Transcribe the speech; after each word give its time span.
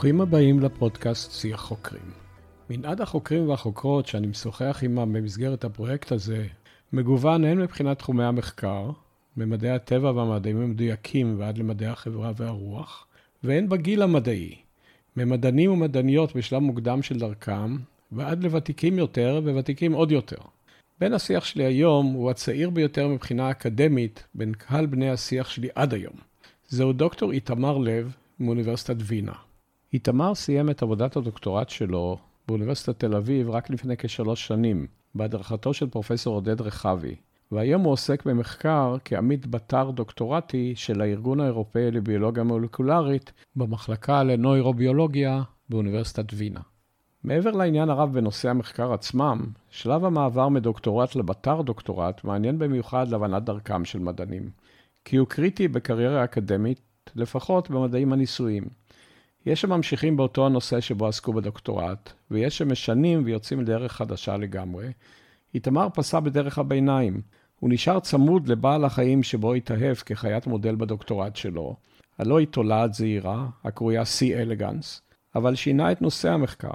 ברוכים 0.00 0.20
הבאים 0.20 0.60
לפודקאסט 0.60 1.32
שיח 1.32 1.60
חוקרים. 1.60 2.10
מנעד 2.70 3.00
החוקרים 3.00 3.48
והחוקרות 3.48 4.06
שאני 4.06 4.26
משוחח 4.26 4.80
עמם 4.84 5.12
במסגרת 5.12 5.64
הפרויקט 5.64 6.12
הזה 6.12 6.46
מגוון 6.92 7.44
הן 7.44 7.58
מבחינת 7.58 7.98
תחומי 7.98 8.24
המחקר, 8.24 8.90
ממדעי 9.36 9.70
הטבע 9.70 10.10
והמדעים 10.10 10.60
המדויקים 10.60 11.34
ועד 11.38 11.58
למדעי 11.58 11.88
החברה 11.88 12.32
והרוח, 12.36 13.06
והן 13.42 13.68
בגיל 13.68 14.02
המדעי, 14.02 14.56
ממדענים 15.16 15.72
ומדעניות 15.72 16.36
בשלב 16.36 16.62
מוקדם 16.62 17.02
של 17.02 17.18
דרכם, 17.18 17.76
ועד 18.12 18.42
לוותיקים 18.44 18.98
יותר 18.98 19.40
וותיקים 19.44 19.92
עוד 19.92 20.12
יותר. 20.12 20.40
בן 21.00 21.12
השיח 21.12 21.44
שלי 21.44 21.64
היום 21.64 22.06
הוא 22.06 22.30
הצעיר 22.30 22.70
ביותר 22.70 23.08
מבחינה 23.08 23.50
אקדמית 23.50 24.24
בין 24.34 24.52
קהל 24.52 24.86
בני 24.86 25.10
השיח 25.10 25.48
שלי 25.48 25.68
עד 25.74 25.94
היום. 25.94 26.14
זהו 26.68 26.92
דוקטור 26.92 27.32
איתמר 27.32 27.78
לב 27.78 28.12
מאוניברסיטת 28.40 28.96
וינה. 28.98 29.49
איתמר 29.92 30.34
סיים 30.34 30.70
את 30.70 30.82
עבודת 30.82 31.16
הדוקטורט 31.16 31.68
שלו 31.68 32.16
באוניברסיטת 32.48 32.98
תל 32.98 33.16
אביב 33.16 33.50
רק 33.50 33.70
לפני 33.70 33.96
כשלוש 33.96 34.46
שנים, 34.46 34.86
בהדרכתו 35.14 35.74
של 35.74 35.88
פרופסור 35.88 36.34
עודד 36.34 36.60
רחבי, 36.60 37.14
והיום 37.52 37.82
הוא 37.82 37.92
עוסק 37.92 38.26
במחקר 38.26 38.96
כעמית 39.04 39.46
בתר 39.46 39.90
דוקטורטי 39.90 40.72
של 40.76 41.00
הארגון 41.00 41.40
האירופאי 41.40 41.90
לביולוגיה 41.90 42.44
מולקולרית 42.44 43.32
במחלקה 43.56 44.22
לנוירוביולוגיה 44.22 45.42
באוניברסיטת 45.68 46.26
וינה. 46.34 46.60
מעבר 47.24 47.50
לעניין 47.50 47.90
הרב 47.90 48.12
בנושא 48.12 48.50
המחקר 48.50 48.92
עצמם, 48.92 49.46
שלב 49.70 50.04
המעבר 50.04 50.48
מדוקטורט 50.48 51.16
לבתר 51.16 51.62
דוקטורט 51.62 52.24
מעניין 52.24 52.58
במיוחד 52.58 53.08
להבנת 53.08 53.44
דרכם 53.44 53.84
של 53.84 53.98
מדענים, 53.98 54.50
כי 55.04 55.16
הוא 55.16 55.26
קריטי 55.26 55.68
בקריירה 55.68 56.24
אקדמית, 56.24 56.80
לפחות 57.14 57.70
במדעים 57.70 58.12
הניסויים. 58.12 58.79
יש 59.46 59.60
שממשיכים 59.60 60.16
באותו 60.16 60.46
הנושא 60.46 60.80
שבו 60.80 61.06
עסקו 61.06 61.32
בדוקטורט, 61.32 62.12
ויש 62.30 62.58
שמשנים 62.58 63.22
ויוצאים 63.24 63.60
לדרך 63.60 63.92
חדשה 63.92 64.36
לגמרי. 64.36 64.86
איתמר 65.54 65.88
פסע 65.94 66.20
בדרך 66.20 66.58
הביניים. 66.58 67.20
הוא 67.60 67.70
נשאר 67.70 68.00
צמוד 68.00 68.48
לבעל 68.48 68.84
החיים 68.84 69.22
שבו 69.22 69.54
התאהב 69.54 69.94
כחיית 69.94 70.46
מודל 70.46 70.74
בדוקטורט 70.74 71.36
שלו, 71.36 71.76
הלא 72.18 72.38
היא 72.38 72.46
תולעת 72.46 72.94
זעירה, 72.94 73.46
הקרויה 73.64 74.02
C. 74.02 74.34
אלגנס, 74.34 75.02
אבל 75.34 75.54
שינה 75.54 75.92
את 75.92 76.02
נושא 76.02 76.30
המחקר, 76.30 76.72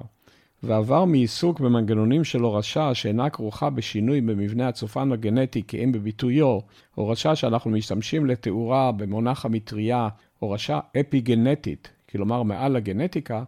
ועבר 0.64 1.06
מעיסוק 1.06 1.60
במנגנונים 1.60 2.24
של 2.24 2.42
הורשה 2.42 2.94
שאינה 2.94 3.30
כרוכה 3.30 3.70
בשינוי 3.70 4.22
במבנה 4.22 4.68
הצופן 4.68 5.12
הגנטי 5.12 5.64
כי 5.68 5.84
אם 5.84 5.92
בביטויו, 5.92 6.60
הורשה 6.96 7.36
שאנחנו 7.36 7.72
משתמשים 7.72 8.26
לתאורה 8.26 8.92
במונח 8.92 9.46
המטריה, 9.46 10.08
הורשה 10.40 10.80
אפי-גנטית, 11.00 11.90
כלומר 12.16 12.44
מעל 12.44 12.76
הגנטיקה, 12.76 13.44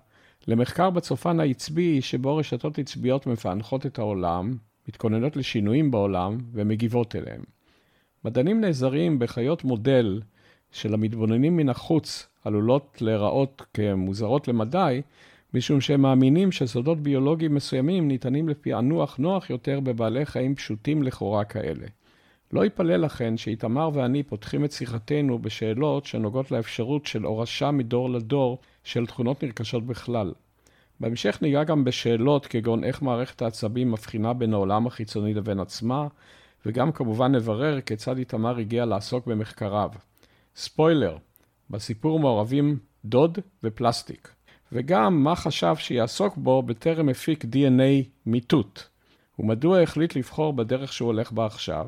למחקר 0.48 0.90
בצופן 0.90 1.40
העצבי 1.40 2.02
שבו 2.02 2.38
רשתות 2.38 2.80
עצביות 2.80 3.28
מפענחות 3.28 3.86
את 3.86 4.00
העולם, 4.00 4.58
מתכוננות 4.88 5.36
לשינויים 5.36 5.92
בעולם 5.92 6.38
ומגיבות 6.52 7.16
אליהם. 7.16 7.42
מדענים 8.26 8.62
נעזרים 8.62 9.20
בחיות 9.20 9.64
מודל 9.64 10.22
של 10.72 10.94
המתבוננים 10.94 11.58
מן 11.58 11.70
החוץ 11.70 12.28
עלולות 12.46 12.98
להיראות 13.02 13.62
כמוזרות 13.74 14.48
למדי, 14.48 15.02
משום 15.54 15.82
שהם 15.82 16.02
מאמינים 16.02 16.52
שסודות 16.52 17.00
ביולוגיים 17.02 17.56
מסוימים 17.56 18.08
ניתנים 18.08 18.50
לפענוח 18.50 19.18
נוח 19.18 19.50
יותר 19.50 19.80
בבעלי 19.80 20.26
חיים 20.26 20.56
פשוטים 20.56 21.04
לכאורה 21.04 21.44
כאלה. 21.44 21.88
לא 22.52 22.64
ייפלא 22.64 22.96
לכן 22.96 23.38
שאיתמר 23.38 23.90
ואני 23.94 24.24
פותחים 24.24 24.66
את 24.66 24.72
שיחתנו 24.72 25.40
בשאלות 25.40 26.06
שנוגעות 26.06 26.52
לאפשרות 26.52 27.06
של 27.06 27.24
הורשה 27.24 27.72
מדור 27.72 28.10
לדור 28.10 28.60
של 28.84 29.06
תכונות 29.06 29.44
נרכשות 29.44 29.86
בכלל. 29.86 30.34
בהמשך 31.00 31.40
ניגע 31.42 31.64
גם 31.64 31.84
בשאלות 31.84 32.46
כגון 32.46 32.84
איך 32.84 33.02
מערכת 33.02 33.42
העצבים 33.42 33.92
מבחינה 33.92 34.34
בין 34.34 34.54
העולם 34.54 34.88
החיצוני 34.88 35.34
לבין 35.34 35.60
עצמה, 35.60 36.08
וגם 36.66 36.92
כמובן 36.92 37.32
נברר 37.32 37.82
כיצד 37.82 38.18
איתמר 38.18 38.58
הגיע 38.58 38.86
לעסוק 38.86 39.28
במחקריו. 39.28 39.90
ספוילר, 40.56 41.18
בסיפור 41.70 42.20
מעורבים 42.20 42.78
דוד 43.06 43.38
ופלסטיק, 43.64 44.32
וגם 44.72 45.24
מה 45.24 45.36
חשב 45.36 45.76
שיעסוק 45.78 46.38
בו 46.38 46.64
בטרם 46.64 47.10
הפיק 47.10 47.44
DNA 47.44 48.08
מיטוט, 48.26 48.84
ומדוע 49.40 49.82
החליט 49.82 50.16
לבחור 50.16 50.54
בדרך 50.54 50.94
שהוא 50.94 51.08
הולך 51.08 51.32
בה 51.32 51.46
עכשיו, 51.46 51.88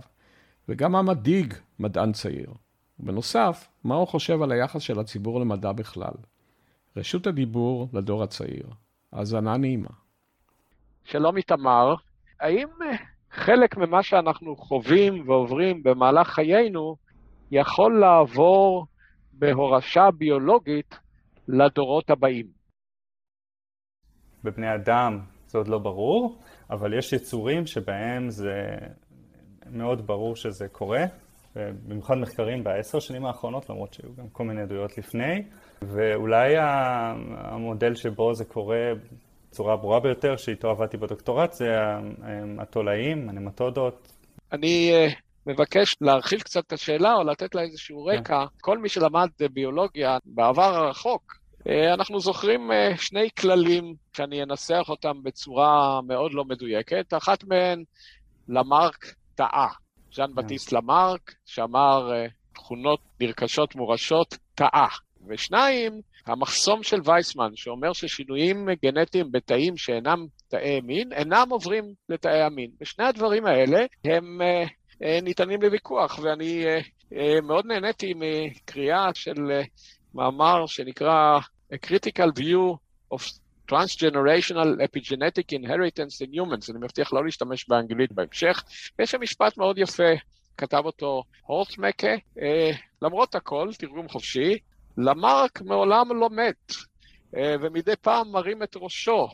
וגם 0.70 0.92
מה 0.92 1.02
מדאיג 1.02 1.54
מדען 1.80 2.12
צעיר. 2.12 2.54
ובנוסף, 3.00 3.68
מה 3.84 3.96
הוא 3.96 4.08
חושב 4.08 4.42
על 4.42 4.52
היחס 4.52 4.82
של 4.82 5.00
הציבור 5.00 5.40
למדע 5.40 5.72
בכלל. 5.72 6.14
רשות 6.98 7.28
הדיבור 7.28 7.90
לדור 7.94 8.24
הצעיר. 8.24 8.70
האזנה 9.14 9.58
נעימה. 9.58 9.90
שלום 11.04 11.38
איתמר, 11.38 11.96
האם 12.40 12.68
אה, 12.82 12.96
חלק 13.32 13.78
ממה 13.78 14.04
שאנחנו 14.04 14.56
חווים 14.56 15.30
ועוברים 15.30 15.84
במהלך 15.84 16.28
חיינו 16.28 16.96
יכול 17.52 18.00
לעבור 18.00 18.88
בהורשה 19.34 20.12
ביולוגית 20.18 21.00
לדורות 21.48 22.10
הבאים? 22.10 22.48
בבני 24.44 24.76
אדם 24.76 25.20
זה 25.48 25.58
עוד 25.58 25.68
לא 25.68 25.78
ברור, 25.78 26.40
אבל 26.70 26.98
יש 26.98 27.14
יצורים 27.14 27.66
שבהם 27.66 28.30
זה 28.30 28.78
מאוד 29.72 30.08
ברור 30.08 30.36
שזה 30.36 30.68
קורה, 30.68 31.04
במיוחד 31.56 32.16
מחקרים 32.16 32.64
בעשר 32.64 33.00
שנים 33.00 33.26
האחרונות, 33.26 33.70
למרות 33.70 33.94
שהיו 33.94 34.10
גם 34.18 34.30
כל 34.32 34.44
מיני 34.44 34.62
עדויות 34.62 34.98
לפני, 34.98 35.44
ואולי 35.82 36.56
המודל 37.38 37.96
שבו 37.96 38.34
זה 38.34 38.46
קורה 38.46 38.92
בצורה 39.50 39.74
הברורה 39.74 40.00
ביותר, 40.00 40.38
שאיתו 40.38 40.70
עבדתי 40.70 40.98
בדוקטורט, 40.98 41.54
זה 41.54 41.66
התולעים, 42.60 43.30
הנמטודות. 43.30 44.14
אני 44.52 44.92
אה, 44.94 45.08
מבקש 45.46 45.96
להרחיב 46.02 46.40
קצת 46.40 46.64
את 46.68 46.74
השאלה 46.74 47.14
או 47.14 47.24
לתת 47.24 47.56
לה 47.56 47.62
איזשהו 47.62 48.06
כן. 48.06 48.18
רקע. 48.18 48.46
כל 48.62 48.78
מי 48.78 48.90
שלמד 48.90 49.30
ביולוגיה 49.54 50.18
בעבר 50.26 50.76
הרחוק, 50.76 51.40
אה, 51.68 51.94
אנחנו 51.94 52.20
זוכרים 52.20 52.72
אה, 52.72 52.98
שני 52.98 53.30
כללים 53.40 53.94
שאני 54.14 54.44
אנסח 54.44 54.86
אותם 54.90 55.24
בצורה 55.24 56.00
מאוד 56.08 56.34
לא 56.34 56.46
מדויקת. 56.46 57.14
אחת 57.14 57.44
מהן, 57.44 57.84
למרק 58.48 59.14
טעה. 59.40 59.68
ז'אן 60.14 60.28
כן. 60.28 60.36
בטיסט 60.36 60.72
למרק, 60.72 61.34
שאמר 61.46 62.12
תכונות 62.54 63.00
נרכשות 63.22 63.76
מורשות, 63.76 64.38
טעה. 64.56 64.88
ושניים, 65.28 66.02
המחסום 66.26 66.84
של 66.84 66.98
וייסמן, 67.06 67.50
שאומר 67.56 67.94
ששינויים 67.94 68.68
גנטיים 68.86 69.32
בתאים 69.32 69.78
שאינם 69.78 70.26
תאי 70.48 70.82
מין, 70.82 71.14
אינם 71.14 71.48
עוברים 71.50 71.94
לתאי 72.10 72.42
המין. 72.42 72.72
ושני 72.82 73.06
הדברים 73.06 73.46
האלה 73.46 73.80
הם 74.06 74.42
uh, 74.42 74.70
uh, 74.94 75.24
ניתנים 75.24 75.62
לוויכוח, 75.62 76.20
ואני 76.20 76.64
uh, 76.64 76.84
uh, 77.14 77.42
מאוד 77.44 77.66
נהניתי 77.66 78.14
מקריאה 78.16 79.10
של 79.14 79.34
uh, 79.34 79.68
מאמר 80.14 80.66
שנקרא 80.66 81.40
A 81.74 81.76
Critical 81.88 82.40
View 82.40 82.78
of 83.14 83.22
Transgenerational 83.70 84.82
Epigenetic 84.82 85.54
Inheritance 85.60 86.22
in 86.22 86.34
Humans, 86.34 86.72
אני 86.72 86.80
מבטיח 86.82 87.14
לא 87.14 87.26
להשתמש 87.26 87.70
באנגלית 87.70 88.12
בהמשך. 88.12 88.64
יש 89.00 89.12
שם 89.12 89.22
משפט 89.22 89.58
מאוד 89.58 89.78
יפה, 89.78 90.14
כתב 90.58 90.82
אותו 90.86 91.24
הורטמקה, 91.46 92.16
uh, 92.16 92.42
למרות 93.02 93.36
הכל, 93.36 93.70
תרגום 93.78 94.10
חופשי, 94.10 94.58
למרק 94.98 95.62
מעולם 95.62 96.20
לא 96.20 96.30
מת, 96.30 96.74
אה, 97.38 97.56
ומדי 97.62 97.96
פעם 97.96 98.32
מרים 98.32 98.64
את 98.64 98.76
ראשו, 98.76 99.28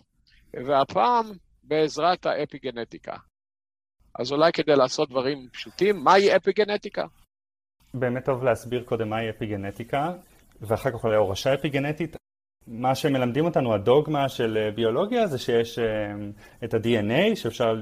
והפעם 0.53 1.25
בעזרת 1.63 2.25
האפיגנטיקה. 2.25 3.15
אז 4.19 4.31
אולי 4.31 4.51
כדי 4.51 4.75
לעשות 4.75 5.09
דברים 5.09 5.47
פשוטים, 5.53 6.03
מהי 6.03 6.35
אפיגנטיקה? 6.35 7.05
באמת 7.93 8.25
טוב 8.25 8.43
להסביר 8.43 8.83
קודם 8.83 9.09
מהי 9.09 9.29
אפיגנטיקה, 9.29 10.13
ואחר 10.61 10.91
כך 10.91 11.03
אולי 11.03 11.15
הורשה 11.15 11.53
אפיגנטית. 11.53 12.15
מה 12.67 12.95
שמלמדים 12.95 13.45
אותנו, 13.45 13.73
הדוגמה 13.73 14.29
של 14.29 14.57
אה, 14.57 14.71
ביולוגיה, 14.71 15.27
זה 15.27 15.37
שיש 15.37 15.79
אה, 15.79 15.85
את 16.63 16.73
ה-DNA, 16.73 17.35
שאפשר 17.35 17.75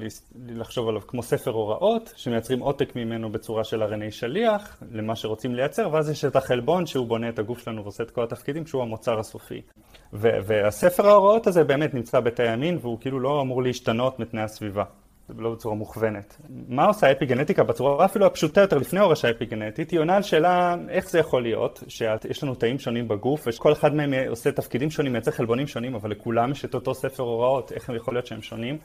לחשוב 0.47 0.89
עליו 0.89 1.01
כמו 1.07 1.23
ספר 1.23 1.51
הוראות, 1.51 2.13
שמייצרים 2.15 2.59
עותק 2.59 2.95
ממנו 2.95 3.31
בצורה 3.31 3.63
של 3.63 3.83
RNA 3.83 4.11
שליח, 4.11 4.83
למה 4.91 5.15
שרוצים 5.15 5.55
לייצר, 5.55 5.89
ואז 5.91 6.09
יש 6.09 6.25
את 6.25 6.35
החלבון 6.35 6.85
שהוא 6.85 7.07
בונה 7.07 7.29
את 7.29 7.39
הגוף 7.39 7.59
שלנו 7.59 7.83
ועושה 7.83 8.03
את 8.03 8.11
כל 8.11 8.23
התפקידים, 8.23 8.67
שהוא 8.67 8.81
המוצר 8.81 9.19
הסופי. 9.19 9.61
והספר 10.13 11.07
ההוראות 11.07 11.47
הזה 11.47 11.63
באמת 11.63 11.93
נמצא 11.93 12.19
בתאי 12.19 12.47
המין, 12.47 12.77
והוא 12.81 12.97
כאילו 13.01 13.19
לא 13.19 13.41
אמור 13.41 13.63
להשתנות 13.63 14.19
מתנאי 14.19 14.43
הסביבה. 14.43 14.83
לא 15.29 15.51
בצורה 15.51 15.75
מוכוונת. 15.75 16.37
מה 16.49 16.85
עושה 16.85 17.11
אפיגנטיקה 17.11 17.63
בצורה 17.63 18.05
אפילו 18.05 18.25
הפשוטה 18.25 18.61
יותר 18.61 18.77
לפני 18.77 18.99
הורשה 18.99 19.29
אפיגנטית? 19.31 19.91
היא 19.91 19.99
עונה 19.99 20.15
על 20.15 20.21
שאלה 20.21 20.75
איך 20.89 21.09
זה 21.09 21.19
יכול 21.19 21.43
להיות 21.43 21.83
שיש 21.87 22.43
לנו 22.43 22.55
תאים 22.55 22.79
שונים 22.79 23.07
בגוף 23.07 23.47
וכל 23.47 23.73
אחד 23.73 23.95
מהם 23.95 24.13
עושה 24.27 24.51
תפקידים 24.51 24.91
שונים, 24.91 25.11
מייצר 25.11 25.31
חלבונים 25.31 25.67
שונים, 25.67 25.95
אבל 25.95 26.11
לכולם 26.11 26.51
יש 26.51 26.65
את 26.65 26.73
אותו 26.73 26.93
ספר 26.93 27.23
הוראות, 27.23 27.71
איך 27.71 27.91
יכול 27.95 28.13
להיות 28.13 28.25
שהם 28.25 28.41
שונים? 28.41 28.77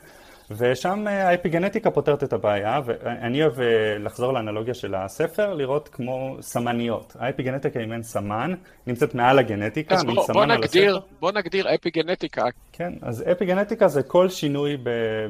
ושם 0.51 1.07
האפיגנטיקה 1.07 1.91
פותרת 1.91 2.25
את 2.25 2.33
הבעיה, 2.33 2.81
ואני 2.85 3.43
אוהב 3.43 3.61
לחזור 3.99 4.33
לאנלוגיה 4.33 4.75
של 4.75 4.95
הספר, 4.95 5.55
לראות 5.55 5.89
כמו 5.89 6.37
סמניות. 6.41 7.17
האפיגנטיקה 7.19 7.81
היא 7.81 7.89
מעין 7.89 8.03
סמן, 8.03 8.55
נמצאת 8.87 9.15
מעל 9.15 9.39
הגנטיקה, 9.39 9.95
אז 9.95 10.05
בוא, 10.05 10.27
בוא, 10.33 10.47
נגדיר, 10.47 11.01
בוא 11.21 11.33
נגדיר 11.33 11.75
אפיגנטיקה. 11.75 12.45
כן, 12.73 12.93
אז 13.03 13.25
אפיגנטיקה 13.33 13.89
זה 13.89 14.03
כל 14.03 14.29
שינוי 14.29 14.77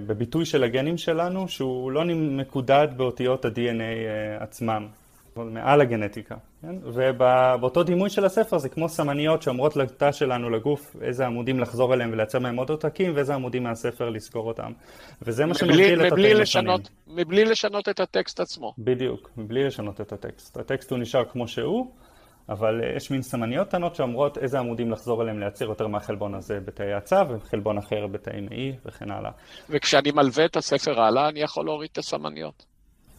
בביטוי 0.06 0.44
של 0.44 0.64
הגנים 0.64 0.98
שלנו, 0.98 1.48
שהוא 1.48 1.92
לא 1.92 2.04
מקודד 2.14 2.88
באותיות 2.96 3.44
ה-DNA 3.44 4.42
עצמם. 4.42 4.86
מעל 5.36 5.80
הגנטיקה, 5.80 6.34
כן? 6.62 6.76
ובאותו 6.84 7.82
דימוי 7.82 8.10
של 8.10 8.24
הספר 8.24 8.58
זה 8.58 8.68
כמו 8.68 8.88
סמניות 8.88 9.42
שאומרות 9.42 9.76
לתא 9.76 10.12
שלנו, 10.12 10.50
לגוף, 10.50 10.96
איזה 11.02 11.26
עמודים 11.26 11.60
לחזור 11.60 11.94
אליהם 11.94 12.12
ולייצר 12.12 12.38
מהם 12.38 12.56
עוד 12.56 12.70
עותקים, 12.70 13.12
ואיזה 13.14 13.34
עמודים 13.34 13.62
מהספר 13.62 14.10
לסגור 14.10 14.48
אותם. 14.48 14.72
וזה 15.22 15.46
מה 15.46 15.54
שמבדיל 15.54 16.06
את 16.06 16.12
התאים 16.12 16.40
השונים. 16.40 16.76
מבלי 17.06 17.44
לשנות 17.44 17.88
את 17.88 18.00
הטקסט 18.00 18.40
עצמו. 18.40 18.74
בדיוק, 18.78 19.30
מבלי 19.36 19.64
לשנות 19.64 20.00
את 20.00 20.12
הטקסט. 20.12 20.56
הטקסט 20.56 20.90
הוא 20.90 20.98
נשאר 20.98 21.24
כמו 21.24 21.48
שהוא, 21.48 21.90
אבל 22.48 22.80
אה, 22.82 22.96
יש 22.96 23.10
מין 23.10 23.22
סמניות 23.22 23.68
קטנות 23.68 23.94
שאומרות 23.94 24.38
איזה 24.38 24.58
עמודים 24.58 24.90
לחזור 24.90 25.22
אליהם 25.22 25.38
לייצר 25.40 25.64
יותר 25.64 25.86
מהחלבון 25.86 26.34
הזה 26.34 26.60
בתאי 26.60 26.92
הצו, 26.92 27.16
וחלבון 27.28 27.78
אחר 27.78 28.06
בתאי 28.06 28.40
מעי 28.40 28.72
וכן 28.86 29.10
הלאה. 29.10 29.30
וכשאני 29.70 30.10
מלווה 30.10 30.44
את 30.44 30.56
הספר 30.56 31.00
הלאה, 31.00 31.28
אני 31.28 31.40
יכול 31.40 31.64
להוריד 31.64 31.90
את 31.92 31.98
הסמניות. 31.98 32.66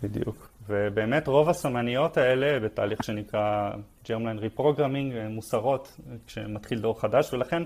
בדיוק. 0.04 0.49
ובאמת 0.70 1.28
רוב 1.28 1.50
הסמניות 1.50 2.18
האלה 2.18 2.60
בתהליך 2.60 3.04
שנקרא 3.04 3.72
Germline 4.06 4.58
Reprogramming 4.58 5.30
מוסרות 5.30 6.00
כשמתחיל 6.28 6.80
דור 6.80 7.02
חדש 7.02 7.34
ולכן 7.34 7.64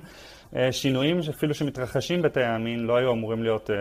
אה, 0.55 0.71
שינויים 0.71 1.21
שאפילו 1.21 1.53
שמתרחשים 1.53 2.21
בתאי 2.21 2.43
המין 2.43 2.79
לא 2.79 2.95
היו 2.95 3.11
אמורים 3.11 3.43
להיות 3.43 3.69
אה, 3.69 3.75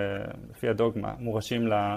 לפי 0.51 0.69
הדוגמה 0.69 1.15
מורשים 1.19 1.73
אה, 1.73 1.97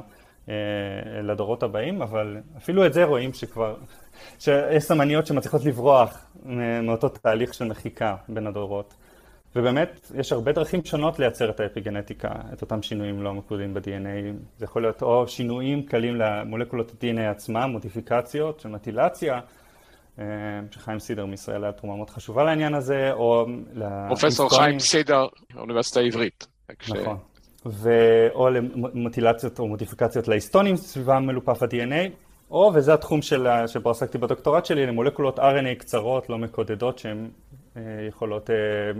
לדורות 1.24 1.64
הבאים 1.64 2.02
אבל 2.02 2.38
אפילו 2.58 2.86
את 2.86 2.94
זה 2.94 3.04
רואים 3.04 3.34
שכבר 3.34 3.76
שיש 4.40 4.84
סמניות 4.84 5.28
שמצליחות 5.28 5.66
לברוח 5.66 6.32
מאותו 6.84 7.10
תהליך 7.10 7.54
של 7.54 7.66
מחיקה 7.66 8.16
בין 8.30 8.48
הדורות 8.48 8.94
ובאמת, 9.56 10.12
יש 10.16 10.32
הרבה 10.32 10.52
דרכים 10.52 10.86
שונות 10.86 11.20
לייצר 11.20 11.50
את 11.50 11.60
האפיגנטיקה, 11.60 12.30
את 12.54 12.62
אותם 12.62 12.82
שינויים 12.82 13.24
לא 13.24 13.34
מקודדים 13.34 13.74
ב-DNA. 13.74 14.34
זה 14.58 14.66
יכול 14.66 14.82
להיות 14.82 15.02
או 15.02 15.28
שינויים 15.28 15.84
קלים 15.84 16.16
למולקולות 16.16 16.92
ה-DNA 16.92 17.22
עצמם, 17.32 17.70
מודיפיקציות 17.72 18.60
של 18.60 18.70
מטילציה, 18.70 19.40
אה, 20.20 20.26
שחיים 20.72 21.00
סידר 21.00 21.26
מישראל 21.26 21.64
היה 21.64 21.72
תרומה 21.72 21.96
מאוד 21.96 22.10
חשובה 22.10 22.44
לעניין 22.44 22.74
הזה, 22.74 23.12
או... 23.14 23.46
פרופסור 24.08 24.58
חיים 24.58 24.80
סידר, 24.80 25.26
האוניברסיטה 25.54 26.00
העברית. 26.00 26.48
נכון. 26.90 27.18
ו... 27.66 27.90
או 28.34 28.50
למוטילציות 28.50 29.60
או 29.60 29.68
מודיפיקציות 29.68 30.28
להיסטונים 30.28 30.76
סביבם 30.76 31.26
מלופף 31.26 31.64
ה-DNA, 31.64 32.10
או, 32.52 32.72
וזה 32.76 32.94
התחום 32.94 33.22
של, 33.22 33.48
שבו 33.68 33.90
עסקתי 33.90 34.18
בדוקטורט 34.18 34.66
שלי, 34.66 34.86
למולקולות 34.86 35.40
RNA 35.40 35.76
קצרות, 35.78 36.30
לא 36.30 36.38
מקודדות, 36.38 37.00
שהן 37.00 37.30
יכולות 38.08 38.50
אה, 38.50 38.56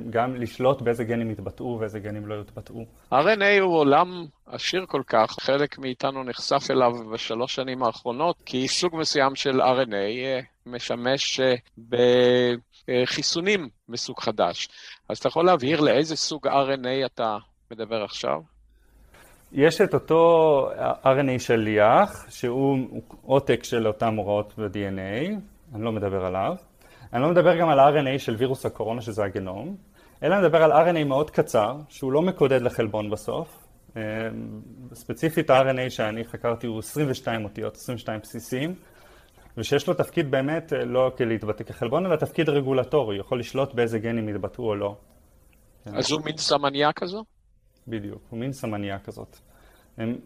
גם 0.10 0.36
לשלוט 0.36 0.82
באיזה 0.82 1.04
גנים 1.04 1.32
יתבטאו 1.32 1.78
ואיזה 1.80 2.00
גנים 2.00 2.28
לא 2.28 2.36
יתבטאו. 2.42 2.86
RNA 3.12 3.62
הוא 3.62 3.78
עולם 3.78 4.26
עשיר 4.46 4.86
כל 4.88 5.02
כך, 5.08 5.36
חלק 5.40 5.78
מאיתנו 5.78 6.24
נחשף 6.24 6.72
אליו 6.72 6.92
בשלוש 7.14 7.56
שנים 7.56 7.84
האחרונות, 7.84 8.36
כי 8.46 8.68
סוג 8.68 8.96
מסוים 8.96 9.36
של 9.36 9.62
RNA 9.62 9.94
אה, 9.94 10.40
משמש 10.66 11.40
בחיסונים 12.88 13.70
מסוג 13.90 14.20
חדש. 14.20 14.70
אז 15.10 15.18
אתה 15.18 15.28
יכול 15.28 15.46
להבהיר 15.46 15.82
לאיזה 15.82 16.16
סוג 16.16 16.48
RNA 16.48 17.06
אתה 17.06 17.38
מדבר 17.72 18.04
עכשיו? 18.04 18.42
יש 19.52 19.82
את 19.82 19.94
אותו 19.94 20.70
RNA 21.04 21.40
שליח, 21.40 22.26
שהוא 22.30 22.78
עותק 23.22 23.64
של 23.64 23.88
אותם 23.88 24.16
הוראות 24.16 24.54
ב-DNA, 24.58 25.32
אני 25.76 25.84
לא 25.84 25.92
מדבר 25.92 26.26
עליו. 26.26 26.56
אני 27.14 27.22
לא 27.22 27.30
מדבר 27.30 27.60
גם 27.60 27.70
על 27.70 27.80
RNA 27.80 28.20
של 28.20 28.36
וירוס 28.36 28.66
הקורונה, 28.66 29.02
שזה 29.02 29.24
הגנום, 29.24 29.76
אלא 30.24 30.42
מדבר 30.42 30.64
על 30.64 30.72
RNA 30.72 31.04
מאוד 31.04 31.32
קצר, 31.32 31.78
שהוא 31.90 32.12
לא 32.12 32.22
מקודד 32.22 32.62
לחלבון 32.62 33.10
בסוף. 33.10 33.66
אה, 33.98 34.02
ספציפית 34.94 35.50
ה-RNA 35.50 35.90
שאני 35.90 36.24
חקרתי 36.24 36.68
הוא 36.68 36.80
22 36.80 37.44
אותיות, 37.44 37.76
22 37.76 38.20
בסיסים, 38.20 38.76
ושיש 39.58 39.88
לו 39.88 39.94
תפקיד 39.94 40.32
באמת 40.32 40.74
אה, 40.74 40.86
לא 40.86 41.12
כלהתבטא 41.18 41.64
כחלבון, 41.64 42.06
אלא 42.06 42.16
תפקיד 42.16 42.50
רגולטורי, 42.50 43.20
יכול 43.20 43.40
לשלוט 43.40 43.74
באיזה 43.74 44.00
גנים 44.00 44.30
יתבטאו 44.30 44.64
או 44.64 44.76
לא. 44.76 44.96
אז 45.86 46.12
הוא 46.12 46.22
מין 46.26 46.38
סמניה 46.38 46.94
כזו? 46.94 47.24
בדיוק, 47.88 48.22
הוא 48.30 48.40
מין 48.40 48.54
סמניה 48.54 49.00
כזאת. 49.00 49.38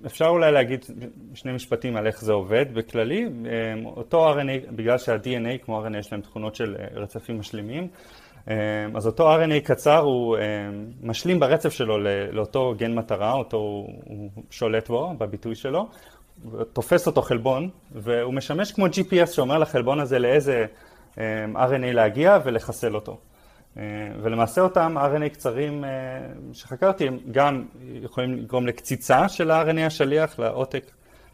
אפשר 0.05 0.25
אולי 0.25 0.51
להגיד 0.51 0.85
שני 1.33 1.51
משפטים 1.51 1.97
על 1.97 2.07
איך 2.07 2.21
זה 2.21 2.33
עובד 2.33 2.65
בכללי. 2.73 3.25
אותו 3.85 4.33
RNA, 4.33 4.71
בגלל 4.71 4.97
שה-DNA 4.97 5.65
כמו 5.65 5.85
RNA 5.85 5.97
יש 5.97 6.11
להם 6.11 6.21
תכונות 6.21 6.55
של 6.55 6.75
אה, 6.79 6.85
רצפים 7.01 7.39
משלימים, 7.39 7.87
אז 8.95 9.07
אותו 9.07 9.35
RNA 9.35 9.59
קצר 9.63 9.97
הוא 9.97 10.37
משלים 11.03 11.39
ברצף 11.39 11.69
שלו 11.69 11.97
לאותו 12.31 12.73
גן 12.77 12.93
מטרה, 12.93 13.33
אותו 13.33 13.57
הוא 13.57 14.29
שולט 14.49 14.87
בו, 14.87 15.13
בביטוי 15.17 15.55
שלו, 15.55 15.87
תופס 16.73 17.07
אותו 17.07 17.21
חלבון, 17.21 17.69
והוא 17.91 18.33
משמש 18.33 18.71
כמו 18.71 18.85
GPS 18.85 19.25
שאומר 19.25 19.57
לחלבון 19.57 19.99
הזה 19.99 20.19
לאיזה 20.19 20.65
RNA 21.55 21.93
להגיע 21.93 22.37
ולחסל 22.43 22.95
אותו. 22.95 23.17
אה, 23.79 23.85
ולמעשה 24.21 24.61
אותם 24.61 24.95
RNA 24.97 25.29
קצרים 25.29 25.83
אה, 25.83 25.89
שחקרתי 26.53 27.07
הם 27.07 27.19
גם 27.31 27.65
יכולים 28.03 28.33
לגרום 28.33 28.67
לקציצה 28.67 29.29
של 29.29 29.51
ה-RNA 29.51 29.79
השליח, 29.85 30.39
לעותק, 30.39 30.91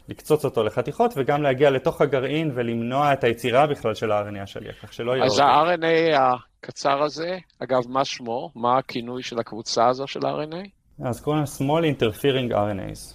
לקצוץ 0.08 0.44
אותו 0.44 0.62
לחתיכות 0.64 1.14
וגם 1.16 1.42
להגיע 1.42 1.70
לתוך 1.70 2.00
הגרעין 2.00 2.50
ולמנוע 2.54 3.12
את 3.12 3.24
היצירה 3.24 3.66
בכלל 3.66 3.94
של 3.94 4.12
ה-RNA 4.12 4.42
השליח, 4.42 4.76
כך 4.82 4.92
שלא 4.92 5.12
יהיה 5.12 5.24
אז 5.24 5.38
ה-RNA 5.38 6.18
הקצר 6.18 7.02
הזה, 7.02 7.38
אגב, 7.58 7.80
מה 7.88 8.04
שמו? 8.04 8.50
מה 8.54 8.78
הכינוי 8.78 9.22
של 9.22 9.38
הקבוצה 9.38 9.88
הזו 9.88 10.06
של 10.06 10.26
ה-RNA? 10.26 10.68
אז 11.04 11.20
קוראים 11.20 11.42
להם 11.42 11.68
Small 11.68 11.98
Interfering 11.98 12.52
RNAs. 12.52 13.14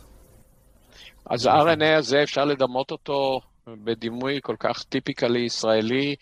אז 1.30 1.45
ה-RNA 1.45 1.98
הזה 1.98 2.24
אפשר 2.24 2.45
לדמות 2.45 2.92
אותו 2.92 3.42
בדימוי 3.68 4.40
כל 4.44 4.56
כך 4.60 4.84
טיפיקלי 4.84 5.40
ישראלי 5.40 6.16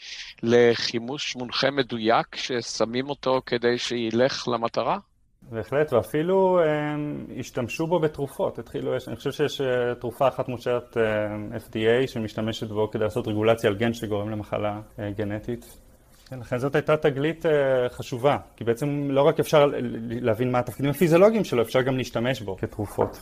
לחימוש 0.43 1.35
מונחה 1.35 1.71
מדויק 1.71 2.35
ששמים 2.35 3.09
אותו 3.09 3.41
כדי 3.45 3.77
שילך 3.77 4.47
למטרה? 4.47 4.97
בהחלט, 5.41 5.93
ואפילו 5.93 6.59
הם 6.63 7.25
השתמשו 7.39 7.87
בו 7.87 7.99
בתרופות. 7.99 8.59
התחילו, 8.59 8.93
אני 9.07 9.15
חושב 9.15 9.31
שיש 9.31 9.61
אה, 9.61 9.95
תרופה 9.95 10.27
אחת 10.27 10.49
מושרת 10.49 10.97
FDA 11.67 12.07
שמשתמשת 12.07 12.67
בו 12.67 12.91
כדי 12.91 13.03
לעשות 13.03 13.27
רגולציה 13.27 13.69
על 13.69 13.75
גן 13.75 13.93
שגורם 13.93 14.29
למחלה 14.29 14.81
אה, 14.99 15.11
גנטית. 15.11 15.77
כן, 16.29 16.39
לכן 16.39 16.57
זאת 16.57 16.75
הייתה 16.75 16.97
תגלית 16.97 17.45
אה, 17.45 17.89
חשובה, 17.89 18.37
כי 18.55 18.63
בעצם 18.63 19.07
לא 19.11 19.21
רק 19.21 19.39
אפשר 19.39 19.71
להבין 20.09 20.51
מה 20.51 20.59
התפקידים 20.59 20.91
הפיזיולוגיים 20.91 21.43
שלו, 21.43 21.61
אפשר 21.61 21.81
גם 21.81 21.97
להשתמש 21.97 22.41
בו 22.41 22.57
כתרופות. 22.57 23.21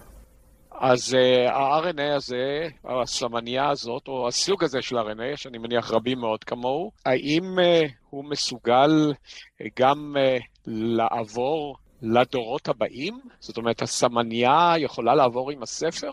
אז 0.80 1.14
uh, 1.14 1.52
ה-RNA 1.52 2.16
הזה, 2.16 2.68
הסמניה 2.86 3.70
הזאת, 3.70 4.08
או 4.08 4.28
הסוג 4.28 4.64
הזה 4.64 4.82
של 4.82 4.98
RNA, 4.98 5.36
שאני 5.38 5.58
מניח 5.58 5.92
רבים 5.92 6.20
מאוד 6.20 6.44
כמוהו, 6.44 6.92
האם 7.06 7.44
uh, 7.60 7.92
הוא 8.10 8.26
מסוגל 8.26 9.14
uh, 9.14 9.66
גם 9.80 10.16
uh, 10.18 10.44
לעבור 10.68 11.78
לדורות 12.02 12.68
הבאים? 12.68 13.20
זאת 13.40 13.58
אומרת, 13.58 13.82
הסמניה 13.82 14.74
יכולה 14.78 15.16
לעבור 15.16 15.52
עם 15.52 15.64
הספר? 15.64 16.12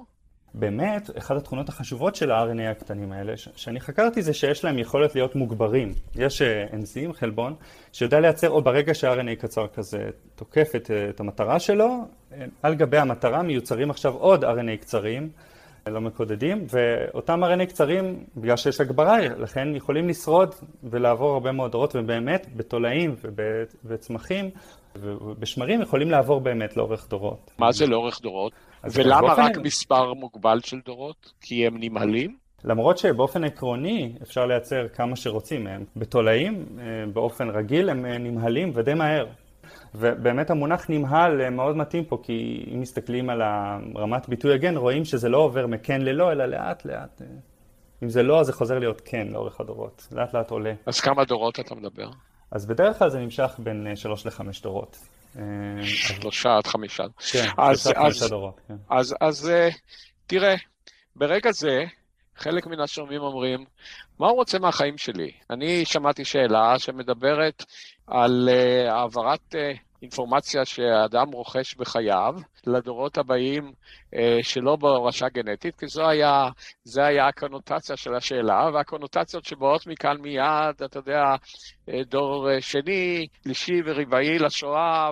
באמת, 0.55 1.11
אחת 1.19 1.37
התכונות 1.37 1.69
החשובות 1.69 2.17
של 2.17 2.31
ה-RNA 2.31 2.71
הקטנים 2.71 3.13
האלה, 3.13 3.37
ש- 3.37 3.49
שאני 3.57 3.81
חקרתי, 3.81 4.23
זה 4.23 4.35
שיש 4.35 4.65
להם 4.65 4.79
יכולת 4.79 5.15
להיות 5.15 5.37
מוגברים. 5.37 5.93
יש 6.17 6.43
uh, 6.43 6.75
אנזים, 6.75 7.13
חלבון, 7.13 7.55
שיודע 7.93 8.21
לייצר, 8.21 8.51
או 8.51 8.63
ברגע 8.63 8.95
שה-RNA 8.95 9.41
קצר 9.41 9.67
כזה 9.67 9.99
תוקף 10.35 10.73
את, 10.77 10.87
uh, 10.87 11.11
את 11.11 11.21
המטרה 11.21 11.59
שלו, 11.59 12.05
על 12.63 12.75
גבי 12.75 12.99
המטרה 12.99 13.43
מיוצרים 13.43 13.91
עכשיו 13.91 14.13
עוד 14.13 14.45
RNA 14.45 14.81
קצרים, 14.81 15.29
לא 15.87 16.01
מקודדים, 16.01 16.67
ואותם 16.71 17.45
RNA 17.45 17.67
קצרים, 17.67 18.25
בגלל 18.37 18.57
שיש 18.57 18.81
הגברה, 18.81 19.19
לכן 19.21 19.77
יכולים 19.77 20.09
לשרוד 20.09 20.55
ולעבור 20.85 21.33
הרבה 21.33 21.53
מאוד 21.53 21.73
דורות, 21.73 21.97
ובאמת 21.97 22.47
בתולעים 22.57 23.15
ובצמחים 23.85 24.51
ובשמרים 25.01 25.83
יכולים 25.83 26.11
לעבור 26.11 26.41
באמת 26.41 26.77
לאורך 26.77 27.09
דורות. 27.09 27.51
מה 27.59 27.73
זה 27.73 27.87
לאורך 27.87 28.21
דורות? 28.23 28.53
ולמה 28.85 29.35
רק 29.35 29.57
מספר 29.57 30.15
מוגבל 30.15 30.61
של 30.61 30.81
דורות? 30.85 31.33
כי 31.41 31.67
הם 31.67 31.77
נמהלים? 31.81 32.37
למרות 32.65 32.99
שבאופן 32.99 33.45
עקרוני 33.45 34.13
אפשר 34.23 34.47
לייצר 34.47 34.89
כמה 34.89 35.17
שרוצים 35.17 35.65
מהם. 35.65 35.85
בתולעים, 35.97 36.67
אה, 36.79 36.85
באופן 37.13 37.51
רגיל, 37.51 37.91
הם 37.91 38.07
אה, 38.07 38.19
נמהלים 38.19 38.71
ודי 38.75 38.95
מהר. 38.95 39.27
ובאמת 39.95 40.51
המונח 40.51 40.87
נמהל 40.89 41.41
אה, 41.41 41.51
מאוד 41.51 41.77
מתאים 41.77 42.05
פה, 42.05 42.19
כי 42.23 42.67
אם 42.75 42.81
מסתכלים 42.81 43.31
על 43.31 43.43
רמת 43.97 44.29
ביטוי 44.29 44.55
הגן, 44.55 44.77
רואים 44.77 45.05
שזה 45.05 45.29
לא 45.29 45.39
עובר 45.39 45.67
מכן 45.67 46.03
ללא, 46.03 46.33
אלא 46.33 46.47
לאט 46.47 46.85
לאט. 46.85 47.23
אם 48.03 48.09
זה 48.09 48.23
לא, 48.23 48.41
אז 48.41 48.47
זה 48.47 48.53
חוזר 48.53 48.79
להיות 48.79 49.03
כן 49.05 49.29
לאורך 49.31 49.61
הדורות. 49.61 50.09
לאט 50.13 50.35
לאט 50.35 50.51
עולה. 50.51 50.73
אז 50.87 51.01
כמה 51.01 51.25
דורות 51.25 51.61
אתה 51.61 51.75
מדבר? 51.75 52.09
אז 52.51 52.67
בדרך 52.67 52.99
כלל 52.99 53.11
זה 53.11 53.19
נמשך 53.19 53.51
בין 53.59 53.97
3 53.97 54.27
ל-5 54.27 54.43
דורות. 54.63 54.99
שלושה 55.83 56.57
עד 56.57 56.67
חמישה. 56.67 57.05
כן, 57.33 57.49
שלושה 57.57 57.91
עד 57.91 57.97
חמישה 57.97 58.29
דורות. 58.29 58.61
כן. 58.69 58.75
אז, 58.91 59.15
אז 59.21 59.51
תראה, 60.27 60.55
ברגע 61.17 61.53
זה, 61.53 61.85
חלק 62.37 62.67
מן 62.67 62.81
השומעים 62.81 63.21
אומרים, 63.21 63.65
מה 64.19 64.27
הוא 64.27 64.37
רוצה 64.37 64.59
מהחיים 64.59 64.99
שלי? 64.99 65.33
אני 65.51 65.85
שמעתי 65.85 66.25
שאלה 66.25 66.79
שמדברת 66.79 67.65
על 68.07 68.49
uh, 68.53 68.93
העברת 68.93 69.55
uh, 69.55 69.79
אינפורמציה 70.05 70.65
שהאדם 70.65 71.33
רוכש 71.33 71.75
בחייו 71.75 72.35
לדורות 72.67 73.19
הבאים 73.19 73.73
uh, 74.15 74.19
שלא 74.43 74.77
בהורשה 74.77 75.29
גנטית, 75.29 75.77
כי 75.77 75.87
זו 75.87 76.09
היה, 76.09 76.49
זה 76.85 77.05
היה 77.05 77.29
הקונוטציה 77.29 77.97
של 77.97 78.15
השאלה, 78.15 78.71
והקונוטציות 78.75 79.45
שבאות 79.45 79.87
מכאן 79.87 80.17
מיד, 80.21 80.83
אתה 80.85 80.99
יודע, 80.99 81.25
דור 82.09 82.49
שני, 82.61 83.27
שלישי 83.43 83.81
ורבעי 83.85 84.39
לשואה, 84.39 85.11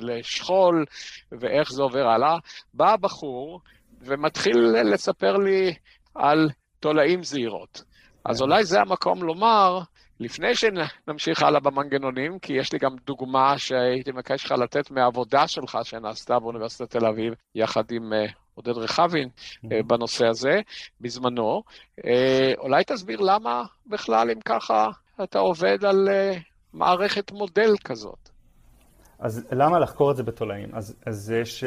לשכול, 0.00 0.84
ואיך 1.32 1.72
זה 1.72 1.82
עובר 1.82 2.06
הלאה. 2.06 2.36
בא 2.74 2.92
הבחור 2.92 3.60
ומתחיל 4.00 4.56
לספר 4.84 5.36
לי 5.36 5.74
על 6.14 6.48
תולעים 6.80 7.22
זהירות. 7.22 7.82
אז 8.24 8.42
אולי 8.42 8.64
זה 8.64 8.80
המקום 8.80 9.22
לומר, 9.22 9.80
לפני 10.20 10.54
שנמשיך 10.54 11.42
הלאה 11.42 11.60
במנגנונים, 11.60 12.38
כי 12.38 12.52
יש 12.52 12.72
לי 12.72 12.78
גם 12.78 12.96
דוגמה 13.06 13.58
שהייתי 13.58 14.12
מבקש 14.12 14.44
לך 14.44 14.52
לתת 14.52 14.90
מהעבודה 14.90 15.48
שלך 15.48 15.78
שנעשתה 15.82 16.38
באוניברסיטת 16.38 16.90
תל 16.90 17.06
אביב, 17.06 17.34
יחד 17.54 17.84
עם 17.90 18.12
uh, 18.12 18.32
עודד 18.54 18.78
רחבין 18.78 19.28
uh, 19.28 19.68
בנושא 19.86 20.26
הזה, 20.26 20.60
בזמנו. 21.00 21.62
Uh, 22.00 22.04
אולי 22.58 22.84
תסביר 22.84 23.20
למה 23.20 23.62
בכלל, 23.86 24.30
אם 24.30 24.40
ככה, 24.40 24.88
אתה 25.24 25.38
עובד 25.38 25.84
על 25.84 26.08
מערכת 26.72 27.32
מודל 27.32 27.76
כזאת. 27.84 28.28
אז 29.18 29.46
למה 29.52 29.78
לחקור 29.78 30.10
את 30.10 30.16
זה 30.16 30.22
בתולעים? 30.22 30.74
אז, 30.74 30.96
אז 31.06 31.30
יש, 31.30 31.64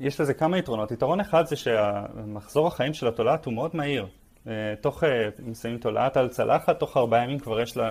יש 0.00 0.20
לזה 0.20 0.34
כמה 0.34 0.58
יתרונות. 0.58 0.90
יתרון 0.90 1.20
אחד 1.20 1.46
זה 1.46 1.56
שהמחזור 1.56 2.66
החיים 2.66 2.94
של 2.94 3.08
התולעת 3.08 3.44
הוא 3.44 3.54
מאוד 3.54 3.76
מהיר. 3.76 4.06
אה, 4.48 4.74
תוך, 4.80 5.04
אה, 5.04 5.28
אם 5.48 5.54
שמים 5.54 5.78
תולעת 5.78 6.16
על 6.16 6.28
צלחת, 6.28 6.78
תוך 6.78 6.96
ארבעה 6.96 7.24
ימים 7.24 7.38
כבר 7.38 7.60
יש 7.60 7.76
לה 7.76 7.90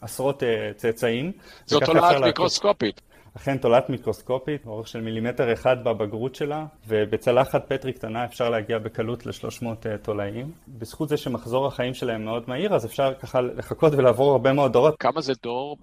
עשרות 0.00 0.42
אה, 0.42 0.70
צאצאים. 0.76 1.32
זו 1.66 1.80
תולעת 1.80 2.22
מיקרוסקופית. 2.22 3.00
אכן 3.36 3.56
תולעת 3.56 3.90
מיקרוסקופית, 3.90 4.66
אורך 4.66 4.88
של 4.88 5.00
מילימטר 5.00 5.52
אחד 5.52 5.84
בבגרות 5.84 6.34
שלה, 6.34 6.64
ובצלחת 6.88 7.72
פטרי 7.72 7.92
קטנה 7.92 8.24
אפשר 8.24 8.50
להגיע 8.50 8.78
בקלות 8.78 9.26
ל-300 9.26 9.66
תולעים. 10.02 10.52
בזכות 10.68 11.08
זה 11.08 11.16
שמחזור 11.16 11.66
החיים 11.66 11.94
שלהם 11.94 12.24
מאוד 12.24 12.42
מהיר, 12.46 12.74
אז 12.74 12.86
אפשר 12.86 13.14
ככה 13.14 13.40
לחכות 13.40 13.92
ולעבור 13.92 14.32
הרבה 14.32 14.52
מאוד 14.52 14.72
דורות. 14.72 14.94
כמה 14.98 15.20
זה 15.20 15.32
דור 15.42 15.76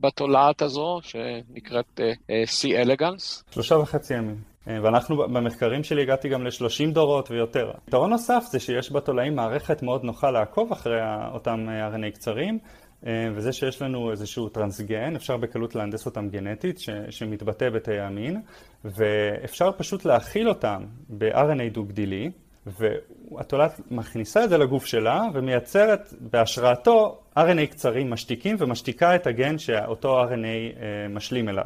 בתולעת 0.00 0.62
הזו, 0.62 1.00
שנקראת 1.02 2.00
C 2.28 2.76
אלגנס? 2.76 3.44
שלושה 3.50 3.74
וחצי 3.74 4.14
ימים. 4.14 4.49
אה, 4.70 4.82
ואנחנו 4.82 5.16
במחקרים 5.16 5.84
שלי 5.84 6.02
הגעתי 6.02 6.28
גם 6.28 6.44
ל-30 6.44 6.92
דורות 6.92 7.30
ויותר. 7.30 7.70
יתרון 7.88 8.10
נוסף 8.10 8.44
זה 8.50 8.60
שיש 8.60 8.92
בתולעים 8.92 9.36
מערכת 9.36 9.82
מאוד 9.82 10.04
נוחה 10.04 10.30
לעקוב 10.30 10.72
אחרי 10.72 11.00
אותם 11.32 11.66
אה, 11.68 11.88
RNA 11.88 12.10
קצרים, 12.14 12.58
אה, 13.06 13.28
וזה 13.34 13.52
שיש 13.52 13.82
לנו 13.82 14.10
איזשהו 14.10 14.48
טרנסגן, 14.48 15.16
אפשר 15.16 15.36
בקלות 15.36 15.74
להנדס 15.74 16.06
אותם 16.06 16.28
גנטית, 16.28 16.78
ש- 16.78 16.90
שמתבטא 17.10 17.70
בתאי 17.70 18.00
המין, 18.00 18.40
ואפשר 18.84 19.72
פשוט 19.72 20.04
להכיל 20.04 20.48
אותם 20.48 20.84
ב-RNA 21.08 21.72
דו-גדילי, 21.72 22.30
והתולעת 22.66 23.80
מכניסה 23.90 24.44
את 24.44 24.48
זה 24.48 24.58
לגוף 24.58 24.84
שלה 24.84 25.22
ומייצרת 25.34 26.14
בהשראתו 26.20 27.20
RNA 27.38 27.66
קצרים 27.70 28.10
משתיקים 28.10 28.56
ומשתיקה 28.58 29.14
את 29.14 29.26
הגן 29.26 29.58
שאותו 29.58 30.24
RNA 30.24 30.82
משלים 31.10 31.48
אליו. 31.48 31.64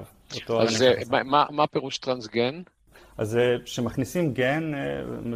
אז 0.61 0.85
מה, 1.25 1.45
מה 1.51 1.67
פירוש 1.67 1.99
טרנסגן? 1.99 2.63
אז 3.19 3.39
כשמכניסים 3.65 4.35
גן 4.35 4.75
אה, 4.75 4.81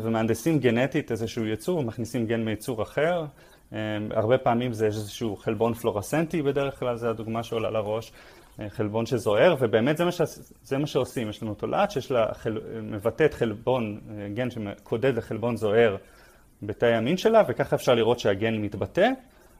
ומהנדסים 0.02 0.58
גנטית 0.58 1.10
איזשהו 1.10 1.46
יצור, 1.46 1.78
ומכניסים 1.78 2.26
גן 2.26 2.44
מיצור 2.44 2.82
אחר, 2.82 3.24
אה, 3.72 3.78
הרבה 4.10 4.38
פעמים 4.38 4.72
זה 4.72 4.86
איזשהו 4.86 5.36
חלבון 5.36 5.74
פלורסנטי 5.74 6.42
בדרך 6.42 6.78
כלל, 6.78 6.96
זו 6.96 7.08
הדוגמה 7.08 7.42
שעולה 7.42 7.70
לראש, 7.70 8.12
אה, 8.60 8.70
חלבון 8.70 9.06
שזוהר, 9.06 9.56
ובאמת 9.60 9.96
זה 9.96 10.04
מה, 10.04 10.12
ש... 10.12 10.20
זה 10.62 10.78
מה 10.78 10.86
שעושים, 10.86 11.28
יש 11.28 11.42
לנו 11.42 11.54
תולעת 11.54 11.90
שיש 11.90 12.10
לה, 12.10 12.26
חל... 12.34 12.60
מבטאת 12.82 13.34
חלבון, 13.34 14.00
גן 14.34 14.48
שקודד 14.50 15.16
לחלבון 15.16 15.56
זוהר 15.56 15.96
בתאי 16.62 16.94
המין 16.94 17.16
שלה, 17.16 17.42
וככה 17.48 17.76
אפשר 17.76 17.94
לראות 17.94 18.18
שהגן 18.18 18.54
מתבטא, 18.54 19.08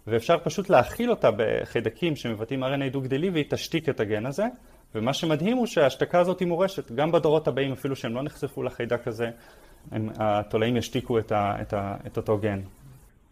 ואפשר 0.07 0.39
פשוט 0.39 0.71
להכיל 0.71 1.11
אותה 1.11 1.31
בחיידקים 1.37 2.17
שמבטאים 2.17 2.65
RNA 2.65 2.91
דו-גדלי 2.93 3.31
והיא 3.31 3.45
תשתיק 3.49 3.89
את 3.89 4.01
הגן 4.01 4.27
הזה. 4.27 4.45
ומה 4.95 5.13
שמדהים 5.13 5.57
הוא 5.57 5.67
שההשתקה 5.67 6.21
הזאת 6.21 6.41
היא 6.41 6.49
מורשת, 6.49 6.93
גם 6.93 7.13
בדורות 7.13 7.49
הבאים, 7.49 7.73
אפילו 7.73 7.97
שהם 7.97 8.15
לא 8.15 8.23
נחשפו 8.23 8.63
לחיידק 8.63 9.09
הזה, 9.09 9.31
הם, 9.91 10.09
התולעים 10.19 10.77
ישתיקו 10.77 11.19
את, 11.19 11.33
ה, 11.33 11.57
את, 11.63 11.73
ה, 11.73 11.97
את 12.07 12.17
אותו 12.17 12.39
גן. 12.39 12.61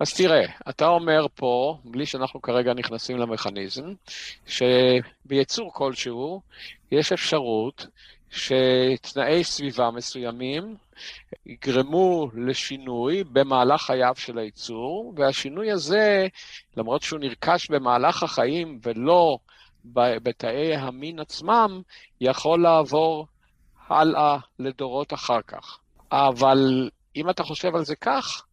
אז 0.00 0.14
תראה, 0.14 0.44
אתה 0.68 0.86
אומר 0.86 1.26
פה, 1.34 1.78
בלי 1.84 2.06
שאנחנו 2.06 2.42
כרגע 2.42 2.74
נכנסים 2.74 3.18
למכניזם, 3.18 3.92
שביצור 4.46 5.72
כלשהו 5.72 6.40
יש 6.92 7.12
אפשרות 7.12 7.86
שתנאי 8.30 9.44
סביבה 9.44 9.90
מסוימים 9.90 10.76
יגרמו 11.46 12.30
לשינוי 12.34 13.24
במהלך 13.24 13.82
חייו 13.82 14.12
של 14.16 14.38
הייצור, 14.38 15.14
והשינוי 15.16 15.70
הזה, 15.72 16.26
למרות 16.76 17.02
שהוא 17.02 17.20
נרכש 17.20 17.70
במהלך 17.70 18.22
החיים 18.22 18.78
ולא 18.82 19.38
בתאי 19.94 20.76
המין 20.76 21.20
עצמם 21.20 21.82
יכול 22.20 22.62
לעבור 22.62 23.26
הלאה 23.88 24.38
לדורות 24.58 25.14
אחר 25.14 25.42
כך. 25.46 25.78
אבל 26.12 26.90
אם 27.16 27.30
אתה 27.30 27.42
חושב 27.42 27.76
על 27.76 27.84
זה 27.84 27.96
כך, 27.96 28.44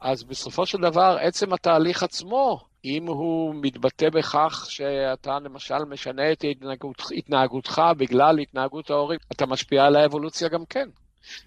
אז 0.00 0.24
בסופו 0.24 0.66
של 0.66 0.78
דבר 0.78 1.16
עצם 1.20 1.52
התהליך 1.52 2.02
עצמו, 2.02 2.60
אם 2.84 3.06
הוא 3.06 3.54
מתבטא 3.54 4.10
בכך 4.10 4.66
שאתה 4.68 5.38
למשל 5.38 5.84
משנה 5.88 6.32
את 6.32 6.44
התנהגות, 6.50 7.02
התנהגותך 7.16 7.82
בגלל 7.96 8.38
התנהגות 8.38 8.90
ההורים, 8.90 9.18
אתה 9.32 9.46
משפיע 9.46 9.84
על 9.84 9.96
האבולוציה 9.96 10.48
גם 10.48 10.64
כן. 10.66 10.88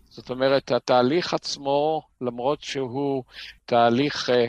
זאת 0.09 0.29
אומרת, 0.29 0.71
התהליך 0.71 1.33
עצמו, 1.33 2.01
למרות 2.21 2.61
שהוא 2.61 3.23
תהליך 3.65 4.29
אה, 4.29 4.45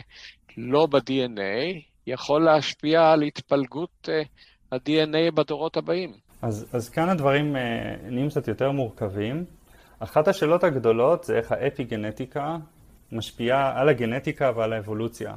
לא 0.57 0.85
ב-DNA, 0.85 1.81
יכול 2.07 2.45
להשפיע 2.45 3.11
על 3.11 3.21
התפלגות 3.21 4.09
אה, 4.09 4.21
ה-DNA 4.71 5.31
בדורות 5.33 5.77
הבאים. 5.77 6.11
אז, 6.41 6.65
אז 6.73 6.89
כאן 6.89 7.09
הדברים 7.09 7.55
uh, 7.55 7.59
נהיים 8.11 8.29
קצת 8.29 8.47
יותר 8.47 8.71
מורכבים. 8.71 9.45
אחת 9.99 10.27
השאלות 10.27 10.63
הגדולות 10.63 11.23
זה 11.23 11.37
איך 11.37 11.51
האפי-גנטיקה 11.51 12.57
משפיעה 13.11 13.81
על 13.81 13.89
הגנטיקה 13.89 14.51
ועל 14.55 14.73
האבולוציה. 14.73 15.33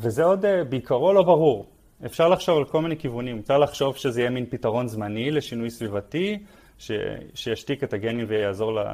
וזה 0.00 0.24
עוד 0.24 0.44
uh, 0.44 0.48
בעיקרו 0.68 1.12
לא 1.12 1.22
ברור. 1.22 1.66
אפשר 2.06 2.28
לחשוב 2.28 2.58
על 2.58 2.64
כל 2.64 2.82
מיני 2.82 2.96
כיוונים. 2.96 3.38
אפשר 3.38 3.58
לחשוב 3.58 3.96
שזה 3.96 4.20
יהיה 4.20 4.30
מין 4.30 4.46
פתרון 4.46 4.88
זמני 4.88 5.30
לשינוי 5.30 5.70
סביבתי, 5.70 6.38
ש... 6.78 6.90
שישתיק 7.34 7.84
את 7.84 7.92
הגנים 7.92 8.24
ויעזור 8.28 8.72
ל... 8.72 8.84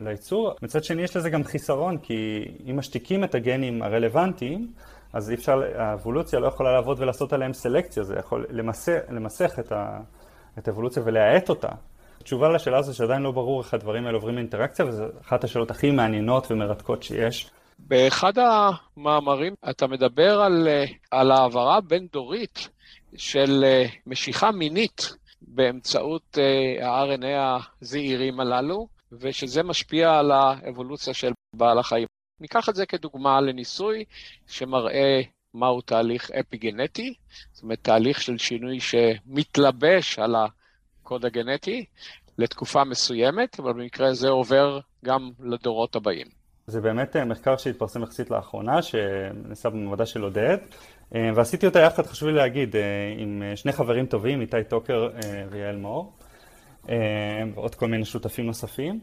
לייצור. 0.00 0.52
מצד 0.62 0.84
שני 0.84 1.02
יש 1.02 1.16
לזה 1.16 1.30
גם 1.30 1.44
חיסרון, 1.44 1.98
כי 1.98 2.44
אם 2.70 2.76
משתיקים 2.76 3.24
את 3.24 3.34
הגנים 3.34 3.82
הרלוונטיים, 3.82 4.72
אז 5.12 5.30
אי 5.30 5.34
אפשר, 5.34 5.62
האבולוציה 5.74 6.40
לא 6.40 6.46
יכולה 6.46 6.72
לעבוד 6.72 7.00
ולעשות 7.00 7.32
עליהם 7.32 7.52
סלקציה, 7.52 8.02
זה 8.02 8.14
יכול 8.18 8.46
למסך, 8.50 8.98
למסך 9.10 9.58
את, 9.58 9.72
ה, 9.72 10.00
את 10.58 10.68
האבולוציה 10.68 11.02
ולהאט 11.06 11.48
אותה. 11.48 11.68
התשובה 12.20 12.48
לשאלה 12.48 12.78
הזו 12.78 12.94
שעדיין 12.94 13.22
לא 13.22 13.30
ברור 13.30 13.62
איך 13.62 13.74
הדברים 13.74 14.06
האלה 14.06 14.16
עוברים 14.16 14.34
לאינטראקציה, 14.34 14.84
וזו 14.84 15.04
אחת 15.20 15.44
השאלות 15.44 15.70
הכי 15.70 15.90
מעניינות 15.90 16.50
ומרתקות 16.50 17.02
שיש. 17.02 17.50
באחד 17.78 18.32
המאמרים 18.38 19.54
אתה 19.70 19.86
מדבר 19.86 20.40
על, 20.40 20.68
על 21.10 21.30
העברה 21.30 21.80
בין-דורית 21.80 22.68
של 23.16 23.64
משיכה 24.06 24.50
מינית 24.50 25.14
באמצעות 25.42 26.38
ה-RNA 26.82 27.62
הזעירים 27.82 28.40
הללו, 28.40 28.88
ושזה 29.12 29.62
משפיע 29.62 30.18
על 30.18 30.30
האבולוציה 30.30 31.14
של 31.14 31.32
בעל 31.56 31.78
החיים. 31.78 32.06
ניקח 32.40 32.68
את 32.68 32.74
זה 32.74 32.86
כדוגמה 32.86 33.40
לניסוי 33.40 34.04
שמראה 34.46 35.20
מהו 35.54 35.80
תהליך 35.80 36.30
אפיגנטי, 36.30 37.14
זאת 37.52 37.62
אומרת 37.62 37.78
תהליך 37.82 38.22
של 38.22 38.38
שינוי 38.38 38.78
שמתלבש 38.80 40.18
על 40.18 40.34
הקוד 40.36 41.24
הגנטי 41.24 41.84
לתקופה 42.38 42.84
מסוימת, 42.84 43.60
אבל 43.60 43.72
במקרה 43.72 44.08
הזה 44.08 44.28
עובר 44.28 44.80
גם 45.04 45.30
לדורות 45.40 45.96
הבאים. 45.96 46.26
זה 46.66 46.80
באמת 46.80 47.16
אה, 47.16 47.24
מחקר 47.24 47.56
שהתפרסם 47.56 48.02
יחסית 48.02 48.30
לאחרונה, 48.30 48.82
שנעשה 48.82 49.70
במעבדה 49.70 50.06
של 50.06 50.22
עודד, 50.22 50.58
אה, 51.14 51.30
ועשיתי 51.34 51.66
אותה 51.66 51.80
יחד, 51.80 52.06
חשוב 52.06 52.28
לי 52.28 52.34
להגיד, 52.34 52.76
אה, 52.76 52.82
עם 53.18 53.42
שני 53.54 53.72
חברים 53.72 54.06
טובים, 54.06 54.40
איתי 54.40 54.56
טוקר 54.68 55.08
ויעל 55.50 55.76
מאור, 55.76 56.12
ועוד 57.54 57.74
כל 57.74 57.88
מיני 57.88 58.04
שותפים 58.04 58.46
נוספים. 58.46 59.00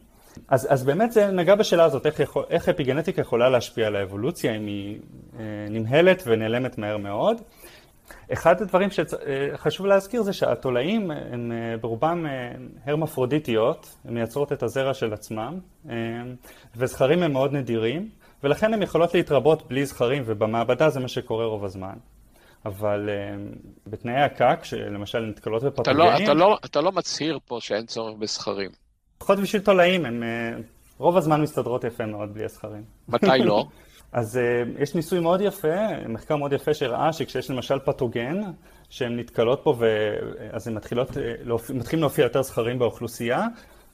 אז, 0.48 0.68
אז 0.70 0.84
באמת 0.84 1.12
זה 1.12 1.32
נגע 1.32 1.56
בשאלה 1.56 1.84
הזאת, 1.84 2.06
איך, 2.06 2.20
יכול, 2.20 2.44
איך 2.50 2.70
אפיגנטיקה 2.70 3.22
יכולה 3.22 3.50
להשפיע 3.50 3.88
על 3.88 3.96
האבולוציה, 3.96 4.56
אם 4.56 4.66
היא 4.66 5.00
אה, 5.40 5.44
נמהלת 5.70 6.24
ונעלמת 6.26 6.78
מהר 6.78 6.98
מאוד. 6.98 7.42
אחד 8.34 8.62
הדברים 8.62 8.90
שחשוב 8.92 9.86
להזכיר 9.86 10.22
זה 10.22 10.34
שהתולעים 10.34 11.12
הם 11.12 11.52
ברובם 11.82 12.26
הרמפרודיטיות, 12.86 13.96
הן 14.06 14.14
מייצרות 14.14 14.52
את 14.52 14.64
הזרע 14.64 14.94
של 14.94 15.14
עצמם, 15.14 15.60
וזכרים 16.76 17.24
הם 17.24 17.34
מאוד 17.34 17.54
נדירים, 17.54 18.10
ולכן 18.44 18.74
הן 18.74 18.82
יכולות 18.82 19.14
להתרבות 19.14 19.68
בלי 19.68 19.86
זכרים, 19.86 20.24
ובמעבדה 20.26 20.90
זה 20.90 21.00
מה 21.00 21.08
שקורה 21.08 21.46
רוב 21.46 21.66
הזמן. 21.66 21.96
אבל 22.66 23.10
בתנאי 23.88 24.22
הקק, 24.22 24.60
שלמשל 24.64 25.20
נתקלות 25.20 25.64
בפתוגנים... 25.64 26.08
אתה, 26.08 26.18
לא, 26.18 26.24
אתה, 26.24 26.34
לא, 26.34 26.58
אתה 26.66 26.82
לא 26.82 26.92
מצהיר 26.92 27.40
פה 27.46 27.58
שאין 27.62 27.86
צורך 27.86 28.18
בזכרים. 28.20 28.70
לפחות 29.18 29.40
בשביל 29.40 29.62
תולעים, 29.62 30.06
הם 30.06 30.24
רוב 30.98 31.18
הזמן 31.18 31.42
מסתדרות 31.42 31.84
יפה 31.84 32.06
מאוד 32.06 32.34
בלי 32.34 32.46
הזכרים. 32.46 32.84
מתי 33.08 33.28
לא? 33.46 33.66
אז 34.12 34.40
uh, 34.40 34.82
יש 34.82 34.96
ניסוי 34.96 35.20
מאוד 35.20 35.42
יפה, 35.42 36.08
מחקר 36.10 36.36
מאוד 36.36 36.54
יפה 36.54 36.74
שהראה 36.74 37.14
שכשיש 37.14 37.50
למשל 37.50 37.80
פתוגן 37.80 38.42
שהן 38.90 39.20
נתקלות 39.20 39.62
פה 39.64 39.76
ואז 39.80 40.68
הן 40.68 40.74
מתחילות, 40.74 41.18
אה, 41.18 41.34
מתחילים 41.74 42.02
להופיע 42.02 42.24
יותר 42.24 42.42
זכרים 42.42 42.80
באוכלוסייה 42.80 43.48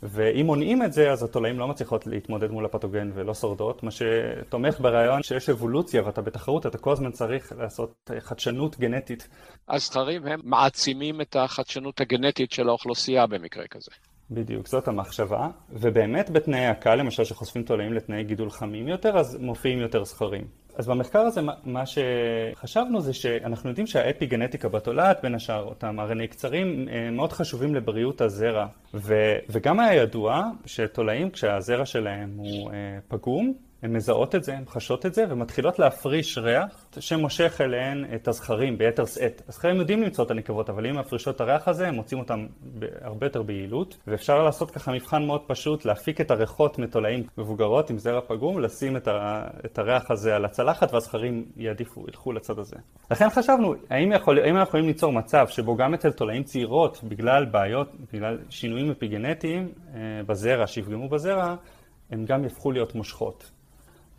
ואם 0.03 0.45
מונעים 0.45 0.83
את 0.83 0.93
זה 0.93 1.11
אז 1.11 1.23
התולעים 1.23 1.59
לא 1.59 1.67
מצליחות 1.67 2.07
להתמודד 2.07 2.51
מול 2.51 2.65
הפתוגן 2.65 3.11
ולא 3.13 3.33
שורדות, 3.33 3.83
מה 3.83 3.91
שתומך 3.91 4.79
ברעיון 4.79 5.23
שיש 5.23 5.49
אבולוציה 5.49 6.05
ואתה 6.05 6.21
בתחרות, 6.21 6.65
אתה 6.65 6.77
כל 6.77 6.91
הזמן 6.91 7.11
צריך 7.11 7.53
לעשות 7.57 7.93
אה, 8.11 8.21
חדשנות 8.21 8.79
גנטית. 8.79 9.27
הזכרים 9.69 10.27
הם 10.27 10.39
מעצימים 10.43 11.21
את 11.21 11.35
החדשנות 11.35 12.01
הגנטית 12.01 12.51
של 12.51 12.69
האוכלוסייה 12.69 13.27
במקרה 13.27 13.67
כזה. 13.67 13.91
בדיוק, 14.31 14.67
זאת 14.67 14.87
המחשבה, 14.87 15.47
ובאמת 15.69 16.29
בתנאי 16.29 16.65
הקל, 16.65 16.95
למשל 16.95 17.23
שחושפים 17.23 17.63
תולעים 17.63 17.93
לתנאי 17.93 18.23
גידול 18.23 18.49
חמים 18.49 18.87
יותר, 18.87 19.17
אז 19.17 19.37
מופיעים 19.41 19.79
יותר 19.79 20.03
זכרים. 20.03 20.45
אז 20.75 20.87
במחקר 20.87 21.19
הזה 21.19 21.41
מה 21.63 21.83
שחשבנו 21.85 23.01
זה 23.01 23.13
שאנחנו 23.13 23.69
יודעים 23.69 23.87
שהאפי 23.87 24.25
גנטיקה 24.25 24.69
בתולעת, 24.69 25.19
בין 25.23 25.35
השאר 25.35 25.63
אותם 25.63 25.99
RNA 25.99 26.27
קצרים, 26.27 26.87
אה, 26.89 27.11
מאוד 27.11 27.33
חשובים 27.33 27.75
לבריאות 27.75 28.21
הזרע. 28.21 28.65
ו, 28.93 29.15
וגם 29.49 29.79
היה 29.79 30.01
ידוע 30.01 30.43
שתולעים 30.65 31.29
כשהזרע 31.29 31.85
שלהם 31.85 32.33
הוא 32.37 32.71
אה, 32.71 32.75
פגום, 33.07 33.53
הן 33.83 33.93
מזהות 33.93 34.35
את 34.35 34.43
זה, 34.43 34.57
הן 34.57 34.63
חשות 34.67 35.05
את 35.05 35.13
זה, 35.13 35.25
ומתחילות 35.29 35.79
להפריש 35.79 36.37
ריח 36.37 36.85
שמושך 36.99 37.61
אליהן 37.61 38.05
את 38.15 38.27
הזכרים 38.27 38.77
ביתר 38.77 39.05
שאת. 39.05 39.41
הזכרים 39.47 39.75
יודעים 39.75 40.03
למצוא 40.03 40.25
את 40.25 40.31
הנקבות, 40.31 40.69
אבל 40.69 40.87
אם 40.87 40.99
מפרישות 40.99 41.35
את 41.35 41.41
הריח 41.41 41.67
הזה, 41.67 41.87
הם 41.87 41.95
מוצאים 41.95 42.19
אותם 42.19 42.47
הרבה 43.01 43.25
יותר 43.25 43.41
ביעילות. 43.41 43.97
ואפשר 44.07 44.43
לעשות 44.43 44.71
ככה 44.71 44.91
מבחן 44.91 45.25
מאוד 45.25 45.41
פשוט, 45.47 45.85
להפיק 45.85 46.21
את 46.21 46.31
הריחות 46.31 46.79
מתולעים 46.79 47.23
מבוגרות 47.37 47.89
עם 47.89 47.97
זרע 47.97 48.21
פגום, 48.27 48.59
לשים 48.59 48.97
את, 48.97 49.07
ה, 49.07 49.47
את 49.65 49.79
הריח 49.79 50.11
הזה 50.11 50.35
על 50.35 50.45
הצלחת, 50.45 50.93
והזכרים 50.93 51.45
יעדיפו, 51.57 52.05
ילכו 52.07 52.31
לצד 52.31 52.59
הזה. 52.59 52.75
לכן 53.11 53.29
חשבנו, 53.29 53.73
האם, 53.89 54.11
יכול, 54.11 54.39
האם 54.39 54.55
אנחנו 54.55 54.69
יכולים 54.69 54.87
ליצור 54.87 55.13
מצב 55.13 55.47
שבו 55.47 55.75
גם 55.75 55.93
אצל 55.93 56.11
תולעים 56.11 56.43
צעירות, 56.43 57.03
בגלל 57.03 57.45
בעיות, 57.45 57.91
בגלל 58.13 58.37
שינויים 58.49 58.91
אפיגנטיים 58.91 59.71
אה, 59.95 59.99
בזרע, 60.25 60.67
שיפגמו 60.67 61.09
בזרע, 61.09 61.55
הם 62.11 62.25
גם 62.25 62.43
יהפכו 62.43 62.71
להיות 62.71 62.95
מושכות. 62.95 63.51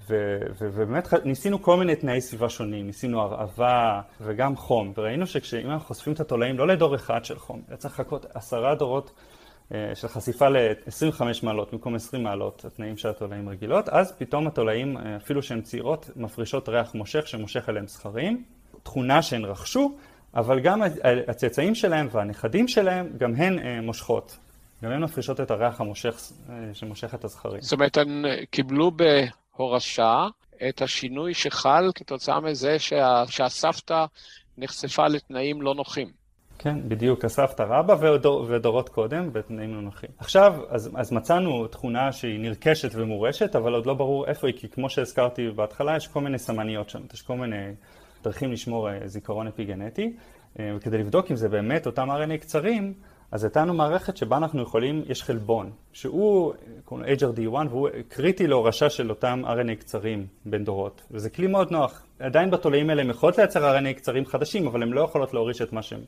ובאמת 0.09 1.13
ניסינו 1.25 1.63
כל 1.63 1.77
מיני 1.77 1.97
תנאי 1.97 2.21
סביבה 2.21 2.49
שונים, 2.49 2.87
ניסינו 2.87 3.21
הרעבה 3.21 4.01
וגם 4.21 4.57
חום, 4.57 4.93
וראינו 4.97 5.27
שכשאם 5.27 5.71
אנחנו 5.71 5.87
חושפים 5.87 6.13
את 6.13 6.21
התולעים 6.21 6.59
לא 6.59 6.67
לדור 6.67 6.95
אחד 6.95 7.25
של 7.25 7.39
חום, 7.39 7.63
אלא 7.71 7.77
צריך 7.77 8.01
לחכות 8.01 8.27
עשרה 8.35 8.75
דורות 8.75 9.11
אה, 9.75 9.95
של 9.95 10.09
חשיפה 10.09 10.49
ל-25 10.49 11.23
מעלות 11.43 11.73
במקום 11.73 11.95
20 11.95 12.23
מעלות, 12.23 12.65
התנאים 12.65 12.97
של 12.97 13.09
התולעים 13.09 13.49
רגילות, 13.49 13.89
אז 13.89 14.13
פתאום 14.19 14.47
התולעים, 14.47 14.97
אה, 14.97 15.17
אפילו 15.17 15.43
שהן 15.43 15.61
צעירות, 15.61 16.11
מפרישות 16.17 16.69
ריח 16.69 16.95
מושך 16.95 17.29
שמושך 17.29 17.69
אליהם 17.69 17.87
זכרים, 17.87 18.45
תכונה 18.83 19.23
שהן 19.23 19.45
רכשו, 19.45 19.97
אבל 20.35 20.61
גם 20.61 20.83
הצאצאים 21.29 21.75
שלהם 21.75 22.09
והנכדים 22.13 22.69
שלהם, 22.69 23.11
גם 23.19 23.35
הן 23.35 23.59
אה, 23.59 23.81
מושכות. 23.81 24.39
גם 24.85 24.91
הן 24.91 25.03
מפרישות 25.03 25.41
את 25.41 25.51
הריח 25.51 25.81
המושך 25.81 26.21
שמושך 26.73 27.15
את 27.15 27.25
הזכרים. 27.25 27.61
זאת 27.61 27.73
אומרת, 27.73 27.97
הן 27.97 28.25
קיבלו 28.51 28.91
ב... 28.97 29.03
הורשה 29.57 30.27
את 30.69 30.83
השינוי 30.83 31.35
שחל 31.35 31.91
כתוצאה 31.95 32.41
מזה 32.41 32.79
שה, 32.79 33.25
שהסבתא 33.29 34.05
נחשפה 34.59 35.09
לתנאים 35.09 35.63
לא 35.63 35.75
נוחים. 35.75 36.23
כן, 36.59 36.89
בדיוק, 36.89 37.25
הסבתא 37.25 37.63
רבא 37.63 37.97
ודור, 38.01 38.47
ודורות 38.49 38.89
קודם 38.89 39.33
בתנאים 39.33 39.75
לא 39.75 39.81
נוחים. 39.81 40.11
עכשיו, 40.19 40.55
אז, 40.69 40.91
אז 40.97 41.13
מצאנו 41.13 41.67
תכונה 41.67 42.13
שהיא 42.13 42.41
נרכשת 42.41 42.91
ומורשת, 42.95 43.57
אבל 43.57 43.75
עוד 43.75 43.87
לא 43.87 43.95
ברור 43.95 44.27
איפה 44.27 44.47
היא, 44.47 44.55
כי 44.59 44.69
כמו 44.69 44.91
שהזכרתי 44.91 45.51
בהתחלה, 45.51 45.97
יש 45.97 46.09
כל 46.09 46.21
מיני 46.21 46.39
סמניות 46.39 46.91
שם, 46.91 47.01
יש 47.15 47.23
כל 47.23 47.37
מיני 47.37 47.73
דרכים 48.23 48.53
לשמור 48.53 48.91
אה, 48.91 48.99
זיכרון 49.05 49.47
אפיגנטי, 49.47 50.13
אה, 50.59 50.73
וכדי 50.77 50.99
לבדוק 50.99 51.31
אם 51.31 51.37
זה 51.37 51.49
באמת 51.49 51.87
אותם 51.87 52.11
RNA 52.11 52.39
קצרים, 52.41 52.95
אז 53.33 53.45
הייתה 53.45 53.61
לנו 53.61 53.75
מערכת 53.75 54.17
שבה 54.17 54.37
אנחנו 54.37 54.63
יכולים, 54.63 55.03
יש 55.09 55.23
חלבון, 55.23 55.71
שהוא, 55.93 56.53
קוראים 56.85 57.07
לו 57.21 57.29
HRD1, 57.29 57.69
והוא 57.71 57.89
קריטי 58.09 58.47
להורשה 58.47 58.91
של 58.91 59.11
אותם 59.11 59.43
RNA 59.47 59.75
קצרים 59.81 60.27
בין 60.45 60.65
דורות. 60.65 61.03
וזה 61.11 61.31
כלי 61.31 61.47
מאוד 61.47 61.71
נוח. 61.71 62.03
עדיין 62.19 62.51
בתולעים 62.51 62.91
האלה 62.91 63.03
הן 63.03 63.11
יכולות 63.11 63.39
לייצר 63.39 63.79
RNA 63.79 63.93
קצרים 63.93 64.27
חדשים, 64.27 64.67
אבל 64.67 64.83
הן 64.83 64.89
לא 64.89 65.01
יכולות 65.01 65.35
להוריש 65.35 65.63
את 65.63 65.73
מה 65.73 65.83
שהן, 65.83 66.01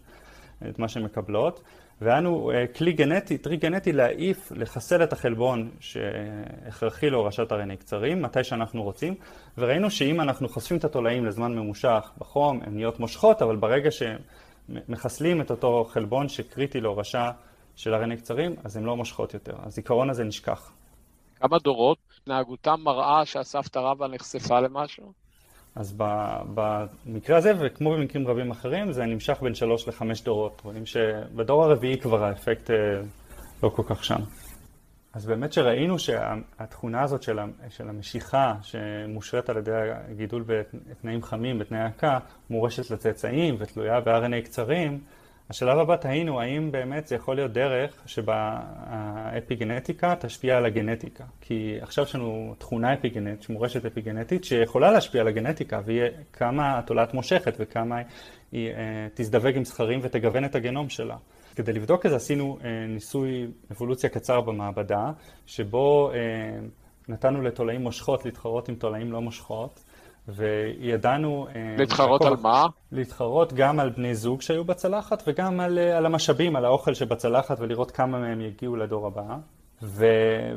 את 0.68 0.78
מה 0.78 0.88
שהן 0.88 1.02
מקבלות. 1.02 1.62
והיה 2.00 2.16
לנו 2.16 2.50
אה, 2.50 2.66
כלי 2.66 2.92
גנטי, 2.92 3.38
טריק 3.38 3.60
גנטי 3.60 3.92
להעיף, 3.92 4.52
לחסל 4.56 5.02
את 5.02 5.12
החלבון 5.12 5.70
שהכרחי 5.80 7.10
להורשת 7.10 7.52
RNA 7.52 7.76
קצרים, 7.78 8.22
מתי 8.22 8.44
שאנחנו 8.44 8.82
רוצים. 8.82 9.14
וראינו 9.58 9.90
שאם 9.90 10.20
אנחנו 10.20 10.48
חושפים 10.48 10.76
את 10.76 10.84
התולעים 10.84 11.26
לזמן 11.26 11.54
ממושך 11.54 12.10
בחום, 12.18 12.60
הן 12.66 12.74
נהיות 12.74 13.00
מושכות, 13.00 13.42
אבל 13.42 13.56
ברגע 13.56 13.90
שהן... 13.90 14.18
מחסלים 14.68 15.40
את 15.40 15.50
אותו 15.50 15.85
חלבון 15.85 16.29
שקריטי 16.29 16.81
להורשה 16.81 17.31
של 17.77 17.94
RNA 17.94 18.16
קצרים, 18.16 18.55
אז 18.64 18.77
הן 18.77 18.85
לא 18.85 18.96
מושכות 18.96 19.35
יותר. 19.35 19.55
הזיכרון 19.62 20.11
הזה 20.11 20.24
נשכח. 20.24 20.72
כמה 21.40 21.59
דורות 21.59 21.98
התנהגותם 22.20 22.81
מראה 22.81 23.27
שהסבתא 23.27 23.79
רבא 23.79 24.07
נחשפה 24.07 24.61
למשהו? 24.61 25.12
אז 25.74 25.96
במקרה 26.55 27.37
הזה, 27.37 27.53
וכמו 27.61 27.90
במקרים 27.90 28.29
רבים 28.29 28.50
אחרים, 28.50 28.92
זה 28.92 29.05
נמשך 29.05 29.42
בין 29.42 29.55
שלוש 29.55 29.88
לחמש 29.88 30.22
דורות. 30.22 30.62
רואים 30.64 30.87
שבדור 30.87 31.64
הרביעי 31.64 32.00
כבר 32.00 32.24
האפקט 32.24 32.70
אה, 32.70 32.77
לא 33.62 33.68
כל 33.68 33.83
כך 33.87 34.05
שם. 34.05 34.20
אז 35.14 35.27
באמת 35.27 35.53
שראינו 35.53 35.98
שהתכונה 35.98 37.03
הזאת 37.03 37.22
של, 37.22 37.38
המשיכה 37.88 38.55
שמושרת 38.62 39.48
על 39.48 39.57
ידי 39.57 39.70
הגידול 40.11 40.44
בתנאים 40.46 41.22
חמים, 41.22 41.59
בתנאי 41.59 41.81
הקה, 41.81 42.18
מורשת 42.50 42.90
לצאצאים 42.90 43.57
ותלויה 43.59 44.00
ב-RNA 44.00 44.44
קצרים, 44.44 45.00
השלב 45.50 45.79
הבא 45.79 45.96
תהינו 45.96 46.40
האם 46.40 46.72
באמת 46.72 47.07
זה 47.07 47.16
יכול 47.16 47.37
להיות 47.37 47.53
דרך 47.53 48.03
שבה 48.07 48.61
האפיגנטיקה 48.87 50.14
תשפיע 50.20 50.57
על 50.57 50.66
הגנטיקה. 50.66 51.24
כי 51.40 51.79
עכשיו 51.81 52.05
יש 52.05 52.14
לנו 52.14 52.55
תכונה 52.59 52.94
אפיגנטית, 52.94 53.48
מורשת 53.48 53.87
אפיגנטית, 53.87 54.44
שיכולה 54.44 54.90
להשפיע 54.90 55.20
על 55.20 55.29
הגנטיקה, 55.29 55.81
ויהיה 55.85 56.11
כמה 56.33 56.79
התולעת 56.79 57.14
מושכת 57.14 57.55
וכמה 57.59 58.00
היא 58.53 58.70
אה, 58.70 59.07
תזדווג 59.14 59.57
עם 59.57 59.64
זכרים 59.64 60.00
ותגוון 60.03 60.44
את 60.44 60.55
הגנום 60.55 60.88
שלה. 60.88 61.16
כדי 61.56 61.72
לבדוק 61.72 62.06
את 62.06 62.10
זה 62.10 62.16
עשינו 62.16 62.58
אה, 62.64 62.86
ניסוי 62.88 63.46
אבולוציה 63.72 64.10
קצר 64.10 64.40
במעבדה, 64.40 65.10
שבו 65.46 66.10
אה, 66.10 66.16
נתנו 67.08 67.42
לתולעים 67.42 67.82
מושכות 67.82 68.24
להתחרות 68.24 68.68
עם 68.68 68.74
תולעים 68.74 69.12
לא 69.12 69.20
מושכות, 69.20 69.84
וידענו... 70.28 71.46
אה, 71.54 71.76
להתחרות 71.78 72.22
על 72.22 72.36
מה? 72.42 72.66
להתחרות 72.92 73.52
גם 73.52 73.80
על 73.80 73.90
בני 73.90 74.14
זוג 74.14 74.42
שהיו 74.42 74.64
בצלחת 74.64 75.22
וגם 75.26 75.60
על, 75.60 75.78
אה, 75.78 75.96
על 75.96 76.06
המשאבים, 76.06 76.56
על 76.56 76.64
האוכל 76.64 76.94
שבצלחת 76.94 77.60
ולראות 77.60 77.90
כמה 77.90 78.18
מהם 78.18 78.40
יגיעו 78.40 78.76
לדור 78.76 79.06
הבא. 79.06 79.36
ו... 79.82 80.06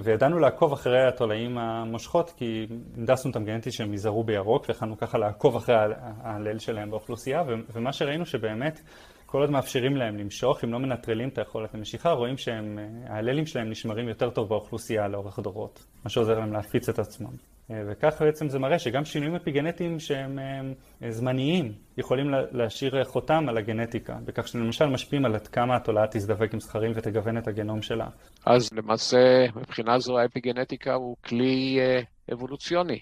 וידענו 0.03 0.39
לעקוב 0.39 0.73
אחרי 0.73 1.07
התולעים 1.07 1.57
המושכות 1.57 2.33
כי 2.37 2.67
הנדסנו 2.97 3.29
אותם 3.29 3.45
גנטית 3.45 3.73
שהם 3.73 3.93
יזהרו 3.93 4.23
בירוק 4.23 4.65
ויכולנו 4.67 4.97
ככה 4.97 5.17
לעקוב 5.17 5.55
אחרי 5.55 5.75
ההלל 6.23 6.59
שלהם 6.59 6.91
באוכלוסייה 6.91 7.43
ו... 7.47 7.53
ומה 7.73 7.93
שראינו 7.93 8.25
שבאמת 8.25 8.81
כל 9.27 9.41
עוד 9.41 9.49
מאפשרים 9.49 9.97
להם 9.97 10.17
למשוך, 10.17 10.63
אם 10.63 10.73
לא 10.73 10.79
מנטרלים 10.79 11.29
את 11.29 11.37
היכולת 11.37 11.75
המשיכה, 11.75 12.11
רואים 12.11 12.37
שההללים 12.37 13.45
שלהם 13.45 13.69
נשמרים 13.69 14.07
יותר 14.07 14.29
טוב 14.29 14.49
באוכלוסייה 14.49 15.07
לאורך 15.07 15.39
דורות, 15.39 15.85
מה 16.03 16.09
שעוזר 16.09 16.39
להם 16.39 16.53
להפיץ 16.53 16.89
את 16.89 16.99
עצמם. 16.99 17.31
אה, 17.71 17.81
וכך 17.87 18.21
בעצם 18.21 18.49
זה 18.49 18.59
מראה 18.59 18.79
שגם 18.79 19.05
שינויים 19.05 19.35
אפיגנטיים 19.35 19.99
שהם 19.99 20.39
אה, 20.39 21.11
זמניים 21.11 21.73
יכולים 21.97 22.33
להשאיר 22.51 23.03
חותם 23.03 23.49
על 23.49 23.57
הגנטיקה, 23.57 24.17
בכך 24.25 24.47
שלמשל 24.47 24.85
משפיעים 24.85 25.25
על 25.25 25.35
עד 25.35 25.47
כמה 25.47 25.75
התולעה 25.75 26.07
תזדווג 26.11 26.53
עם 26.53 26.59
זכרים 26.59 26.91
ותגוון 26.95 27.37
את 27.37 27.47
הגנום 27.47 27.81
שלה. 27.81 28.07
אז 28.45 28.69
למעשה 28.73 29.45
מבחינה 29.55 29.99
זו 29.99 30.19
האפיגנטיקה 30.19 30.93
הוא 30.93 31.15
כלי 31.25 31.77
אה, 31.79 32.01
אבולוציוני. 32.33 32.99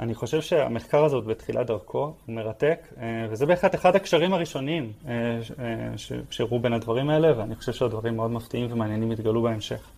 אני 0.00 0.14
חושב 0.14 0.40
שהמחקר 0.40 1.04
הזה 1.04 1.16
עוד 1.16 1.26
בתחילת 1.26 1.66
דרכו, 1.66 1.98
הוא 1.98 2.34
מרתק, 2.34 2.78
אה, 3.00 3.26
וזה 3.30 3.46
בהחלט 3.46 3.74
אחד 3.74 3.96
הקשרים 3.96 4.34
הראשונים 4.34 4.92
אה, 5.08 5.12
אה, 5.58 5.98
שהראו 6.30 6.60
בין 6.60 6.72
הדברים 6.72 7.10
האלה, 7.10 7.38
ואני 7.38 7.56
חושב 7.56 7.72
שהדברים 7.72 8.16
מאוד 8.16 8.30
מפתיעים 8.30 8.72
ומעניינים 8.72 9.12
יתגלו 9.12 9.42
בהמשך. 9.42 9.90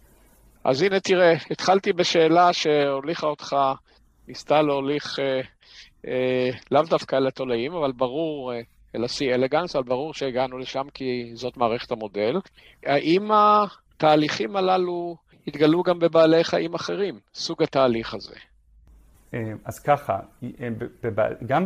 אז 0.64 0.83
הנה 0.83 1.00
תראה, 1.00 1.33
התחלתי 1.50 1.92
בשאלה 1.92 2.52
שהוליכה 2.52 3.26
אותך, 3.26 3.57
ניסתה 4.28 4.62
להוליך 4.62 5.18
אה, 5.18 5.40
אה, 6.07 6.50
לאו 6.70 6.83
דווקא 6.83 7.16
לתולעים, 7.16 7.74
אבל 7.74 7.92
ברור 7.92 8.52
אה, 8.52 8.61
אלא 8.94 9.07
C 9.07 9.35
אלגנס, 9.35 9.76
אבל 9.76 9.85
ברור 9.85 10.14
שהגענו 10.14 10.59
לשם 10.59 10.87
כי 10.94 11.30
זאת 11.35 11.57
מערכת 11.57 11.90
המודל. 11.92 12.37
האם 12.87 13.30
התהליכים 13.33 14.57
הללו 14.57 15.16
התגלו 15.46 15.83
גם 15.83 15.98
בבעלי 15.98 16.44
חיים 16.44 16.74
אחרים, 16.74 17.18
סוג 17.35 17.62
התהליך 17.62 18.14
הזה? 18.14 18.35
אה, 19.35 19.53
אז 19.64 19.79
ככה, 19.79 20.18
אה, 20.44 20.68
גם 21.47 21.64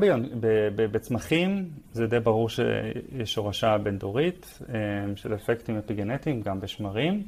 בצמחים 0.76 1.70
זה 1.92 2.06
די 2.06 2.20
ברור 2.20 2.48
שיש 2.48 3.34
שורשה 3.34 3.78
בין-דורית 3.78 4.58
אה, 4.68 4.76
של 5.16 5.34
אפקטים 5.34 5.78
אפיגנטיים, 5.78 6.40
גם 6.42 6.60
בשמרים. 6.60 7.22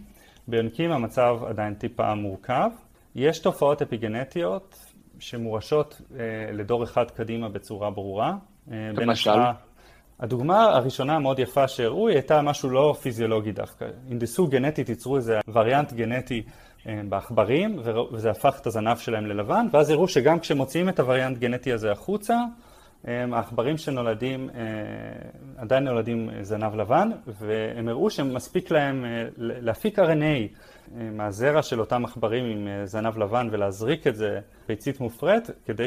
ביונקים 0.48 0.92
המצב 0.92 1.38
עדיין 1.46 1.74
טיפה 1.74 2.14
מורכב. 2.14 2.70
יש 3.14 3.38
תופעות 3.38 3.82
אפיגנטיות 3.82 4.76
שמורשות 5.18 6.00
לדור 6.52 6.84
אחד 6.84 7.10
קדימה 7.10 7.48
בצורה 7.48 7.90
ברורה. 7.90 8.36
למשל? 8.68 9.30
הדוגמה 10.20 10.64
הראשונה 10.64 11.16
המאוד 11.16 11.38
יפה 11.38 11.68
שהראו 11.68 12.08
היא 12.08 12.16
הייתה 12.16 12.42
משהו 12.42 12.70
לא 12.70 12.94
פיזיולוגי 13.02 13.52
דווקא. 13.52 13.86
הנדסו 14.10 14.46
גנטית, 14.46 14.88
ייצרו 14.88 15.16
איזה 15.16 15.38
וריאנט 15.48 15.92
גנטי 15.92 16.42
בעכברים, 16.86 17.80
וזה 18.12 18.30
הפך 18.30 18.58
את 18.60 18.66
הזנב 18.66 18.96
שלהם 18.96 19.26
ללבן, 19.26 19.66
ואז 19.72 19.90
הראו 19.90 20.08
שגם 20.08 20.40
כשמוציאים 20.40 20.88
את 20.88 21.00
הווריאנט 21.00 21.38
גנטי 21.38 21.72
הזה 21.72 21.92
החוצה, 21.92 22.36
אה, 23.08 23.24
העכברים 23.32 23.78
שנולדים, 23.78 24.50
אה, 24.54 24.60
עדיין 25.56 25.84
נולדים 25.84 26.30
זנב 26.42 26.74
לבן, 26.74 27.10
והם 27.26 27.88
הראו 27.88 28.10
שמספיק 28.10 28.70
להם 28.70 29.04
להפיק 29.36 29.98
RNA 29.98 30.48
מהזרע 30.94 31.62
של 31.62 31.80
אותם 31.80 32.04
עכברים 32.04 32.44
עם 32.44 32.68
זנב 32.84 33.18
לבן 33.18 33.48
ולהזריק 33.50 34.06
את 34.06 34.16
זה 34.16 34.40
ביצית 34.68 35.00
מופרית, 35.00 35.50
כדי 35.66 35.84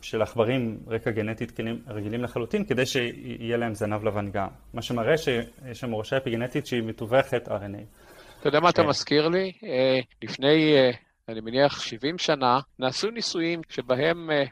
שלעכברים 0.00 0.78
רקע 0.86 1.10
גנטית 1.10 1.60
רגילים 1.88 2.22
לחלוטין, 2.22 2.64
כדי 2.64 2.86
שיהיה 2.86 3.56
להם 3.56 3.74
זנב 3.74 4.04
לבן 4.04 4.30
גם. 4.30 4.48
מה 4.74 4.82
שמראה 4.82 5.18
שיש 5.18 5.80
שם 5.80 5.90
מורשה 5.90 6.16
אפיגנטית 6.16 6.66
שהיא 6.66 6.82
מתווכת 6.82 7.48
RNA. 7.48 8.05
אתה 8.46 8.56
יודע 8.56 8.64
מה 8.64 8.70
אתה 8.70 8.82
כן. 8.82 8.88
מזכיר 8.88 9.28
לי? 9.28 9.52
אה, 9.64 10.00
לפני, 10.22 10.74
אה, 10.76 10.90
אני 11.28 11.40
מניח, 11.40 11.80
70 11.82 12.18
שנה, 12.18 12.60
נעשו 12.78 13.10
ניסויים 13.10 13.60
שבהם 13.68 14.30
אה, 14.30 14.44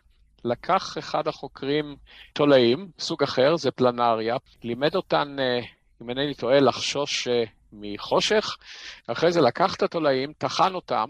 לקח 0.45 0.99
אחד 0.99 1.29
החוקרים 1.29 1.97
תולעים, 2.33 2.89
סוג 2.99 3.23
אחר, 3.23 3.57
זה 3.57 3.71
פלנריה, 3.71 4.37
לימד 4.63 4.97
אותן, 4.97 5.37
אם 6.03 6.11
אינני 6.11 6.35
טועה, 6.35 6.61
לחשוש 6.61 7.29
מחושך, 7.73 8.57
אחרי 9.07 9.33
זה 9.33 9.41
לקח 9.41 9.75
את 9.75 9.83
התולעים, 9.83 10.33
טחן 10.39 10.75
אותם, 10.75 11.07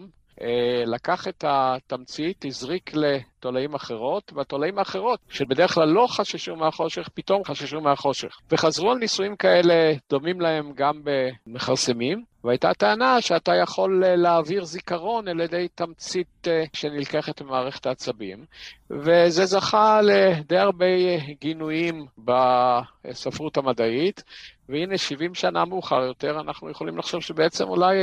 לקח 0.86 1.28
את 1.28 1.44
התמצית, 1.48 2.44
הזריק 2.44 2.90
לתולעים 2.94 3.74
אחרות, 3.74 4.32
והתולעים 4.34 4.78
האחרות, 4.78 5.20
שבדרך 5.28 5.74
כלל 5.74 5.88
לא 5.88 6.06
חששו 6.10 6.56
מהחושך, 6.56 7.08
פתאום 7.14 7.44
חששו 7.44 7.80
מהחושך. 7.80 8.38
וחזרו 8.50 8.90
על 8.90 8.98
ניסויים 8.98 9.36
כאלה 9.36 9.92
דומים 10.10 10.40
להם 10.40 10.72
גם 10.74 11.00
במכרסמים, 11.04 12.24
והייתה 12.44 12.74
טענה 12.74 13.20
שאתה 13.20 13.54
יכול 13.54 14.04
אה, 14.04 14.16
להעביר 14.16 14.64
זיכרון 14.64 15.28
על 15.28 15.40
ידי 15.40 15.68
תמצית 15.74 16.48
אה, 16.48 16.64
שנלקחת 16.72 17.42
ממערכת 17.42 17.86
העצבים, 17.86 18.44
וזה 18.90 19.46
זכה 19.46 20.00
לדי 20.02 20.58
הרבה 20.58 20.86
אה, 20.86 21.18
גינויים 21.40 22.06
בספרות 22.18 23.56
המדעית, 23.56 24.24
והנה 24.68 24.98
70 24.98 25.34
שנה 25.34 25.64
מאוחר 25.64 26.02
יותר 26.02 26.40
אנחנו 26.40 26.70
יכולים 26.70 26.98
לחשוב 26.98 27.22
שבעצם 27.22 27.68
אולי 27.68 27.96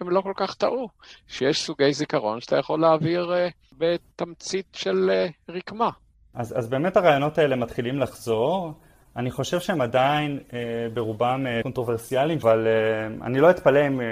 הם 0.00 0.10
לא 0.10 0.20
כל 0.20 0.32
כך 0.36 0.54
טעו, 0.54 0.88
שיש 1.28 1.62
סוגי 1.62 1.92
זיכרון 1.92 2.40
שאתה 2.40 2.56
יכול 2.56 2.80
להעביר 2.80 3.32
בתמצית 3.78 4.66
של 4.72 5.10
רקמה. 5.48 5.90
אז, 6.34 6.58
אז 6.58 6.68
באמת 6.68 6.96
הרעיונות 6.96 7.38
האלה 7.38 7.56
מתחילים 7.56 7.98
לחזור. 7.98 8.72
אני 9.16 9.30
חושב 9.30 9.60
שהם 9.60 9.80
עדיין 9.80 10.38
אה, 10.52 10.58
ברובם 10.94 11.46
אה, 11.46 11.62
קונטרוברסיאליים, 11.62 12.38
אבל 12.42 12.66
אה, 12.66 13.26
אני 13.26 13.40
לא 13.40 13.50
אתפלא 13.50 13.86
אם 13.86 14.00
אה, 14.00 14.06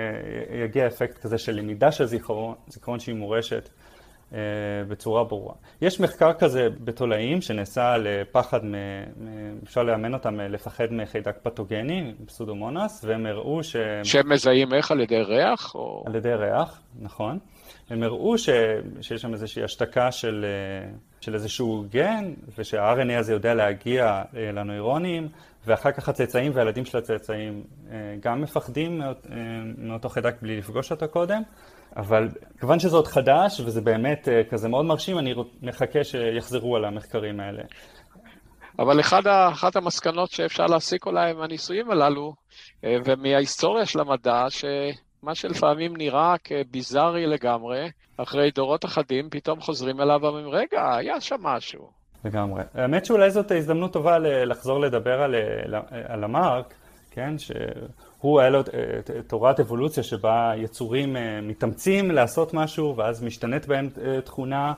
יגיע 0.65 0.87
אפקט 0.87 1.19
כזה 1.19 1.39
של 1.39 1.53
למידה 1.53 1.93
של 1.93 2.05
זיכרון, 2.05 2.55
זיכרון 2.69 3.01
שהיא 3.01 3.15
מורשת 3.15 3.69
אה, 4.33 4.39
בצורה 4.89 5.25
ברורה. 5.25 5.55
יש 5.83 6.01
מחקר 6.01 6.33
כזה 6.33 6.69
בתולעים 6.85 7.41
שנעשה 7.41 7.93
על 7.93 8.07
פחד, 8.33 8.65
מ, 8.65 8.73
מ, 8.73 9.59
אפשר 9.65 9.83
לאמן 9.83 10.15
אותם 10.15 10.41
אה, 10.41 10.49
לפחד 10.49 10.87
מחיידק 10.91 11.37
פתוגני, 11.43 12.13
פסודומונס, 12.27 13.05
והם 13.05 13.27
הראו 13.27 13.63
ש... 13.63 13.77
שהם 14.03 14.33
מזהים 14.33 14.75
איך? 14.75 14.91
על 14.91 15.01
ידי 15.01 15.23
ריח? 15.23 15.75
או... 15.75 16.05
על 16.07 16.15
ידי 16.15 16.35
ריח, 16.35 16.81
נכון. 17.01 17.39
הם 17.91 18.03
הראו 18.03 18.39
ש... 18.39 18.49
שיש 19.01 19.23
שם 19.23 19.33
איזושהי 19.33 19.65
השתקה 19.65 20.13
של... 20.13 20.45
אה, 20.45 20.95
של 21.25 21.35
איזשהו 21.35 21.85
גן, 21.91 22.35
ושהRNA 22.59 23.19
הזה 23.19 23.33
יודע 23.33 23.55
להגיע 23.55 24.23
אה, 24.37 24.53
לנוירונים, 24.53 25.29
ואחר 25.67 25.93
כך 25.93 26.09
הצאצאים 26.09 26.53
והילדים 26.55 26.85
של 26.85 26.99
הצאצאים 26.99 27.65
אה, 27.91 27.97
גם 28.21 28.41
מפחדים 28.41 29.03
אה, 29.03 29.13
מאותו 29.79 30.09
חיידק 30.09 30.35
בלי 30.43 30.57
לפגוש 30.57 30.91
אותו 30.91 31.09
קודם, 31.09 31.43
אבל 31.97 32.29
כיוון 32.61 32.79
שזה 32.79 32.97
עוד 32.97 33.07
חדש 33.07 33.61
וזה 33.61 33.81
באמת 33.81 34.29
כזה 34.51 34.69
מאוד 34.69 34.85
מרשים, 34.85 35.19
אני 35.19 35.35
מחכה 35.63 36.05
שיחזרו 36.05 36.77
על 36.77 36.85
המחקרים 36.85 37.41
האלה. 37.41 37.63
אבל 38.79 39.01
אחד, 39.01 39.27
אחת 39.27 39.77
המסקנות 39.77 40.31
שאפשר 40.31 40.67
להסיק 40.67 41.07
אולי 41.07 41.33
מהניסויים 41.33 41.91
הללו, 41.91 42.35
ומההיסטוריה 42.83 43.87
של 43.87 44.01
המדע, 44.01 44.47
שמה 45.25 45.35
שלפעמים 45.35 45.97
נראה 45.97 46.35
כביזארי 46.45 47.27
לגמרי, 47.27 47.91
אחרי 48.17 48.51
דורות 48.51 48.85
אחדים, 48.85 49.31
פתאום 49.31 49.61
חוזרים 49.61 50.01
אליו 50.01 50.19
ואומרים, 50.23 50.49
רגע, 50.49 50.95
היה 50.97 51.21
שם 51.21 51.37
משהו. 51.43 51.89
לגמרי. 52.25 52.63
האמת 52.75 53.05
שאולי 53.07 53.31
זאת 53.31 53.51
הזדמנות 53.51 53.93
טובה 53.93 54.19
לחזור 54.19 54.81
לדבר 54.81 55.23
על, 55.23 55.35
על 56.09 56.25
המרק, 56.25 56.75
כן, 57.11 57.35
שהוא 57.39 58.41
היה 58.41 58.51
לו 58.51 58.63
תורת 59.27 59.61
אבולוציה 59.61 60.03
שבה 60.03 60.53
יצורים 60.57 61.17
אה, 61.17 61.41
מתאמצים 61.43 62.11
לעשות 62.11 62.55
משהו, 62.55 62.97
ואז 62.97 63.23
משתנית 63.23 63.67
בהם 63.67 63.89
אה, 64.05 64.21
תכונה, 64.21 64.73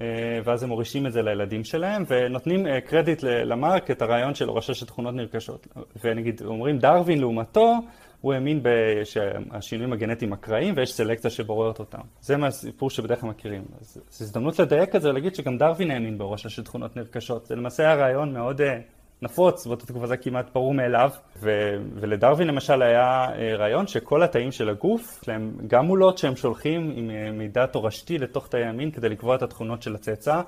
אה, 0.00 0.06
ואז 0.44 0.62
הם 0.62 0.68
מורישים 0.68 1.06
את 1.06 1.12
זה 1.12 1.22
לילדים 1.22 1.64
שלהם, 1.64 2.04
ונותנים 2.08 2.66
קרדיט 2.86 3.22
למרק 3.22 3.90
את 3.90 4.02
הרעיון 4.02 4.34
של 4.34 4.48
הורשה 4.48 4.74
של 4.74 4.86
תכונות 4.86 5.14
נרכשות. 5.14 5.66
ונגיד, 6.04 6.42
אומרים 6.44 6.78
דרווין 6.78 7.20
לעומתו, 7.20 7.74
הוא 8.20 8.32
האמין 8.32 8.62
שהשינויים 9.04 9.92
הגנטיים 9.92 10.32
אקראיים 10.32 10.74
ויש 10.76 10.92
סלקציה 10.92 11.30
שבוררת 11.30 11.78
אותם. 11.78 12.00
זה 12.20 12.36
מהסיפור 12.36 12.90
שבדרך 12.90 13.20
כלל 13.20 13.30
מכירים. 13.30 13.64
אז 13.80 14.00
זו 14.10 14.24
הזדמנות 14.24 14.58
לדייק 14.58 14.96
את 14.96 15.02
זה 15.02 15.10
ולהגיד 15.10 15.34
שגם 15.34 15.58
דרווין 15.58 15.90
האמין 15.90 16.18
בהורשה 16.18 16.48
של 16.48 16.64
תכונות 16.64 16.96
נרכשות. 16.96 17.46
זה 17.46 17.56
למעשה 17.56 17.82
היה 17.82 17.94
רעיון 17.94 18.32
מאוד 18.32 18.60
אה, 18.60 18.78
נפוץ, 19.22 19.66
באותה 19.66 19.86
תקופה 19.86 20.06
זה 20.06 20.16
כמעט 20.16 20.46
ברור 20.54 20.74
מאליו. 20.74 21.10
ו- 21.42 21.76
ולדרווין 21.94 22.48
למשל 22.48 22.82
היה 22.82 23.26
אה, 23.34 23.56
רעיון 23.56 23.86
שכל 23.86 24.22
התאים 24.22 24.52
של 24.52 24.68
הגוף, 24.68 25.18
יש 25.22 25.28
להם 25.28 25.52
גם 25.66 25.86
מולות 25.86 26.18
שהם 26.18 26.36
שולחים 26.36 26.92
עם 26.96 27.10
אה, 27.10 27.30
מידע 27.32 27.66
תורשתי 27.66 28.18
לתוך 28.18 28.48
תאי 28.48 28.64
המין 28.64 28.90
כדי 28.90 29.08
לקבוע 29.08 29.36
את 29.36 29.42
התכונות 29.42 29.82
של 29.82 29.94
הצאצא. 29.94 30.40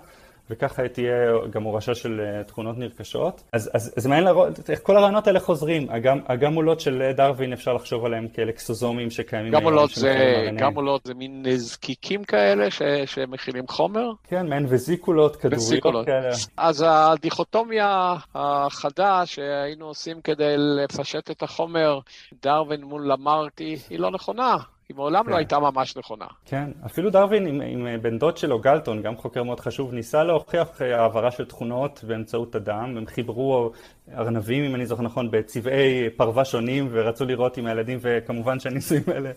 וככה 0.53 0.89
תהיה 0.89 1.33
גם 1.51 1.63
הורשה 1.63 1.95
של 1.95 2.21
אה, 2.21 2.45
תכונות 2.45 2.79
נרכשות. 2.79 3.43
אז, 3.53 3.71
אז, 3.75 3.95
אז 3.97 4.07
מעניין 4.07 4.25
לראות 4.25 4.71
איך 4.71 4.81
כל 4.83 4.97
הרעיונות 4.97 5.27
האלה 5.27 5.41
חוזרים. 5.41 5.91
הגם, 5.91 6.19
הגמולות 6.27 6.81
של 6.81 7.13
דרווין 7.17 7.53
אפשר 7.53 7.73
לחשוב 7.73 8.05
עליהם 8.05 8.29
כאלקסוזומים 8.29 9.11
שקיימים. 9.11 9.53
גמולות 9.53 9.91
זה, 9.91 10.15
גמולות 10.57 11.05
זה 11.05 11.15
מין 11.15 11.45
זקיקים 11.57 12.25
כאלה 12.25 12.71
ש, 12.71 12.83
שמכילים 13.07 13.69
חומר? 13.69 14.11
כן, 14.29 14.49
מעין 14.49 14.67
וזיקולות, 14.69 15.37
כדוריות 15.37 16.07
כאלה. 16.07 16.31
אז 16.57 16.85
הדיכוטומיה 16.89 18.15
החדה 18.35 19.27
שהיינו 19.27 19.87
עושים 19.87 20.21
כדי 20.21 20.55
לפשט 20.57 21.31
את 21.31 21.43
החומר, 21.43 21.99
דרווין 22.43 22.85
מול 22.85 23.13
למרטי, 23.13 23.77
היא 23.91 23.99
לא 23.99 24.11
נכונה. 24.11 24.57
היא 24.89 24.97
מעולם 24.97 25.21
לא 25.21 25.25
כן. 25.25 25.31
לא 25.31 25.37
הייתה 25.37 25.59
ממש 25.59 25.97
נכונה. 25.97 26.27
כן, 26.47 26.71
אפילו 26.87 27.11
דרווין 27.11 27.47
עם, 27.47 27.61
עם 27.61 28.03
בן 28.03 28.19
דוד 28.19 28.37
שלו, 28.37 28.59
גלטון, 28.59 29.03
גם 29.03 29.17
חוקר 29.17 29.43
מאוד 29.43 29.61
חשוב, 29.61 29.93
ניסה 29.93 30.25
להוכיח 30.25 30.83
אה, 30.83 31.01
העברה 31.01 31.31
של 31.31 31.45
תכונות 31.45 32.05
באמצעות 32.07 32.57
אדם. 32.57 32.97
הם 32.97 33.07
חיברו 33.07 33.71
ארנבים, 34.15 34.65
אם 34.65 34.75
אני 34.75 34.87
זוכר 34.87 35.03
נכון, 35.03 35.31
בצבעי 35.31 36.11
פרווה 36.17 36.45
שונים, 36.45 36.89
ורצו 36.91 37.25
לראות 37.25 37.57
עם 37.57 37.67
הילדים, 37.67 37.99
וכמובן 38.01 38.61
שהניסויים 38.61 39.05
האלה 39.07 39.31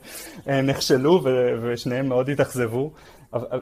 אה, 0.50 0.62
נכשלו, 0.62 1.22
ושניהם 1.62 2.08
מאוד 2.10 2.30
התאכזבו. 2.30 2.92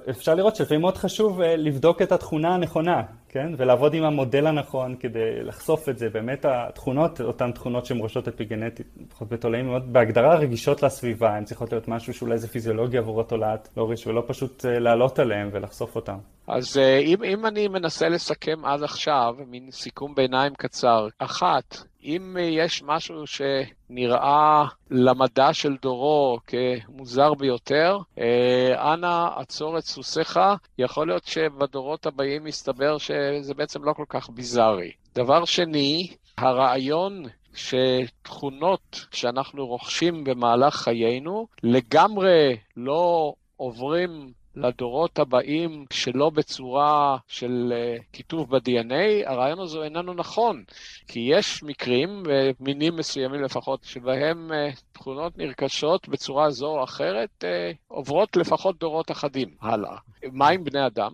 אפשר 0.10 0.36
לראות 0.36 0.56
שלפעמים 0.56 0.82
מאוד 0.82 0.98
חשוב 0.98 1.42
אה, 1.42 1.56
לבדוק 1.56 2.02
את 2.02 2.12
התכונה 2.12 2.56
הנכונה, 2.56 3.02
כן? 3.30 3.54
ולעבוד 3.58 3.94
עם 3.94 4.04
המודל 4.04 4.48
הנכון 4.48 4.96
כדי 5.00 5.44
לחשוף 5.44 5.90
את 5.90 5.98
זה. 5.98 6.10
באמת 6.10 6.46
התכונות, 6.46 7.22
אותן 7.22 7.52
תכונות 7.52 7.86
שהן 7.86 7.98
ראשות 8.02 8.28
אפיגנטית, 8.28 8.88
לפחות 9.08 9.30
בתולעים 9.30 9.68
מאוד, 9.68 9.94
בהגדרה 9.94 10.36
רגישות 10.36 10.84
לסביבה, 10.84 11.36
הן 11.36 11.44
צריכות 11.44 11.72
להיות 11.72 11.88
משהו 11.88 12.14
שאולי 12.14 12.38
זה 12.38 12.48
פיזיולוגיה 12.48 13.00
עבור 13.00 13.22
התולעת 13.22 13.70
להוריש, 13.78 14.08
ולא 14.08 14.24
פשוט 14.28 14.66
אה, 14.66 14.80
לעלות 14.80 15.20
עליהן 15.20 15.50
ולחשוף 15.52 15.96
אותן. 15.96 16.18
אז 16.48 16.78
אה, 16.78 16.98
אם, 16.98 17.24
אם 17.24 17.46
אני 17.46 17.68
מנסה 17.68 18.10
לסכם 18.10 18.66
עד 18.66 18.84
עכשיו, 18.84 19.36
מין 19.48 19.72
סיכום 19.72 20.16
ביניים 20.16 20.54
קצר, 20.58 21.08
אחת, 21.20 21.78
אם 22.04 22.38
יש 22.40 22.84
משהו 22.84 23.24
שנראה 23.28 24.66
למדע 24.92 25.54
של 25.54 25.76
דורו 25.82 26.40
כמוזר 26.48 27.34
ביותר, 27.34 27.98
אה, 28.20 28.94
אנא 28.94 29.28
עצור 29.36 29.78
את 29.78 29.84
סוסיך, 29.84 30.40
יכול 30.78 31.08
להיות 31.08 31.26
שבדורות 31.26 32.06
הבאים 32.06 32.48
יסתבר 32.48 32.98
שזה 32.98 33.54
בעצם 33.54 33.84
לא 33.84 33.94
כל 33.94 34.06
כך 34.10 34.30
ביזארי. 34.30 34.92
דבר 35.16 35.46
שני, 35.46 36.12
הרעיון 36.38 37.24
שתכונות 37.56 39.06
שאנחנו 39.12 39.68
רוכשים 39.68 40.24
במהלך 40.24 40.76
חיינו 40.76 41.48
לגמרי 41.64 42.58
לא 42.78 43.34
עוברים 43.58 44.32
לדורות 44.56 45.20
הבאים 45.20 45.86
שלא 45.90 46.30
בצורה 46.30 47.18
של 47.28 47.74
אה, 47.76 47.98
כיתוב 48.14 48.56
ב-DNA, 48.56 49.30
הרעיון 49.30 49.60
הזה 49.60 49.78
איננו 49.84 50.14
נכון. 50.14 50.64
כי 51.08 51.20
יש 51.20 51.64
מקרים, 51.64 52.24
מינים 52.60 52.96
מסוימים 52.96 53.42
לפחות, 53.44 53.84
שבהם 53.84 54.52
אה, 54.54 54.70
תכונות 54.92 55.38
נרכשות 55.38 56.08
בצורה 56.08 56.52
זו 56.52 56.68
או 56.68 56.84
אחרת, 56.84 57.44
אה, 57.44 57.72
עוברות 57.88 58.36
לפחות 58.38 58.80
דורות 58.80 59.12
אחדים 59.12 59.50
הלאה. 59.62 59.98
מה 60.32 60.50
עם 60.50 60.64
בני 60.64 60.86
אדם? 60.86 61.12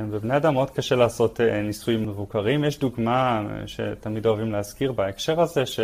בבני 0.00 0.36
אדם 0.36 0.54
מאוד 0.54 0.70
קשה 0.70 0.94
לעשות 0.94 1.40
ניסויים 1.40 2.08
מבוקרים. 2.08 2.64
יש 2.64 2.78
דוגמה 2.78 3.42
שתמיד 3.66 4.26
אוהבים 4.26 4.52
להזכיר 4.52 4.92
בהקשר 4.92 5.40
הזה, 5.40 5.66
ש... 5.66 5.80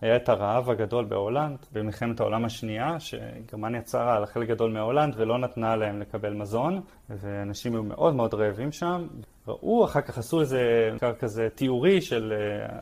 היה 0.00 0.16
את 0.16 0.28
הרעב 0.28 0.70
הגדול 0.70 1.04
בהולנד 1.04 1.58
במלחמת 1.72 2.20
העולם 2.20 2.44
השנייה, 2.44 3.00
שגרמניה 3.00 3.82
צרה 3.82 4.16
על 4.16 4.26
חלק 4.26 4.48
גדול 4.48 4.70
מהולנד 4.72 5.14
ולא 5.16 5.38
נתנה 5.38 5.76
להם 5.76 6.00
לקבל 6.00 6.32
מזון, 6.32 6.80
ואנשים 7.08 7.72
היו 7.72 7.82
מאוד 7.82 8.14
מאוד 8.14 8.34
רעבים 8.34 8.72
שם. 8.72 9.06
ראו, 9.48 9.84
אחר 9.84 10.00
כך 10.00 10.18
עשו 10.18 10.40
איזה 10.40 10.90
מחקר 10.94 11.14
כזה 11.14 11.48
תיאורי 11.54 12.00
של 12.00 12.32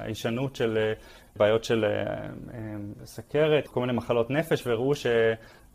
אה, 0.08 0.14
של 0.54 0.78
אה, 0.78 0.92
בעיות 1.36 1.64
של 1.64 1.84
אה, 1.84 2.28
סכרת, 3.04 3.68
כל 3.68 3.80
מיני 3.80 3.92
מחלות 3.92 4.30
נפש, 4.30 4.66
והראו 4.66 4.94
ש... 4.94 5.06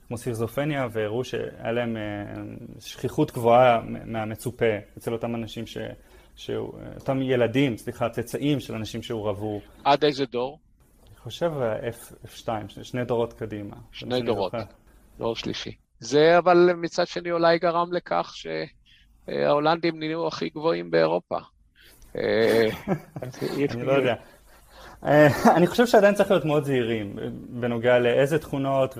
כמו 0.08 0.17
סירזופניה, 0.17 0.88
והראו 0.91 1.23
שהיה 1.23 1.71
להם 1.71 1.97
שכיחות 2.80 3.32
גבוהה 3.32 3.82
מהמצופה 4.06 4.65
אצל 4.97 5.13
אותם 5.13 5.36
אנשים 5.36 5.67
ש... 5.67 5.77
ש... 6.36 6.49
אותם 6.95 7.21
ילדים, 7.21 7.77
סליחה, 7.77 8.10
צאצאים 8.10 8.60
של 8.60 8.73
אנשים 8.75 9.01
שהורעבו. 9.01 9.62
עד 9.84 10.04
איזה 10.04 10.25
דור? 10.25 10.60
חושב 11.23 11.51
F2, 12.23 12.49
שני 12.84 13.05
דורות 13.05 13.34
קדימה. 13.34 13.75
שני 13.91 14.21
דורות, 14.21 14.53
דור 15.17 15.36
שלישי. 15.36 15.75
זה 15.99 16.38
אבל 16.38 16.69
מצד 16.77 17.07
שני 17.07 17.31
אולי 17.31 17.60
גרם 17.60 17.93
לכך 17.93 18.34
שההולנדים 19.27 19.99
נהיו 19.99 20.27
הכי 20.27 20.49
גבוהים 20.49 20.91
באירופה. 20.91 21.38
אה, 22.15 22.67
אני 23.71 23.84
לא 23.86 23.91
יודע. 23.91 24.15
אה, 25.05 25.55
אני 25.55 25.67
חושב 25.67 25.86
שעדיין 25.86 26.15
צריך 26.15 26.31
להיות 26.31 26.45
מאוד 26.45 26.63
זהירים 26.63 27.15
בנוגע 27.49 27.99
לאיזה 27.99 28.39
תכונות 28.39 28.97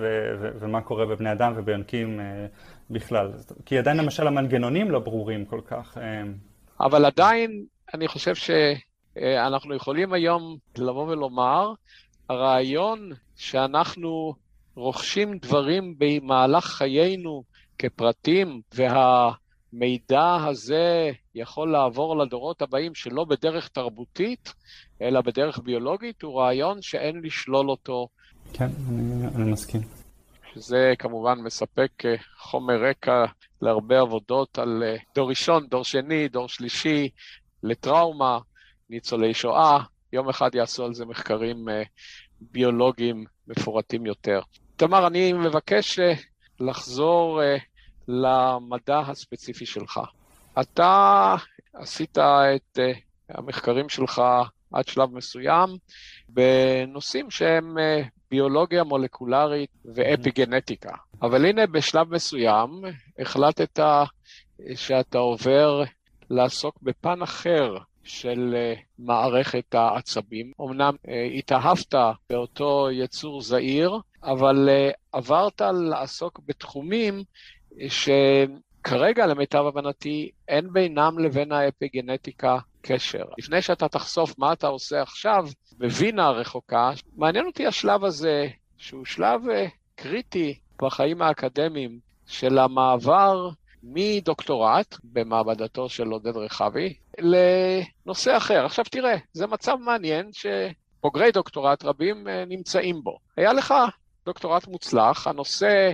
ומה 0.60 0.82
קורה 0.82 1.06
בבני 1.06 1.32
אדם 1.32 1.54
וביונקים 1.56 2.20
אה, 2.20 2.46
בכלל. 2.90 3.32
כי 3.66 3.78
עדיין 3.78 3.98
למשל 3.98 4.28
המנגנונים 4.28 4.92
לא 4.92 5.00
ברורים 5.00 5.46
כל 5.46 5.62
כך. 5.66 5.98
אבל 6.80 7.06
עדיין 7.06 7.66
אני 7.94 8.08
חושב 8.08 8.36
שאנחנו 8.36 9.76
יכולים 9.76 10.14
היום 10.14 10.58
לבוא 10.78 11.08
ולומר 11.08 11.74
הרעיון 12.32 13.12
שאנחנו 13.36 14.34
רוכשים 14.76 15.38
דברים 15.38 15.96
במהלך 15.98 16.66
חיינו 16.66 17.44
כפרטים, 17.80 18.62
והמידע 18.74 20.36
הזה 20.48 21.12
יכול 21.36 21.72
לעבור 21.72 22.18
לדורות 22.18 22.62
הבאים 22.62 22.96
שלא 22.96 23.26
בדרך 23.26 23.68
תרבותית, 23.68 24.54
אלא 25.02 25.22
בדרך 25.22 25.60
ביולוגית, 25.64 26.22
הוא 26.22 26.42
רעיון 26.42 26.82
שאין 26.82 27.22
לשלול 27.24 27.70
אותו. 27.70 28.08
כן, 28.54 28.70
אני, 28.90 29.28
אני 29.36 29.52
מסכים. 29.52 29.82
שזה 30.54 30.94
כמובן 31.00 31.40
מספק 31.40 31.92
אה, 32.06 32.16
חומר 32.38 32.84
רקע 32.90 33.26
להרבה 33.62 34.00
עבודות 34.00 34.60
על 34.60 34.84
אה, 34.86 34.96
דור 35.16 35.30
ראשון, 35.30 35.68
דור 35.68 35.84
שני, 35.84 36.28
דור 36.28 36.50
שלישי, 36.50 37.10
לטראומה, 37.64 38.40
ניצולי 38.90 39.34
שואה, 39.34 39.80
יום 40.14 40.30
אחד 40.30 40.56
יעשו 40.56 40.86
על 40.86 40.94
זה 40.94 41.06
מחקרים 41.06 41.70
אה, 41.70 41.84
ביולוגיים 42.42 43.26
מפורטים 43.48 44.06
יותר. 44.06 44.42
תמר, 44.76 45.08
אני 45.08 45.34
מבקש 45.34 46.00
אה, 46.00 46.14
לחזור 46.60 47.42
אה, 47.44 47.58
למדע 48.08 49.00
הספציפי 49.00 49.66
שלך. 49.66 50.00
אתה 50.62 51.36
עשית 51.74 52.18
את 52.18 52.80
המחקרים 53.30 53.90
שלך 53.90 54.22
עד 54.74 54.88
שלב 54.88 55.14
מסוים 55.14 55.70
בנושאים 56.30 57.32
שהם 57.32 57.78
ביולוגיה 58.32 58.84
מולקולרית 58.84 59.70
ואפיגנטיקה. 59.96 60.92
אבל 61.22 61.46
הנה, 61.46 61.68
בשלב 61.68 62.14
מסוים 62.16 62.70
החלטת 63.20 63.80
שאתה 64.76 65.18
עובר 65.18 65.84
לעסוק 66.30 66.76
בפן 66.82 67.22
אחר 67.22 67.78
של 68.04 68.56
אה, 68.58 68.74
מערכת 69.00 69.76
העצבים. 69.76 70.52
אמנם 70.62 70.96
אה, 71.08 71.24
התאהבת 71.24 71.96
באותו 72.30 72.88
יצור 72.92 73.42
זעיר, 73.42 74.00
אבל 74.24 74.70
אה, 74.70 74.92
עברת 75.12 75.62
לעסוק 75.62 76.40
בתחומים 76.46 77.24
שכרגע, 77.88 79.26
למיטב 79.26 79.66
הבנתי, 79.68 80.32
אין 80.48 80.74
בינם 80.74 81.20
לבין 81.20 81.52
האפיגנטיקה 81.52 82.58
קשר. 82.82 83.24
לפני 83.38 83.62
שאתה 83.62 83.88
תחשוף 83.88 84.40
מה 84.40 84.54
אתה 84.54 84.68
עושה 84.68 85.02
עכשיו, 85.02 85.48
בווינה 85.78 86.26
הרחוקה, 86.28 86.92
מעניין 87.16 87.46
אותי 87.46 87.68
השלב 87.68 88.04
הזה, 88.04 88.48
שהוא 88.78 89.06
שלב 89.06 89.42
קריטי 89.96 90.60
בחיים 90.82 91.22
האקדמיים 91.22 92.00
של 92.28 92.58
המעבר 92.58 93.50
מדוקטורט 93.84 94.98
במעבדתו 95.04 95.90
של 95.90 96.08
עודד 96.08 96.38
רחבי 96.38 96.94
לנושא 97.22 98.38
אחר. 98.38 98.66
עכשיו 98.66 98.86
תראה, 98.86 99.16
זה 99.34 99.48
מצב 99.48 99.76
מעניין 99.76 100.30
שבוגרי 100.34 101.32
דוקטורט 101.32 101.86
רבים 101.86 102.28
אה, 102.28 102.46
נמצאים 102.48 103.04
בו. 103.04 103.18
היה 103.38 103.54
לך 103.54 103.74
דוקטורט 104.26 104.68
מוצלח, 104.68 105.28
הנושא, 105.28 105.92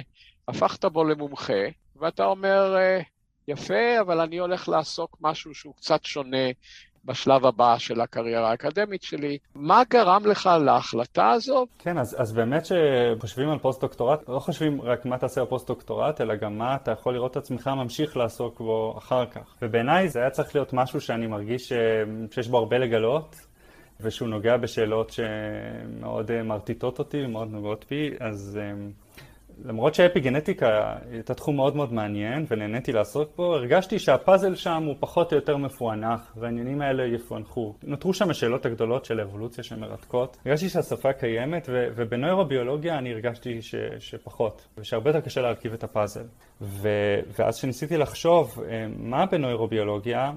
הפכת 0.48 0.86
בו 0.86 1.04
למומחה, 1.04 1.64
ואתה 1.96 2.26
אומר, 2.26 2.76
אה, 2.78 3.00
יפה, 3.48 4.00
אבל 4.02 4.22
אני 4.22 4.38
הולך 4.38 4.70
לעסוק 4.70 5.18
משהו 5.22 5.54
שהוא 5.54 5.76
קצת 5.76 6.06
שונה 6.06 6.48
בשלב 7.08 7.46
הבא 7.46 7.78
של 7.78 8.02
הקריירה 8.02 8.50
האקדמית 8.50 9.04
שלי. 9.04 9.38
מה 9.56 9.82
גרם 9.90 10.26
לך 10.26 10.50
להחלטה 10.66 11.30
הזאת? 11.30 11.68
כן, 11.80 11.98
אז, 11.98 12.16
אז 12.20 12.34
באמת 12.34 12.64
שחושבים 12.66 13.50
על 13.50 13.60
פוסט-דוקטורט, 13.60 14.30
לא 14.30 14.40
חושבים 14.40 14.82
רק 14.82 15.06
מה 15.06 15.18
תעשה 15.18 15.42
בפוסט-דוקטורט, 15.42 16.22
אלא 16.22 16.36
גם 16.36 16.58
מה 16.58 16.76
אתה 16.76 16.92
יכול 16.92 17.14
לראות 17.14 17.32
את 17.32 17.38
עצמך 17.38 17.68
ממשיך 17.68 18.18
לעסוק 18.18 18.60
בו 18.60 18.96
אחר 18.98 19.26
כך. 19.26 19.56
ובעיניי 19.62 20.10
זה 20.10 20.20
היה 20.20 20.30
צריך 20.30 20.56
להיות 20.56 20.74
משהו 20.74 21.02
שאני 21.02 21.28
מרגיש 21.28 21.70
ש... 21.70 21.74
שיש 22.32 22.48
בו 22.48 22.58
הרבה 22.58 22.78
לגלות. 22.78 23.36
ושהוא 24.02 24.28
נוגע 24.28 24.58
בשאלות 24.58 25.10
שמאוד 25.10 26.42
מרטיטות 26.42 27.00
אותי 27.00 27.26
ומאוד 27.26 27.48
נוגעות 27.52 27.86
בי, 27.90 28.12
אז 28.20 28.60
למרות 29.66 29.96
שאפיגנטיקה 29.96 30.96
הייתה 31.12 31.34
תחום 31.34 31.56
מאוד 31.56 31.76
מאוד 31.76 31.94
מעניין 31.94 32.46
ונהניתי 32.50 32.92
לעסוק 32.92 33.30
בו, 33.36 33.56
הרגשתי 33.56 34.00
שהפאזל 34.00 34.56
שם 34.56 34.84
הוא 34.86 34.96
פחות 35.00 35.32
או 35.32 35.38
יותר 35.38 35.58
מפוענח 35.58 36.34
והעניינים 36.38 36.82
האלה 36.82 37.06
יפוענחו. 37.06 37.74
נותרו 37.84 38.14
שם 38.14 38.30
השאלות 38.30 38.66
הגדולות 38.66 39.06
של 39.06 39.20
האבולוציה 39.20 39.64
שמרתקות. 39.64 40.38
הרגשתי 40.46 40.70
שהשפה 40.70 41.14
קיימת 41.14 41.68
ו- 41.72 41.88
ובנוירוביולוגיה 41.96 42.98
אני 42.98 43.14
הרגשתי 43.14 43.62
ש- 43.62 43.76
שפחות 44.00 44.68
ושהרבה 44.78 45.10
יותר 45.10 45.22
קשה 45.22 45.42
להרכיב 45.42 45.74
את 45.74 45.84
הפאזל. 45.84 46.24
ו- 46.62 47.20
ואז 47.40 47.58
כשניסיתי 47.58 47.98
לחשוב 47.98 48.64
אה, 48.70 48.88
מה 48.98 49.26
בנוירוביולוגיה 49.26 50.32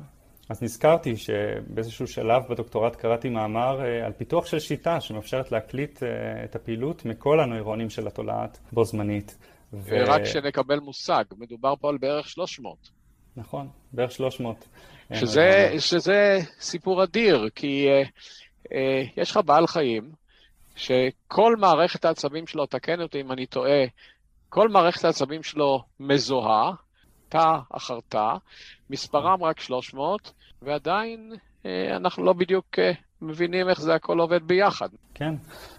אז 0.50 0.62
נזכרתי 0.62 1.16
שבאיזשהו 1.16 2.06
שלב 2.06 2.42
בדוקטורט 2.50 2.96
קראתי 2.96 3.28
מאמר 3.28 3.80
אה, 3.84 4.06
על 4.06 4.12
פיתוח 4.12 4.46
של 4.46 4.58
שיטה 4.58 5.00
שמאפשרת 5.00 5.52
להקליט 5.52 6.02
אה, 6.02 6.08
את 6.44 6.56
הפעילות 6.56 7.04
מכל 7.04 7.40
הנוירונים 7.40 7.90
של 7.90 8.06
התולעת 8.06 8.58
בו 8.72 8.84
זמנית. 8.84 9.38
ו... 9.72 9.96
רק 10.06 10.24
שנקבל 10.24 10.80
מושג, 10.80 11.24
מדובר 11.38 11.74
פה 11.80 11.88
על 11.88 11.98
בערך 11.98 12.28
300. 12.28 12.90
נכון, 13.36 13.68
בערך 13.92 14.12
300. 14.12 14.68
שזה, 15.14 15.74
שזה 15.78 16.38
סיפור 16.60 17.04
אדיר, 17.04 17.48
כי 17.54 17.88
אה, 17.88 18.02
אה, 18.72 19.02
יש 19.16 19.30
לך 19.30 19.40
בעל 19.44 19.66
חיים 19.66 20.12
שכל 20.76 21.56
מערכת 21.58 22.04
העצבים 22.04 22.46
שלו, 22.46 22.66
תקן 22.66 23.00
אותי 23.00 23.20
אם 23.20 23.32
אני 23.32 23.46
טועה, 23.46 23.84
כל 24.48 24.68
מערכת 24.68 25.04
העצבים 25.04 25.42
שלו 25.42 25.82
מזוהה, 26.00 26.72
תא 27.28 27.58
אחר 27.70 27.98
תא, 28.08 28.34
מספרם 28.90 29.44
רק 29.44 29.60
300, 29.60 30.32
ועדיין 30.62 31.32
אה, 31.66 31.96
אנחנו 31.96 32.24
לא 32.24 32.32
בדיוק 32.32 32.78
אה, 32.78 32.92
מבינים 33.22 33.68
איך 33.68 33.80
זה 33.80 33.94
הכל 33.94 34.18
עובד 34.18 34.42
ביחד. 34.42 34.88
כן, 35.14 35.34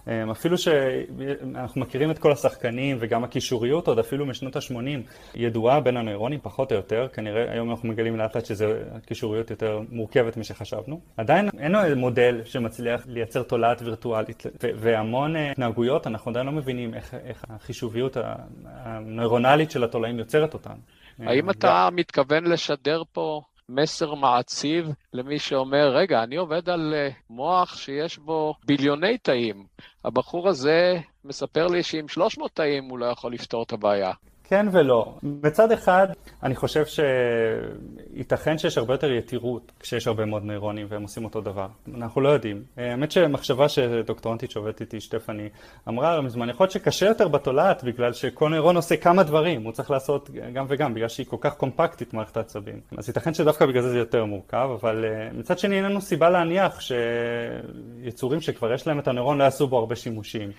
אמ, 0.08 0.30
אפילו 0.32 0.58
שאנחנו 0.58 1.82
מכירים 1.82 2.12
את 2.12 2.20
כל 2.20 2.32
השחקנים 2.32 2.98
וגם 3.00 3.24
הקישוריות 3.24 3.88
עוד 3.88 4.00
אפילו 4.00 4.26
משנות 4.26 4.56
ה-80 4.56 5.12
ידועה 5.36 5.80
בין 5.80 5.98
הנוירונים 5.98 6.40
פחות 6.44 6.72
או 6.72 6.78
יותר, 6.78 7.08
כנראה 7.14 7.52
היום 7.52 7.72
אנחנו 7.72 7.90
מגלים 7.90 8.18
לאט 8.18 8.36
לאט 8.36 8.46
שהקישוריות 8.46 9.50
יותר 9.52 9.82
מורכבת 9.90 10.38
משחשבנו. 10.38 11.02
עדיין 11.18 11.50
אין 11.60 11.76
מודל 11.98 12.42
שמצליח 12.46 13.02
לייצר 13.08 13.44
תולעת 13.44 13.82
וירטואלית 13.82 14.44
והמון 14.62 15.36
אה, 15.36 15.52
התנהגויות, 15.52 16.08
אנחנו 16.08 16.32
עדיין 16.32 16.46
לא 16.46 16.52
מבינים 16.52 16.94
איך, 16.94 17.14
איך 17.14 17.46
החישוביות 17.50 18.18
הנוירונלית 18.66 19.72
של 19.72 19.84
התולעים 19.84 20.20
יוצרת 20.20 20.54
אותן. 20.54 20.76
האם 21.20 21.50
אתה 21.50 21.90
מתכוון 21.92 22.44
לשדר 22.44 23.04
פה 23.12 23.42
מסר 23.74 24.14
מעציב 24.14 24.90
למי 25.14 25.40
שאומר, 25.40 25.90
רגע, 25.96 26.24
אני 26.24 26.36
עובד 26.36 26.70
על 26.70 26.94
אה, 26.94 27.10
מוח 27.30 27.78
שיש 27.78 28.18
בו 28.18 28.54
ביליוני 28.66 29.18
תאים. 29.18 29.66
הבחור 30.06 30.50
הזה 30.50 31.00
מספר 31.26 31.68
לי 31.68 31.84
שעם 31.84 32.08
300 32.08 32.52
תאים 32.54 32.84
הוא 32.90 33.00
לא 33.00 33.06
יכול 33.06 33.34
לפתור 33.34 33.64
את 33.64 33.74
הבעיה. 33.74 34.12
כן 34.52 34.66
ולא. 34.72 35.14
מצד 35.24 35.72
אחד, 35.72 36.08
אני 36.44 36.56
חושב 36.56 36.84
שייתכן 36.86 38.58
שיש 38.58 38.78
הרבה 38.78 38.94
יותר 38.94 39.12
יתירות 39.12 39.72
כשיש 39.80 40.08
הרבה 40.08 40.26
מאוד 40.26 40.44
נוירונים 40.44 40.88
והם 40.90 41.02
עושים 41.02 41.26
אותו 41.26 41.42
דבר. 41.42 41.68
אנחנו 41.96 42.22
לא 42.22 42.30
יודעים. 42.30 42.64
האמת 42.78 43.12
שמחשבה 43.12 43.70
שדוקטורנטית 43.70 44.52
שעובדת 44.52 44.82
איתי, 44.82 45.00
שטפני, 45.00 45.50
אמרה 45.88 46.22
מזמן, 46.22 46.50
יכול 46.50 46.64
להיות 46.64 46.72
שקשה 46.72 47.06
יותר 47.06 47.28
בתולעת 47.28 47.84
בגלל 47.84 48.14
שכל 48.14 48.50
נוירון 48.50 48.76
עושה 48.76 48.98
כמה 48.98 49.24
דברים, 49.24 49.64
הוא 49.64 49.72
צריך 49.72 49.92
לעשות 49.92 50.30
גם 50.54 50.66
וגם, 50.70 50.94
בגלל 50.94 51.08
שהיא 51.08 51.26
כל 51.26 51.38
כך 51.42 51.56
קומפקטית 51.56 52.14
מערכת 52.14 52.38
העצבים. 52.38 52.80
אז 52.98 53.10
ייתכן 53.10 53.34
שדווקא 53.34 53.66
בגלל 53.66 53.82
זה 53.82 53.90
זה 53.90 53.98
יותר 53.98 54.26
מורכב, 54.26 54.70
אבל 54.82 55.06
אה, 55.06 55.30
מצד 55.34 55.60
שני 55.60 55.76
אין 55.76 55.84
לנו 55.84 56.02
סיבה 56.02 56.30
להניח 56.30 56.80
שיצורים 56.82 58.42
שכבר 58.42 58.74
יש 58.74 58.88
להם 58.88 59.00
את 59.00 59.08
הנוירון 59.08 59.38
לא 59.38 59.44
יעשו 59.44 59.68
בו 59.68 59.78
הרבה 59.78 59.96
שימושים. 59.96 60.52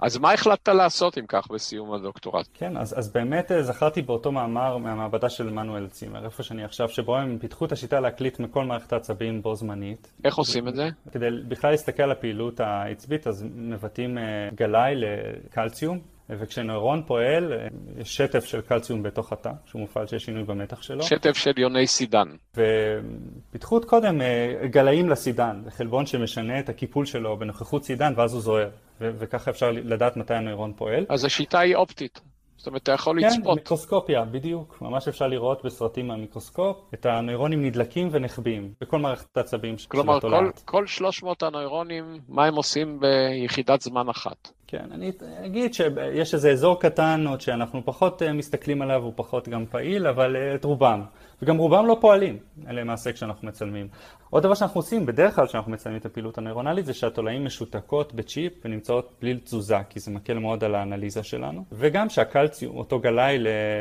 אז 0.00 0.16
מה 0.16 0.32
החלטת 0.32 0.68
לעשות 0.68 1.18
אם 1.18 1.24
כך 1.28 1.50
בסיום 1.50 1.92
הדוקטורט? 1.92 2.48
כן, 2.54 2.76
אז, 2.76 2.98
אז 2.98 3.12
באמת 3.12 3.52
אה, 3.52 3.62
זכרתי 3.62 4.02
באותו 4.02 4.32
מאמר 4.32 4.76
מהמעבדה 4.76 5.28
של 5.28 5.50
מנואל 5.50 5.88
צימר, 5.88 6.24
איפה 6.24 6.42
שאני 6.42 6.64
עכשיו, 6.64 6.88
שבו 6.88 7.16
הם 7.16 7.38
פיתחו 7.40 7.64
את 7.64 7.72
השיטה 7.72 8.00
להקליט 8.00 8.40
מכל 8.40 8.64
מערכת 8.64 8.92
העצבים 8.92 9.42
בו 9.42 9.54
זמנית. 9.54 10.12
איך 10.24 10.38
עושים 10.38 10.68
את 10.68 10.76
זה? 10.76 10.88
כדי 11.12 11.26
בכלל 11.48 11.70
להסתכל 11.70 12.02
על 12.02 12.10
הפעילות 12.10 12.60
העצבית, 12.60 13.26
אז 13.26 13.44
מבטאים 13.54 14.18
אה, 14.18 14.48
גלאי 14.54 14.94
לקלציום, 14.96 15.98
וכשנוירון 16.38 17.02
פועל, 17.06 17.52
יש 17.98 18.16
שטף 18.16 18.44
של 18.44 18.60
קלציום 18.60 19.02
בתוך 19.02 19.32
התא, 19.32 19.50
שהוא 19.66 19.80
מופעל 19.80 20.06
שיש 20.06 20.24
שינוי 20.24 20.44
במתח 20.44 20.82
שלו. 20.82 21.02
שטף 21.02 21.36
של 21.36 21.52
יוני 21.56 21.86
סידן. 21.86 22.28
ופיתחו 22.56 23.74
עוד 23.74 23.84
קודם 23.84 24.20
אה, 24.20 24.66
גלאים 24.66 25.08
לסידן, 25.08 25.62
חלבון 25.70 26.06
שמשנה 26.06 26.60
את 26.60 26.68
הקיפול 26.68 27.06
שלו 27.06 27.36
בנוכחות 27.36 27.84
סידן 27.84 28.12
ואז 28.16 28.32
הוא 28.32 28.42
זוהר, 28.42 28.68
וככה 29.00 29.50
אפשר 29.50 29.70
לדעת 29.70 30.16
מתי 30.16 30.34
הנוירון 30.34 30.72
פועל. 30.76 31.06
אז 31.08 31.24
השיטה 31.24 31.58
היא 31.58 31.76
אופטית. 31.76 32.20
זאת 32.60 32.66
אומרת, 32.66 32.82
אתה 32.82 32.92
יכול 32.92 33.20
כן, 33.20 33.26
לצפות. 33.26 33.44
כן, 33.44 33.54
מיקרוסקופיה, 33.54 34.24
בדיוק. 34.24 34.78
ממש 34.82 35.08
אפשר 35.08 35.26
לראות 35.26 35.64
בסרטים 35.64 36.08
מהמיקרוסקופ 36.08 36.76
את 36.94 37.06
הנוירונים 37.06 37.64
נדלקים 37.64 38.08
ונחבאים 38.12 38.72
בכל 38.80 38.98
מערכת 38.98 39.36
העצבים 39.36 39.78
של 39.78 39.88
התולעת. 39.88 40.20
כלומר, 40.22 40.52
כל, 40.52 40.60
כל 40.64 40.86
300 40.86 41.42
הנוירונים, 41.42 42.18
מה 42.28 42.44
הם 42.44 42.54
עושים 42.54 43.00
ביחידת 43.00 43.80
זמן 43.80 44.08
אחת? 44.08 44.50
כן, 44.70 44.84
אני 44.90 45.12
אגיד 45.46 45.74
שיש 45.74 46.34
איזה 46.34 46.50
אזור 46.50 46.80
קטן 46.80 47.24
עוד 47.28 47.40
שאנחנו 47.40 47.84
פחות 47.84 48.22
אה, 48.22 48.32
מסתכלים 48.32 48.82
עליו, 48.82 49.02
הוא 49.02 49.12
פחות 49.16 49.48
גם 49.48 49.66
פעיל, 49.66 50.06
אבל 50.06 50.36
אה, 50.36 50.54
את 50.54 50.64
רובם. 50.64 51.02
וגם 51.42 51.56
רובם 51.56 51.86
לא 51.86 51.96
פועלים, 52.00 52.38
למעשה 52.70 53.12
כשאנחנו 53.12 53.48
מצלמים. 53.48 53.88
עוד 54.30 54.42
דבר 54.42 54.54
שאנחנו 54.54 54.78
עושים, 54.78 55.06
בדרך 55.06 55.34
כלל 55.34 55.46
כשאנחנו 55.46 55.72
מצלמים 55.72 55.98
את 55.98 56.06
הפעילות 56.06 56.38
הנוירונלית, 56.38 56.86
זה 56.86 56.94
שהתולעים 56.94 57.44
משותקות 57.44 58.14
בצ'יפ 58.14 58.52
ונמצאות 58.64 59.12
בלי 59.20 59.36
תזוזה, 59.36 59.78
כי 59.88 60.00
זה 60.00 60.10
מקל 60.10 60.38
מאוד 60.38 60.64
על 60.64 60.74
האנליזה 60.74 61.22
שלנו. 61.22 61.64
וגם 61.72 62.08
שהקלציום, 62.08 62.76
אותו 62.76 62.98
גלאי 62.98 63.38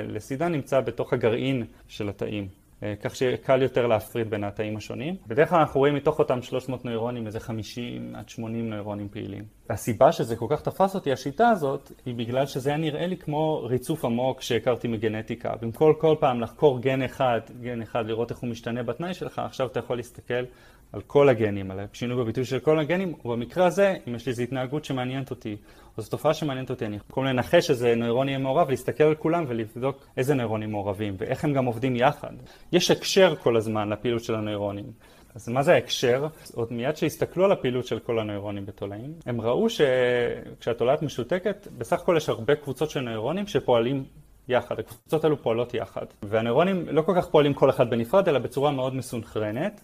לסידן, 0.07 0.51
נמצא 0.51 0.81
בתוך 0.81 1.13
הגרעין 1.13 1.65
של 1.87 2.09
התאים. 2.09 2.47
אה, 2.83 2.93
כך 3.01 3.15
שקל 3.15 3.61
יותר 3.61 3.87
להפריד 3.87 4.29
בין 4.29 4.43
התאים 4.43 4.77
השונים. 4.77 5.15
בדרך 5.27 5.49
כלל 5.49 5.59
אנחנו 5.59 5.79
רואים 5.79 5.95
מתוך 5.95 6.19
אותם 6.19 6.41
300 6.41 6.85
נוירונים 6.85 7.27
איזה 7.27 7.39
50 7.39 8.15
עד 8.15 8.29
80 8.29 8.69
נוירונים 8.69 9.09
פעילים. 9.09 9.43
הסיבה 9.69 10.11
שזה 10.11 10.35
כל 10.35 10.45
כך 10.49 10.61
תפס 10.61 10.95
אותי, 10.95 11.11
השיטה 11.11 11.49
הזאת, 11.49 11.91
היא 12.05 12.15
בגלל 12.15 12.45
שזה 12.45 12.69
היה 12.69 12.77
נראה 12.77 13.07
לי 13.07 13.17
כמו 13.17 13.63
ריצוף 13.63 14.05
עמוק 14.05 14.41
שהכרתי 14.41 14.87
מגנטיקה. 14.87 15.53
במקום 15.61 15.93
כל 15.93 16.15
פעם 16.19 16.41
לחקור 16.41 16.79
גן 16.79 17.01
אחד, 17.01 17.39
גן 17.61 17.81
אחד, 17.81 18.05
לראות 18.07 18.31
איך 18.31 18.39
הוא 18.39 18.49
משתנה 18.49 18.83
בתנאי 18.83 19.13
שלך, 19.13 19.39
עכשיו 19.39 19.67
אתה 19.67 19.79
יכול 19.79 19.97
להסתכל 19.97 20.43
על 20.93 21.01
כל 21.01 21.29
הגנים, 21.29 21.71
על 21.71 21.79
השינוי 21.79 22.17
בביטוי 22.23 22.45
של 22.45 22.59
כל 22.59 22.79
הגנים, 22.79 23.13
ובמקרה 23.25 23.65
הזה, 23.65 23.95
אם 24.07 24.15
יש 24.15 24.25
לי 24.25 24.29
איזו 24.29 24.43
התנהגות 24.43 24.85
שמעניינת 24.85 25.29
אותי, 25.31 25.57
או 25.97 26.01
זו 26.01 26.09
תופעה 26.09 26.33
שמעניינת 26.33 26.69
אותי, 26.69 26.85
אני 26.85 26.97
יכול 27.11 27.29
לנחש 27.29 27.69
איזה 27.69 27.95
נוירון 27.95 28.29
יהיה 28.29 28.37
מעורב, 28.37 28.69
להסתכל 28.69 29.03
על 29.03 29.15
כולם 29.15 29.45
ולבדוק 29.47 30.07
איזה 30.17 30.33
נוירונים 30.33 30.71
מעורבים, 30.71 31.15
ואיך 31.17 31.43
הם 31.43 31.53
גם 31.53 31.65
עובדים 31.65 31.95
יחד. 31.95 32.33
יש 32.71 32.91
הקשר 32.91 33.35
כל 33.35 33.57
הזמן 33.57 33.89
לפעילות 33.89 34.23
של 34.23 34.35
הנוירונים. 34.35 34.85
אז 35.35 35.49
מה 35.49 35.63
זה 35.63 35.73
ההקשר? 35.73 36.27
עוד 36.53 36.73
מיד 36.73 36.97
שהסתכלו 36.97 37.45
על 37.45 37.51
הפעילות 37.51 37.85
של 37.85 37.99
כל 37.99 38.19
הנוירונים 38.19 38.65
בתולעים, 38.65 39.13
הם 39.25 39.41
ראו 39.41 39.67
שכשהתולעת 39.69 41.01
משותקת, 41.01 41.67
בסך 41.77 42.01
הכל 42.01 42.13
יש 42.17 42.29
הרבה 42.29 42.55
קבוצות 42.55 42.89
של 42.89 42.99
נוירונים 42.99 43.47
שפועלים 43.47 44.03
יחד, 44.47 44.79
הקבוצות 44.79 45.23
האלו 45.23 45.41
פועלות 45.41 45.73
יחד. 45.73 46.05
והנוירונים 46.23 46.85
לא 46.89 47.01
כל 47.01 47.13
כך 47.17 47.27
פועלים 47.27 47.53
כל 47.53 47.69
אחד 47.69 47.89
בנפרד, 47.89 48.29
אלא 48.29 48.39
בצורה 48.39 48.71
מאוד 48.71 48.95
מסונכרנת. 48.95 49.81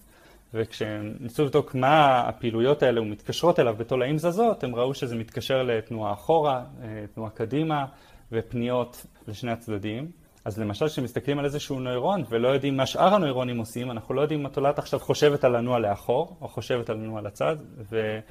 וכשניסו 0.55 1.43
לבדוק 1.43 1.75
מה 1.75 2.19
הפעילויות 2.19 2.83
האלה 2.83 3.01
ומתקשרות 3.01 3.59
אליו 3.59 3.75
בתולעים 3.77 4.17
זזות, 4.17 4.63
הם 4.63 4.75
ראו 4.75 4.93
שזה 4.93 5.15
מתקשר 5.15 5.63
לתנועה 5.63 6.13
אחורה, 6.13 6.63
אה, 6.83 7.05
תנועה 7.13 7.29
קדימה 7.29 7.85
ופניות 8.31 9.05
לשני 9.27 9.51
הצדדים. 9.51 10.11
אז 10.45 10.59
למשל 10.59 10.87
כשמסתכלים 10.87 11.39
על 11.39 11.45
איזשהו 11.45 11.79
נוירון 11.79 12.23
ולא 12.29 12.47
יודעים 12.47 12.77
מה 12.77 12.85
שאר 12.85 13.13
הנוירונים 13.15 13.57
עושים, 13.57 13.91
אנחנו 13.91 14.13
לא 14.13 14.21
יודעים 14.21 14.39
אם 14.39 14.45
התולעת 14.45 14.79
עכשיו 14.79 14.99
חושבת 14.99 15.43
על 15.43 15.57
לנוע 15.57 15.79
לאחור 15.79 16.37
או 16.41 16.47
חושבת 16.47 16.89
על 16.89 16.97
לנוע 16.97 17.21
לצד. 17.21 17.55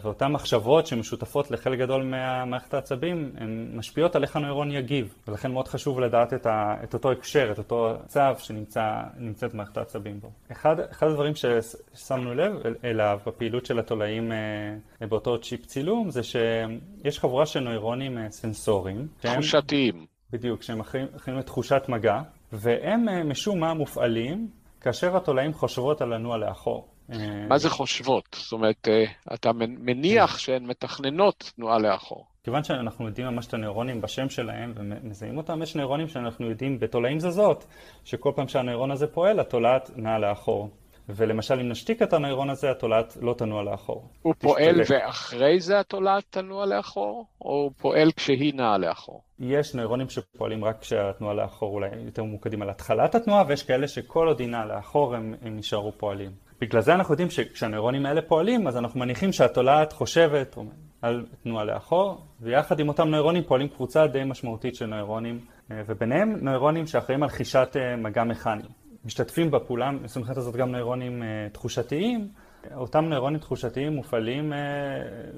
ואותן 0.02 0.32
מחשבות 0.32 0.86
שמשותפות 0.86 1.50
לחלק 1.50 1.78
גדול 1.78 2.02
מהמערכת 2.02 2.74
העצבים, 2.74 3.32
הן 3.36 3.70
משפיעות 3.74 4.16
על 4.16 4.22
איך 4.22 4.36
הנוירון 4.36 4.70
יגיב, 4.70 5.14
ולכן 5.28 5.52
מאוד 5.52 5.68
חשוב 5.68 6.00
לדעת 6.00 6.34
את, 6.34 6.46
ה... 6.46 6.76
את 6.84 6.94
אותו 6.94 7.12
הקשר, 7.12 7.48
את 7.52 7.58
אותו 7.58 7.92
צו 8.06 8.20
שנמצאת 8.38 9.54
מערכת 9.54 9.76
העצבים 9.76 10.20
בו. 10.20 10.30
אחד, 10.52 10.80
אחד 10.80 11.06
הדברים 11.06 11.32
ששמנו 11.34 12.34
לב 12.34 12.52
אליו 12.84 13.18
בפעילות 13.26 13.66
של 13.66 13.78
התולעים 13.78 14.32
אה, 14.32 15.06
באותו 15.06 15.38
צ'יפ 15.38 15.66
צילום, 15.66 16.10
זה 16.10 16.22
שיש 16.22 17.18
חבורה 17.18 17.46
של 17.46 17.60
נוירונים 17.60 18.18
אה, 18.18 18.30
סנסוריים. 18.30 19.08
תחושתיים. 19.20 20.13
בדיוק, 20.34 20.62
שהם 20.62 20.78
מכינים 21.14 21.40
את 21.40 21.46
תחושת 21.46 21.82
מגע, 21.88 22.20
והם 22.52 23.08
אה, 23.08 23.24
משום 23.24 23.60
מה 23.60 23.74
מופעלים 23.74 24.48
כאשר 24.80 25.16
התולעים 25.16 25.52
חושבות 25.52 26.00
על 26.00 26.14
לנוע 26.14 26.38
לאחור. 26.38 26.88
אה, 27.12 27.46
מה 27.48 27.58
זה 27.58 27.70
חושבות? 27.70 28.36
זאת 28.38 28.52
אומרת, 28.52 28.88
אה, 28.88 29.34
אתה 29.34 29.50
מניח 29.78 30.38
שהן 30.38 30.66
מתכננות 30.66 31.52
תנועה 31.56 31.78
לאחור. 31.78 32.26
כיוון 32.44 32.64
שאנחנו 32.64 33.06
יודעים 33.06 33.26
ממש 33.26 33.46
את 33.46 33.54
הנוירונים 33.54 34.00
בשם 34.00 34.28
שלהם 34.28 34.72
ומזהים 34.76 35.36
אותם, 35.36 35.62
יש 35.62 35.76
נוירונים 35.76 36.08
שאנחנו 36.08 36.50
יודעים 36.50 36.78
בתולעים 36.78 37.20
זזות, 37.20 37.66
שכל 38.04 38.32
פעם 38.36 38.48
שהנוירון 38.48 38.90
הזה 38.90 39.06
פועל, 39.06 39.40
התולעת 39.40 39.90
נעה 39.96 40.18
לאחור. 40.18 40.70
ולמשל 41.08 41.60
אם 41.60 41.68
נשתיק 41.68 42.02
את 42.02 42.12
הנוירון 42.12 42.50
הזה, 42.50 42.70
התולעת 42.70 43.16
לא 43.20 43.34
תנוע 43.38 43.62
לאחור. 43.62 44.08
הוא 44.22 44.34
פועל 44.38 44.80
ואחרי 44.90 45.60
זה 45.60 45.80
התולעת 45.80 46.24
תנוע 46.30 46.66
לאחור, 46.66 47.26
או 47.40 47.50
הוא 47.50 47.70
פועל 47.78 48.12
כשהיא 48.16 48.54
נעה 48.54 48.78
לאחור? 48.78 49.22
יש 49.38 49.74
נוירונים 49.74 50.08
שפועלים 50.08 50.64
רק 50.64 50.80
כשהתנועה 50.80 51.34
לאחור 51.34 51.74
אולי 51.74 51.88
יותר 52.04 52.24
ממוקדים 52.24 52.62
על 52.62 52.70
התחלת 52.70 53.14
התנועה, 53.14 53.44
ויש 53.48 53.62
כאלה 53.62 53.88
שכל 53.88 54.28
עוד 54.28 54.40
היא 54.40 54.48
נעה 54.48 54.66
לאחור 54.66 55.14
הם, 55.14 55.34
הם 55.42 55.56
נשארו 55.56 55.92
פועלים. 55.98 56.30
בגלל 56.60 56.80
זה 56.80 56.94
אנחנו 56.94 57.12
יודעים 57.12 57.30
שכשהנוירונים 57.30 58.06
האלה 58.06 58.22
פועלים, 58.22 58.66
אז 58.66 58.76
אנחנו 58.76 59.00
מניחים 59.00 59.32
שהתולעת 59.32 59.92
חושבת 59.92 60.56
על 61.02 61.26
תנועה 61.42 61.64
לאחור, 61.64 62.20
ויחד 62.40 62.80
עם 62.80 62.88
אותם 62.88 63.08
נוירונים 63.08 63.42
פועלים 63.42 63.68
קבוצה 63.68 64.06
די 64.06 64.24
משמעותית 64.24 64.74
של 64.74 64.86
נוירונים, 64.86 65.40
אה, 65.70 65.82
וביניהם 65.86 66.36
נוירונים 66.40 66.86
שאחראים 66.86 67.22
על 67.22 67.28
חישת 67.28 67.76
אה, 67.76 67.96
מגע 67.96 68.24
מכני. 68.24 68.62
משתתפים 69.04 69.50
בפעולה, 69.50 69.90
מסומכת 69.90 70.36
הזאת 70.36 70.56
גם 70.56 70.72
נוירונים 70.72 71.22
uh, 71.22 71.52
תחושתיים. 71.52 72.28
אותם 72.74 73.04
נוירונים 73.04 73.40
תחושתיים 73.40 73.92
מופעלים 73.92 74.52
uh, 74.52 74.56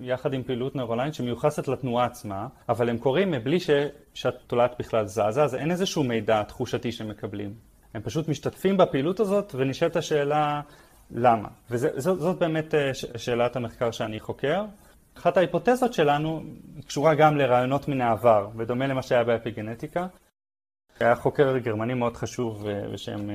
יחד 0.02 0.34
עם 0.34 0.42
פעילות 0.42 0.76
נוירולנית 0.76 1.14
שמיוחסת 1.14 1.68
לתנועה 1.68 2.06
עצמה, 2.06 2.46
אבל 2.68 2.88
הם 2.88 2.98
קורים 2.98 3.30
מבלי 3.30 3.60
ש... 3.60 3.70
שהתולעת 4.14 4.74
בכלל 4.78 5.06
זזה, 5.06 5.42
אז 5.42 5.54
אין 5.54 5.70
איזשהו 5.70 6.04
מידע 6.04 6.42
תחושתי 6.42 6.92
שמקבלים. 6.92 7.54
הם 7.94 8.02
פשוט 8.02 8.28
משתתפים 8.28 8.76
בפעילות 8.76 9.20
הזאת 9.20 9.54
ונשאלת 9.54 9.96
השאלה 9.96 10.60
למה. 11.10 11.48
וזאת 11.70 12.38
באמת 12.38 12.74
uh, 12.74 13.18
שאלת 13.18 13.56
המחקר 13.56 13.90
שאני 13.90 14.20
חוקר. 14.20 14.64
אחת 15.18 15.36
ההיפותזות 15.36 15.92
שלנו 15.92 16.42
קשורה 16.86 17.14
גם 17.14 17.36
לרעיונות 17.36 17.88
מן 17.88 18.00
העבר, 18.00 18.48
בדומה 18.56 18.86
למה 18.86 19.02
שהיה 19.02 19.24
באפיגנטיקה. 19.24 20.06
היה 21.00 21.14
חוקר 21.14 21.58
גרמני 21.58 21.94
מאוד 21.94 22.16
חשוב 22.16 22.68
בשם 22.92 23.28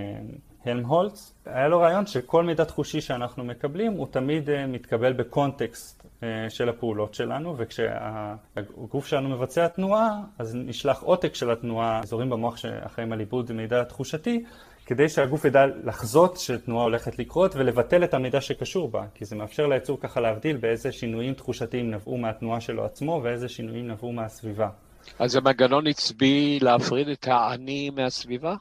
הלמהולץ, 0.66 1.34
היה 1.46 1.68
לו 1.68 1.80
רעיון 1.80 2.06
שכל 2.06 2.44
מידע 2.44 2.64
תחושי 2.64 3.02
שאנחנו 3.02 3.44
מקבלים 3.44 3.92
הוא 3.92 4.08
תמיד 4.12 4.50
uh, 4.50 4.52
מתקבל 4.68 5.14
בקונטקסט 5.14 6.06
של 6.50 6.70
הפעולות 6.70 7.14
שלנו 7.14 7.56
וכשהגוף 7.58 9.08
שלנו 9.08 9.30
מבצע 9.30 9.68
תנועה 9.68 10.20
אז 10.40 10.56
נשלח 10.56 11.02
עותק 11.02 11.36
של 11.36 11.52
התנועה, 11.52 12.00
אזורים 12.04 12.30
במוח 12.30 12.58
שאחראים 12.58 13.12
על 13.12 13.20
עיבוד 13.20 13.52
מידע 13.52 13.84
תחושתי 13.84 14.44
כדי 14.86 15.10
שהגוף 15.10 15.46
ידע 15.46 15.66
לחזות 15.84 16.38
שתנועה 16.38 16.84
הולכת 16.84 17.20
לקרות 17.20 17.56
ולבטל 17.56 18.04
את 18.04 18.14
המידע 18.14 18.42
שקשור 18.42 18.90
בה, 18.92 19.06
כי 19.16 19.26
זה 19.26 19.36
מאפשר 19.36 19.68
ליצור 19.68 20.00
ככה 20.00 20.20
להבדיל 20.20 20.58
באיזה 20.58 20.92
שינויים 20.92 21.34
תחושתיים 21.34 21.92
נבעו 21.92 22.18
מהתנועה 22.18 22.62
שלו 22.62 22.86
עצמו 22.86 23.20
ואיזה 23.24 23.50
שינויים 23.50 23.88
נבעו 23.88 24.12
מהסביבה. 24.12 24.70
אז 25.20 25.32
זה 25.32 25.42
מנגנון 25.42 25.88
עצבי 25.88 26.60
להפריד 26.62 27.08
את 27.08 27.28
האני 27.28 27.90
מהסביבה? 27.90 28.56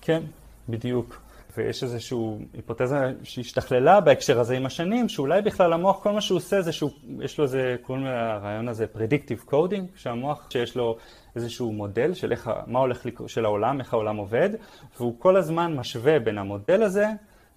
כן, 0.00 0.22
בדיוק. 0.68 1.20
ויש 1.56 1.82
איזושהי 1.82 2.18
היפותזה 2.54 2.96
שהשתכללה 3.22 4.00
בהקשר 4.00 4.40
הזה 4.40 4.56
עם 4.56 4.66
השנים, 4.66 5.08
שאולי 5.08 5.42
בכלל 5.42 5.72
המוח, 5.72 6.02
כל 6.02 6.12
מה 6.12 6.20
שהוא 6.20 6.36
עושה 6.36 6.62
זה 6.62 6.72
שיש 6.72 7.38
לו 7.38 7.44
איזה, 7.44 7.76
קוראים 7.82 8.04
לרעיון 8.04 8.68
הזה 8.68 8.86
Predictive 8.94 9.50
Coding, 9.50 9.82
שהמוח 9.96 10.50
שיש 10.50 10.76
לו 10.76 10.96
איזשהו 11.36 11.72
מודל 11.72 12.14
של 12.14 12.32
איך, 12.32 12.50
מה 12.66 12.78
הולך, 12.78 13.06
של 13.26 13.44
העולם, 13.44 13.80
איך 13.80 13.92
העולם 13.92 14.16
עובד, 14.16 14.50
והוא 14.96 15.14
כל 15.18 15.36
הזמן 15.36 15.76
משווה 15.76 16.18
בין 16.18 16.38
המודל 16.38 16.82
הזה 16.82 17.06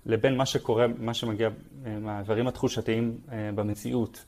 לבין 0.05 0.37
מה 0.37 0.45
שקורה, 0.45 0.85
מה 0.97 1.13
שמגיע 1.13 1.49
אה, 1.85 1.99
מהאיברים 1.99 2.47
התחושתיים 2.47 3.17
אה, 3.31 3.49
במציאות. 3.55 4.25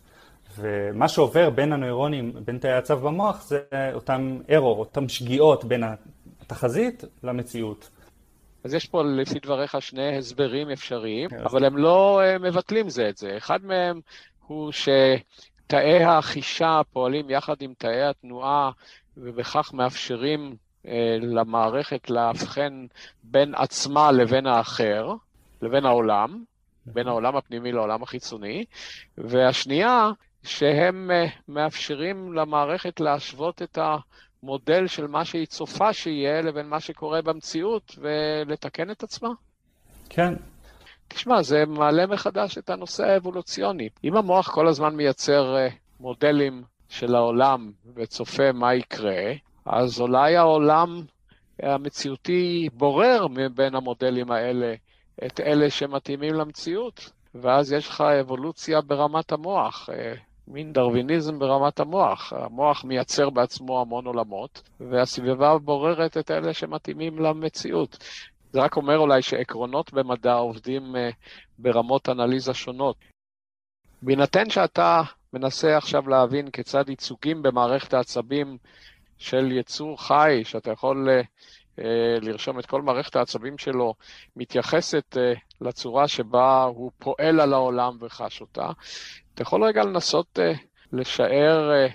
ומה 0.57 1.07
שעובר 1.07 1.49
בין 1.49 1.73
הנוירונים, 1.73 2.33
בין 2.45 2.57
תאי 2.57 2.71
הצו 2.71 2.97
במוח, 2.97 3.43
זה 3.43 3.59
אותם 3.93 4.37
error, 4.47 4.61
אותם 4.61 5.09
שגיאות 5.09 5.65
בין 5.65 5.83
התחזית 6.41 7.03
למציאות. 7.23 7.89
אז 8.63 8.73
יש 8.73 8.87
פה 8.87 9.03
לפי 9.03 9.39
דבריך 9.39 9.81
שני 9.81 10.17
הסברים 10.17 10.69
אפשריים, 10.69 11.29
כן. 11.29 11.39
אבל 11.39 11.65
הם 11.65 11.77
לא 11.77 12.21
אה, 12.21 12.37
מבטלים 12.37 12.89
זה 12.89 13.09
את 13.09 13.17
זה. 13.17 13.37
אחד 13.37 13.65
מהם 13.65 13.99
הוא 14.47 14.71
שתאי 14.71 16.03
החישה 16.03 16.81
פועלים 16.93 17.29
יחד 17.29 17.55
עם 17.59 17.73
תאי 17.77 18.03
התנועה 18.03 18.71
ובכך 19.17 19.73
מאפשרים 19.73 20.55
אה, 20.87 21.17
למערכת 21.21 22.09
לאבחן 22.09 22.85
בין 23.23 23.55
עצמה 23.55 24.11
לבין 24.11 24.47
האחר, 24.47 25.13
לבין 25.61 25.85
העולם, 25.85 26.43
בין 26.85 27.07
העולם 27.07 27.35
הפנימי 27.35 27.71
לעולם 27.71 28.03
החיצוני, 28.03 28.65
והשנייה, 29.17 30.09
שהם 30.43 31.11
אה, 31.11 31.25
מאפשרים 31.47 32.33
למערכת 32.33 32.99
להשוות 32.99 33.61
את 33.61 33.77
המודל 33.81 34.87
של 34.87 35.07
מה 35.07 35.25
שהיא 35.25 35.45
צופה 35.45 35.93
שיהיה 35.93 36.41
לבין 36.41 36.67
מה 36.67 36.79
שקורה 36.79 37.21
במציאות 37.21 37.95
ולתקן 37.97 38.91
את 38.91 39.03
עצמה? 39.03 39.29
כן. 40.09 40.33
תשמע, 41.07 41.41
זה 41.41 41.65
מעלה 41.67 42.07
מחדש 42.07 42.57
את 42.57 42.69
הנושא 42.69 43.03
האבולוציוני. 43.03 43.89
אם 44.03 44.17
המוח 44.17 44.49
כל 44.49 44.67
הזמן 44.67 44.95
מייצר 44.95 45.55
אה, 45.55 45.67
מודלים 45.99 46.63
של 46.89 47.15
העולם 47.15 47.71
וצופה 47.95 48.51
מה 48.51 48.75
יקרה, 48.75 49.33
אז 49.65 50.01
אולי 50.01 50.35
העולם 50.35 51.01
המציאותי 51.59 52.69
בורר 52.73 53.27
מבין 53.27 53.75
המודלים 53.75 54.31
האלה 54.31 54.73
את 55.25 55.39
אלה 55.39 55.69
שמתאימים 55.69 56.33
למציאות, 56.33 57.11
ואז 57.35 57.73
יש 57.73 57.87
לך 57.87 58.01
אבולוציה 58.01 58.81
ברמת 58.81 59.31
המוח, 59.31 59.89
אה, 59.93 60.13
מין 60.47 60.73
דרוויניזם 60.73 61.39
ברמת 61.39 61.79
המוח. 61.79 62.33
המוח 62.33 62.83
מייצר 62.83 63.29
בעצמו 63.29 63.81
המון 63.81 64.05
עולמות, 64.05 64.61
והסביבה 64.79 65.57
בוררת 65.57 66.17
את 66.17 66.31
אלה 66.31 66.53
שמתאימים 66.53 67.19
למציאות. 67.19 67.97
זה 68.51 68.61
רק 68.61 68.77
אומר 68.77 68.97
אולי 68.97 69.21
שעקרונות 69.21 69.93
במדע 69.93 70.33
עובדים 70.33 70.95
אה, 70.95 71.09
ברמות 71.59 72.09
אנליזה 72.09 72.53
שונות. 72.53 72.95
בהינתן 74.01 74.49
שאתה 74.49 75.01
מנסה 75.33 75.77
עכשיו 75.77 76.09
להבין 76.09 76.51
כיצד 76.51 76.89
ייצוגים 76.89 77.41
במערכת 77.41 77.93
העצבים 77.93 78.57
של 79.17 79.51
יצור 79.51 80.01
חי, 80.01 80.41
שאתה 80.43 80.71
יכול 80.71 81.09
uh, 81.09 81.81
לרשום 82.21 82.59
את 82.59 82.65
כל 82.65 82.81
מערכת 82.81 83.15
העצבים 83.15 83.57
שלו, 83.57 83.93
מתייחסת 84.35 85.17
לצורה 85.61 86.07
שבה 86.07 86.63
הוא 86.63 86.91
פועל 86.99 87.39
על 87.39 87.53
העולם 87.53 87.97
וחש 87.99 88.41
אותה, 88.41 88.69
אתה 89.33 89.41
יכול 89.41 89.63
רגע 89.63 89.83
לנסות 89.83 90.39
uh, 90.39 90.57
לשער 90.93 91.71
uh, 91.71 91.91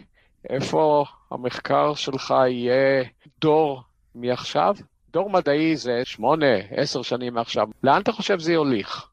איפה 0.51 1.05
המחקר 1.30 1.95
שלך 1.95 2.34
יהיה 2.49 3.05
דור 3.41 3.82
מעכשיו? 4.14 4.76
דור 5.12 5.30
מדעי 5.30 5.76
זה 5.76 6.01
שמונה, 6.05 6.57
עשר 6.70 7.03
שנים 7.03 7.34
מעכשיו. 7.34 7.68
לאן 7.82 8.03
אתה 8.03 8.12
חושב 8.12 8.39
זה 8.39 8.53
יוליך? 8.53 9.09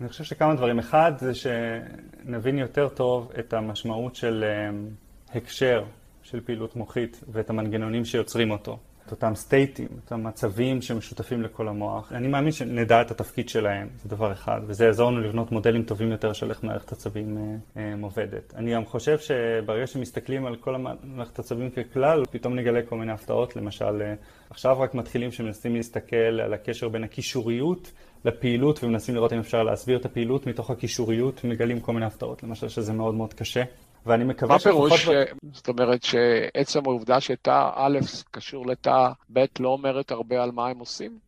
אני 0.00 0.08
חושב 0.08 0.24
שכמה 0.24 0.54
דברים. 0.54 0.78
אחד 0.78 1.12
זה 1.16 1.32
שנבין 1.34 2.58
יותר 2.58 2.88
טוב 2.88 3.32
את 3.38 3.52
המשמעות 3.52 4.14
של 4.14 4.44
um, 4.44 5.36
הקשר 5.36 5.84
של 6.22 6.40
פעילות 6.40 6.76
מוחית 6.76 7.24
ואת 7.28 7.50
המנגנונים 7.50 8.04
שיוצרים 8.04 8.50
אותו. 8.50 8.78
את 9.06 9.10
אותם 9.10 9.34
סטייטים, 9.34 9.88
את 10.04 10.12
המצבים 10.12 10.82
שמשותפים 10.82 11.42
לכל 11.42 11.68
המוח. 11.68 12.12
אני 12.12 12.28
מאמין 12.28 12.52
שנדע 12.52 13.00
את 13.00 13.10
התפקיד 13.10 13.48
שלהם, 13.48 13.88
זה 14.02 14.08
דבר 14.08 14.32
אחד, 14.32 14.60
וזה 14.66 14.84
יעזור 14.84 15.10
לנו 15.10 15.20
לבנות 15.20 15.52
מודלים 15.52 15.82
טובים 15.82 16.10
יותר 16.10 16.32
של 16.32 16.50
איך 16.50 16.64
מערכת 16.64 16.92
עצבים 16.92 17.38
אה, 17.38 17.82
אה, 17.82 17.94
עובדת. 18.02 18.54
אני 18.56 18.74
גם 18.74 18.84
חושב 18.84 19.18
שברגע 19.18 19.86
שמסתכלים 19.86 20.46
על 20.46 20.56
כל 20.56 20.76
מערכת 21.04 21.38
עצבים 21.38 21.70
ככלל, 21.70 22.24
פתאום 22.30 22.54
נגלה 22.54 22.80
כל 22.82 22.96
מיני 22.96 23.12
הפתעות, 23.12 23.56
למשל, 23.56 24.02
אה, 24.02 24.14
עכשיו 24.50 24.80
רק 24.80 24.94
מתחילים 24.94 25.32
שמנסים 25.32 25.76
להסתכל 25.76 26.16
על 26.16 26.54
הקשר 26.54 26.88
בין 26.88 27.04
הקישוריות 27.04 27.92
לפעילות 28.24 28.84
ומנסים 28.84 29.14
לראות 29.14 29.32
אם 29.32 29.38
אפשר 29.38 29.62
להסביר 29.62 29.98
את 29.98 30.04
הפעילות 30.04 30.46
מתוך 30.46 30.70
הקישוריות, 30.70 31.44
מגלים 31.44 31.80
כל 31.80 31.92
מיני 31.92 32.06
הפתעות, 32.06 32.42
למשל 32.42 32.68
שזה 32.68 32.92
מאוד 32.92 33.14
מאוד 33.14 33.34
קשה. 33.34 33.62
ואני 34.06 34.24
מקווה 34.24 34.58
שלפחות... 34.58 34.90
מה 34.90 34.96
פירוש, 34.96 35.28
זאת 35.52 35.68
אומרת 35.68 36.02
שעצם 36.02 36.80
העובדה 36.84 37.20
שתא 37.20 37.70
א' 37.74 37.98
קשור 38.30 38.66
לתא 38.66 39.08
ב' 39.32 39.44
לא 39.60 39.68
אומרת 39.68 40.10
הרבה 40.10 40.42
על 40.42 40.50
מה 40.50 40.68
הם 40.68 40.78
עושים? 40.78 41.18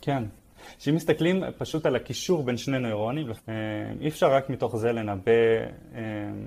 כן. 0.00 0.24
שאם 0.78 0.94
מסתכלים 0.94 1.42
פשוט 1.58 1.86
על 1.86 1.96
הקישור 1.96 2.42
בין 2.42 2.56
שני 2.56 2.78
נוירונים, 2.78 3.30
אה, 3.30 3.54
אי 4.00 4.08
אפשר 4.08 4.32
רק 4.32 4.50
מתוך 4.50 4.76
זה 4.76 4.92
לנבא 4.92 5.32
אה, 5.94 6.00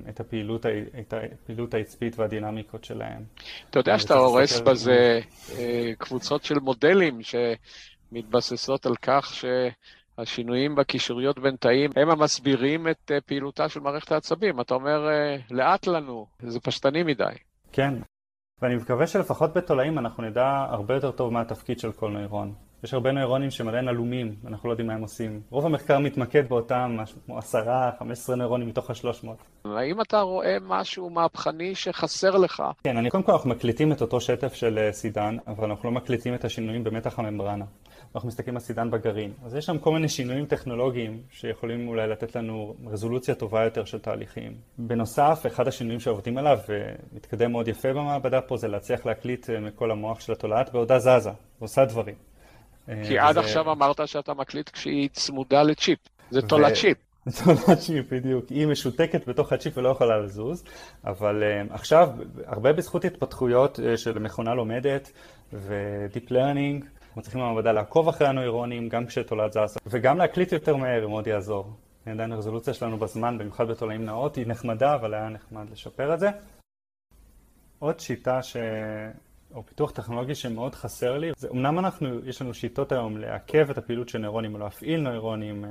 את 0.09 0.19
הפעילות, 0.19 0.65
את 0.99 1.13
הפעילות 1.13 1.73
העצבית 1.73 2.19
והדינמיקות 2.19 2.83
שלהם. 2.83 3.23
אתה 3.69 3.79
יודע 3.79 3.99
שאתה 3.99 4.13
הורס 4.13 4.59
בזה 4.59 5.19
אה, 5.57 5.91
קבוצות 5.97 6.43
של 6.43 6.59
מודלים 6.59 7.19
שמתבססות 8.11 8.85
על 8.85 8.95
כך 9.01 9.33
ש... 9.33 9.45
השינויים 10.17 10.75
בקישוריות 10.75 11.39
בין 11.39 11.55
תאים 11.55 11.89
הם 11.95 12.09
המסבירים 12.09 12.87
את 12.87 13.11
אה, 13.11 13.21
פעילותה 13.21 13.69
של 13.69 13.79
מערכת 13.79 14.11
העצבים. 14.11 14.61
אתה 14.61 14.73
אומר, 14.73 15.07
אה, 15.09 15.37
לאט 15.51 15.87
לנו, 15.87 16.25
זה 16.39 16.59
פשטני 16.59 17.03
מדי. 17.03 17.23
כן, 17.71 17.93
ואני 18.61 18.75
מקווה 18.75 19.07
שלפחות 19.07 19.53
בתולעים 19.53 19.99
אנחנו 19.99 20.23
נדע 20.23 20.65
הרבה 20.69 20.93
יותר 20.93 21.11
טוב 21.11 21.33
מה 21.33 21.41
התפקיד 21.41 21.79
של 21.79 21.91
כל 21.91 22.09
נוירון. 22.09 22.53
יש 22.83 22.93
הרבה 22.93 23.11
נוירונים 23.11 23.51
שהם 23.51 23.67
עדיין 23.67 23.87
עלומים, 23.87 24.35
אנחנו 24.47 24.69
לא 24.69 24.73
יודעים 24.73 24.87
מה 24.87 24.93
הם 24.93 25.01
עושים. 25.01 25.41
רוב 25.49 25.65
המחקר 25.65 25.99
מתמקד 25.99 26.49
באותם 26.49 26.97
כמו 27.25 27.37
עשרה, 27.37 27.91
חמש 27.99 28.11
עשרה 28.11 28.35
נוירונים 28.35 28.67
מתוך 28.67 28.89
השלוש 28.89 29.23
מאות. 29.23 29.37
האם 29.65 30.01
אתה 30.01 30.21
רואה 30.21 30.57
משהו 30.61 31.09
מהפכני 31.09 31.75
שחסר 31.75 32.37
לך? 32.37 32.63
כן, 32.83 32.97
אני 32.97 33.09
קודם 33.09 33.23
כל 33.23 33.31
אנחנו 33.31 33.49
מקליטים 33.49 33.91
את 33.91 34.01
אותו 34.01 34.21
שטף 34.21 34.53
של 34.53 34.77
אה, 34.77 34.91
סידן, 34.91 35.37
אבל 35.47 35.69
אנחנו 35.69 35.89
לא 35.89 35.95
מקליטים 35.95 36.35
את 36.35 36.45
השינויים 36.45 36.83
במתח 36.83 37.19
הממברנה. 37.19 37.65
אנחנו 38.15 38.27
מסתכלים 38.27 38.55
על 38.55 38.61
סידן 38.61 38.91
בגרעין. 38.91 39.33
אז 39.45 39.55
יש 39.55 39.65
שם 39.65 39.77
כל 39.77 39.91
מיני 39.91 40.09
שינויים 40.09 40.45
טכנולוגיים 40.45 41.21
שיכולים 41.31 41.87
אולי 41.87 42.07
לתת 42.07 42.35
לנו 42.35 42.75
רזולוציה 42.85 43.35
טובה 43.35 43.63
יותר 43.63 43.85
של 43.85 43.99
תהליכים. 43.99 44.53
בנוסף, 44.77 45.43
אחד 45.47 45.67
השינויים 45.67 45.99
שעובדים 45.99 46.37
עליו, 46.37 46.59
ומתקדם 46.69 47.51
מאוד 47.51 47.67
יפה 47.67 47.93
במעבדה 47.93 48.41
פה, 48.41 48.57
זה 48.57 48.67
להצליח 48.67 49.05
להקליט 49.05 49.49
אה, 49.49 49.59
מכל 49.59 49.91
המוח 49.91 50.19
של 50.19 50.31
התולעת 50.31 50.73
בעודה 50.73 50.99
זזה, 50.99 51.29
ועושה 51.59 51.85
דברים. 51.85 52.15
אה, 52.89 53.03
כי 53.07 53.19
עד 53.19 53.37
עכשיו 53.37 53.71
אמרת 53.71 54.07
שאתה 54.07 54.33
מקליט 54.33 54.69
כשהיא 54.69 55.09
צמודה 55.13 55.63
לצ'יפ. 55.63 55.99
זה 56.31 56.41
תולעת 56.41 56.73
צ'יפ. 56.73 56.97
תולעת 57.43 57.79
צ'יפ, 57.79 58.13
בדיוק. 58.13 58.49
היא 58.49 58.67
משותקת 58.67 59.27
בתוך 59.27 59.53
הצ'יפ 59.53 59.77
ולא 59.77 59.89
יכולה 59.89 60.17
לזוז, 60.17 60.63
אבל 61.05 61.43
uh, 61.43 61.73
עכשיו, 61.73 62.09
הרבה 62.45 62.73
בזכות 62.73 63.05
התפתחויות 63.05 63.79
של 63.95 64.19
מכונה 64.19 64.53
לומדת 64.53 65.11
ו-deep 65.53 66.29
learning, 66.29 66.94
אנחנו 67.15 67.23
צריכים 67.23 67.41
במעבדה 67.41 67.71
לעקוב 67.71 68.07
אחרי 68.07 68.27
הנוירונים, 68.27 68.89
גם 68.89 69.05
כשתולעת 69.05 69.53
זזה, 69.53 69.79
וגם 69.87 70.17
להקליט 70.17 70.51
יותר 70.51 70.75
מהר, 70.75 71.07
מאוד 71.07 71.27
יעזור. 71.27 71.73
עדיין 72.05 72.31
הרזולוציה 72.31 72.73
שלנו 72.73 72.97
בזמן, 72.97 73.37
במיוחד 73.37 73.67
בתולעים 73.67 74.05
נאות, 74.05 74.35
היא 74.35 74.47
נחמדה, 74.47 74.95
אבל 74.95 75.13
היה 75.13 75.29
נחמד 75.29 75.69
לשפר 75.69 76.13
את 76.13 76.19
זה. 76.19 76.29
עוד 77.79 77.99
שיטה 77.99 78.43
ש... 78.43 78.57
או 79.53 79.63
פיתוח 79.65 79.91
טכנולוגי 79.91 80.35
שמאוד 80.35 80.75
חסר 80.75 81.17
לי, 81.17 81.31
זה 81.37 81.47
אמנם 81.51 81.79
אנחנו, 81.79 82.19
יש 82.25 82.41
לנו 82.41 82.53
שיטות 82.53 82.91
היום 82.91 83.17
לעכב 83.17 83.69
את 83.69 83.77
הפעילות 83.77 84.09
של 84.09 84.17
נוירונים 84.17 84.53
או 84.53 84.59
להפעיל 84.59 84.99
נוירונים, 84.99 85.65
אה, 85.65 85.69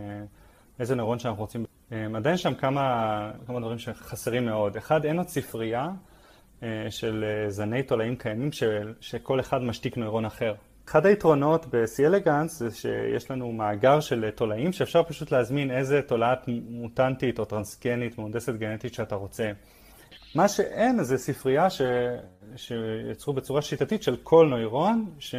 איזה 0.78 0.94
נוירון 0.94 1.18
שאנחנו 1.18 1.42
רוצים, 1.42 1.64
אה, 1.92 2.06
עדיין 2.14 2.36
שם 2.36 2.54
כמה, 2.54 3.30
כמה 3.46 3.60
דברים 3.60 3.78
שחסרים 3.78 4.44
מאוד. 4.44 4.76
אחד, 4.76 5.04
אין 5.04 5.18
עוד 5.18 5.28
ספרייה 5.28 5.88
אה, 6.62 6.86
של 6.90 7.24
זני 7.48 7.82
תולעים 7.82 8.16
קיימים 8.16 8.52
ש, 8.52 8.62
שכל 9.00 9.40
אחד 9.40 9.62
משתיק 9.62 9.96
נוירון 9.96 10.24
אחר. 10.24 10.54
אחד 10.88 11.06
היתרונות 11.06 11.66
ב-C 11.66 12.06
אלגנס 12.06 12.58
זה 12.58 12.70
שיש 12.70 13.30
לנו 13.30 13.52
מאגר 13.52 14.00
של 14.00 14.30
תולעים 14.30 14.72
שאפשר 14.72 15.02
פשוט 15.02 15.32
להזמין 15.32 15.70
איזה 15.70 16.02
תולעת 16.02 16.44
מוטנטית 16.68 17.38
או 17.38 17.44
טרנסגנית 17.44 18.18
מהונדסת 18.18 18.54
גנטית 18.54 18.94
שאתה 18.94 19.14
רוצה. 19.14 19.52
מה 20.34 20.48
שאין 20.48 21.04
זה 21.04 21.18
ספרייה 21.18 21.70
ש... 21.70 21.82
שיצרו 22.56 23.32
בצורה 23.32 23.62
שיטתית 23.62 24.02
של 24.02 24.16
כל 24.22 24.46
נוירון, 24.50 25.10
ש... 25.18 25.34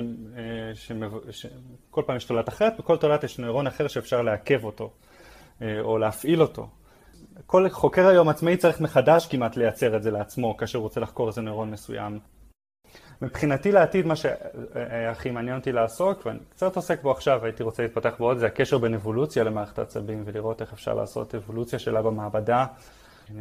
ש... 0.74 0.92
ש... 1.32 1.46
כל 1.92 2.02
פעם 2.06 2.18
יש 2.18 2.26
תולעת 2.26 2.50
אחרת, 2.50 2.74
בכל 2.80 2.98
תולעת 2.98 3.24
יש 3.24 3.40
נוירון 3.40 3.68
אחר 3.68 3.88
שאפשר 3.88 4.22
לעכב 4.22 4.64
אותו 4.64 4.92
אה, 5.62 5.80
או 5.82 5.98
להפעיל 5.98 6.42
אותו. 6.42 6.68
כל 7.46 7.70
חוקר 7.70 8.08
היום 8.08 8.30
עצמאי 8.30 8.58
צריך 8.58 8.82
מחדש 8.82 9.28
כמעט 9.28 9.58
לייצר 9.58 9.98
את 9.98 10.04
זה 10.04 10.12
לעצמו 10.12 10.58
כאשר 10.58 10.78
הוא 10.78 10.84
רוצה 10.84 11.00
לחקור 11.00 11.28
איזה 11.28 11.42
נוירון 11.42 11.72
מסוים. 11.72 12.20
מבחינתי 13.22 13.72
לעתיד 13.72 14.06
מה 14.06 14.16
שהכי 14.16 15.32
מעניין 15.32 15.58
אותי 15.58 15.72
לעסוק, 15.72 16.26
ואני 16.26 16.40
קצת 16.50 16.76
עוסק 16.76 17.02
בו 17.02 17.12
עכשיו, 17.12 17.46
הייתי 17.46 17.64
רוצה 17.64 17.84
להתפתח 17.84 18.14
בו 18.20 18.26
עוד, 18.26 18.38
זה 18.38 18.46
הקשר 18.46 18.78
בין 18.78 18.94
אבולוציה 18.94 19.44
למערכת 19.44 19.80
העצבים 19.80 20.24
ולראות 20.26 20.62
איך 20.62 20.74
אפשר 20.74 20.94
לעשות 20.94 21.36
אבולוציה 21.36 21.80
שלה 21.80 22.02
במעבדה. 22.02 22.66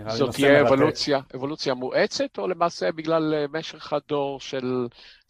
זאת 0.08 0.34
תהיה 0.34 0.60
אבולוציה, 0.60 1.20
אבולוציה 1.34 1.74
מואצת, 1.74 2.38
או 2.38 2.48
למעשה 2.48 2.92
בגלל 2.92 3.34
אה, 3.34 3.44
משך 3.52 3.92
הדור 3.92 4.40
של 4.40 4.86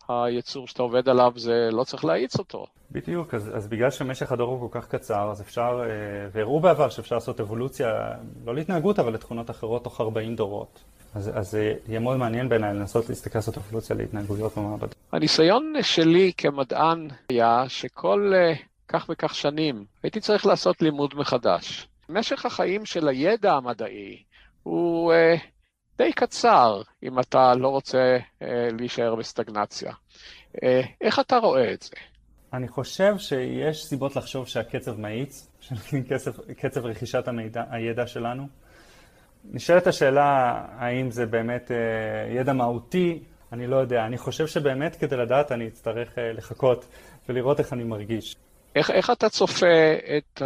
היצור 0.09 0.69
שאתה 0.69 0.83
עובד 0.83 1.09
עליו, 1.09 1.33
זה 1.37 1.69
לא 1.73 1.85
צריך 1.85 2.05
להאיץ 2.05 2.39
אותו? 2.39 2.67
בדיוק, 2.91 3.35
אז, 3.35 3.51
אז 3.57 3.67
בגלל 3.69 3.91
שמשך 3.91 4.33
הדור 4.33 4.51
הוא 4.51 4.71
כל 4.71 4.81
כך 4.81 4.89
קצר, 4.89 5.31
אז 5.31 5.41
אפשר, 5.41 5.83
אה, 5.83 6.29
והראו 6.33 6.61
בעבר 6.61 6.89
שאפשר 6.89 7.15
לעשות 7.15 7.41
אבולוציה, 7.41 8.11
לא 8.45 8.55
להתנהגות, 8.55 8.99
אבל 8.99 9.15
לתכונות 9.15 9.51
אחרות 9.51 9.85
תוך 9.85 10.01
40 10.01 10.37
דורות. 10.37 10.85
אז, 11.15 11.31
אז 11.35 11.59
יהיה 11.89 12.01
מאוד 12.01 12.17
מעניין 12.17 12.49
בעיניי 12.49 12.75
לנסות 12.75 13.09
להסתכל 13.09 13.39
לעשות 13.39 13.57
אבולוציה 13.57 13.97
להתנהגויות 13.97 14.59
במעבדה. 14.59 14.93
הניסיון 15.13 15.73
שלי 15.83 16.33
כמדען 16.37 17.09
היה 17.29 17.65
שכל 17.69 18.33
uh, 18.35 18.59
כך 18.89 19.07
וכך 19.09 19.35
שנים 19.35 19.85
הייתי 20.03 20.21
צריך 20.21 20.47
לעשות 20.47 20.83
לימוד 20.83 21.15
מחדש. 21.17 21.89
משך 22.09 22.47
החיים 22.47 22.85
של 22.85 23.09
הידע 23.09 23.53
המדעי 23.53 24.23
הוא 24.63 25.13
uh, 25.13 25.41
די 25.99 26.13
קצר 26.13 26.83
אם 27.03 27.21
אתה 27.21 27.55
לא 27.55 27.69
רוצה 27.69 28.19
uh, 28.19 28.45
להישאר 28.79 29.15
בסטגנציה. 29.15 29.93
Uh, 30.57 30.61
איך 31.01 31.19
אתה 31.19 31.37
רואה 31.37 31.73
את 31.73 31.83
זה? 31.83 31.97
אני 32.53 32.69
חושב 32.69 33.15
שיש 33.19 33.85
סיבות 33.85 34.17
לחשוב 34.17 34.49
שהקצב 34.49 35.01
מאיץ, 35.01 35.49
קצב, 36.11 36.31
קצב 36.57 36.87
רכישת 36.87 37.29
המידע, 37.29 37.65
הידע 37.71 38.07
שלנו. 38.07 38.64
נשאלת 39.53 39.87
השאלה 39.87 40.63
האם 40.79 41.11
זה 41.11 41.27
באמת 41.27 41.71
אה, 41.71 42.35
ידע 42.35 42.53
מהותי, 42.53 43.23
אני 43.53 43.67
לא 43.67 43.77
יודע. 43.77 44.05
אני 44.07 44.19
חושב 44.19 44.47
שבאמת 44.47 44.97
כדי 44.97 45.17
לדעת 45.17 45.53
אני 45.53 45.69
אצטרך 45.69 46.19
אה, 46.19 46.33
לחכות 46.33 46.85
ולראות 47.29 47.61
איך 47.61 47.73
אני 47.73 47.85
מרגיש. 47.85 48.37
איך, 48.75 48.91
איך 48.91 49.11
אתה 49.11 49.29
צופה 49.29 49.95
את 50.17 50.43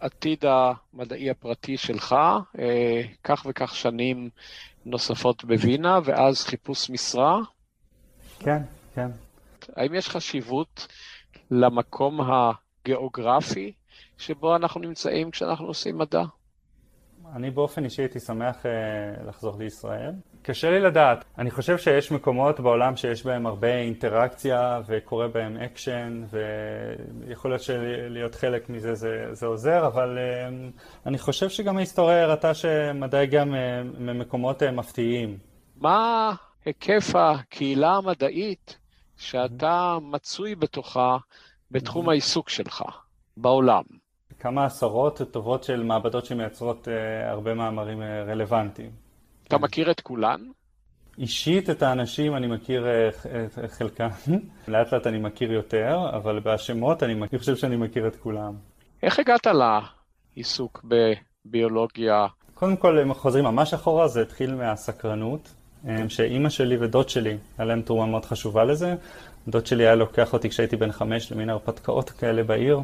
העתיד 0.00 0.44
המדעי 0.44 1.30
הפרטי 1.30 1.76
שלך, 1.76 2.16
אה, 2.58 3.02
כך 3.24 3.46
וכך 3.48 3.76
שנים 3.76 4.30
נוספות 4.84 5.44
בווינה, 5.44 5.98
ואז 6.04 6.44
חיפוש 6.44 6.90
משרה? 6.90 7.38
כן, 8.38 8.62
כן. 8.94 9.08
האם 9.76 9.94
יש 9.94 10.08
חשיבות 10.08 10.86
למקום 11.50 12.20
הגיאוגרפי 12.20 13.72
שבו 14.18 14.56
אנחנו 14.56 14.80
נמצאים 14.80 15.30
כשאנחנו 15.30 15.66
עושים 15.66 15.98
מדע? 15.98 16.22
אני 17.36 17.50
באופן 17.50 17.84
אישי 17.84 18.02
הייתי 18.02 18.20
שמח 18.20 18.66
אה, 18.66 18.70
לחזור 19.28 19.56
לישראל. 19.58 20.12
קשה 20.42 20.70
לי 20.70 20.80
לדעת. 20.80 21.24
אני 21.38 21.50
חושב 21.50 21.78
שיש 21.78 22.12
מקומות 22.12 22.60
בעולם 22.60 22.96
שיש 22.96 23.26
בהם 23.26 23.46
הרבה 23.46 23.74
אינטראקציה 23.74 24.80
וקורה 24.86 25.28
בהם 25.28 25.56
אקשן 25.56 26.24
ויכול 26.30 27.50
להיות 27.50 27.62
שלהיות 27.62 28.34
חלק 28.34 28.70
מזה 28.70 28.94
זה, 28.94 29.26
זה 29.32 29.46
עוזר, 29.46 29.86
אבל 29.86 30.18
אה, 30.18 30.48
אני 31.06 31.18
חושב 31.18 31.48
שגם 31.48 31.76
ההיסטוריה 31.76 32.22
הראתה 32.24 32.54
שמדע 32.54 33.20
הגיע 33.20 33.44
ממקומות 33.98 34.62
אה, 34.62 34.70
מפתיעים. 34.70 35.38
מה 35.76 36.34
היקף 36.64 37.14
הקהילה 37.14 37.96
המדעית 37.96 38.78
שאתה 39.16 39.98
מצוי 40.02 40.54
בתוכה 40.54 41.16
בתחום 41.70 42.08
העיסוק 42.08 42.48
שלך 42.48 42.84
בעולם? 43.36 44.01
כמה 44.42 44.64
עשרות 44.64 45.20
טובות 45.30 45.64
של 45.64 45.82
מעבדות 45.82 46.26
שמייצרות 46.26 46.88
uh, 46.88 47.30
הרבה 47.30 47.54
מאמרים 47.54 48.02
uh, 48.02 48.30
רלוונטיים. 48.30 48.90
אתה 49.48 49.58
כן. 49.58 49.64
מכיר 49.64 49.90
את 49.90 50.00
כולן? 50.00 50.40
אישית 51.18 51.70
את 51.70 51.82
האנשים 51.82 52.36
אני 52.36 52.46
מכיר 52.46 52.84
uh, 52.84 53.26
את 53.64 53.70
חלקם, 53.70 54.08
לאט 54.68 54.92
לאט 54.92 55.06
אני 55.06 55.18
מכיר 55.18 55.52
יותר, 55.52 56.10
אבל 56.12 56.40
בשמות 56.40 57.02
אני, 57.02 57.12
אני 57.12 57.38
חושב 57.38 57.56
שאני 57.56 57.76
מכיר 57.76 58.06
את 58.06 58.16
כולם. 58.16 58.54
איך 59.02 59.18
הגעת 59.18 59.46
לעיסוק 59.46 60.84
בביולוגיה? 60.84 62.26
קודם 62.54 62.76
כל, 62.76 62.98
אם 62.98 63.14
חוזרים 63.14 63.44
ממש 63.44 63.74
אחורה, 63.74 64.08
זה 64.08 64.22
התחיל 64.22 64.54
מהסקרנות, 64.54 65.54
שאימא 66.08 66.48
שלי 66.48 66.76
ודוד 66.80 67.08
שלי, 67.08 67.36
היה 67.58 67.66
להם 67.66 67.82
תרומה 67.82 68.06
מאוד 68.06 68.24
חשובה 68.24 68.64
לזה. 68.64 68.94
דוד 69.48 69.66
שלי 69.66 69.86
היה 69.86 69.94
לוקח 69.94 70.32
אותי 70.32 70.50
כשהייתי 70.50 70.76
בן 70.76 70.92
חמש 70.92 71.32
למין 71.32 71.50
הרפתקאות 71.50 72.10
כאלה 72.10 72.42
בעיר. 72.42 72.80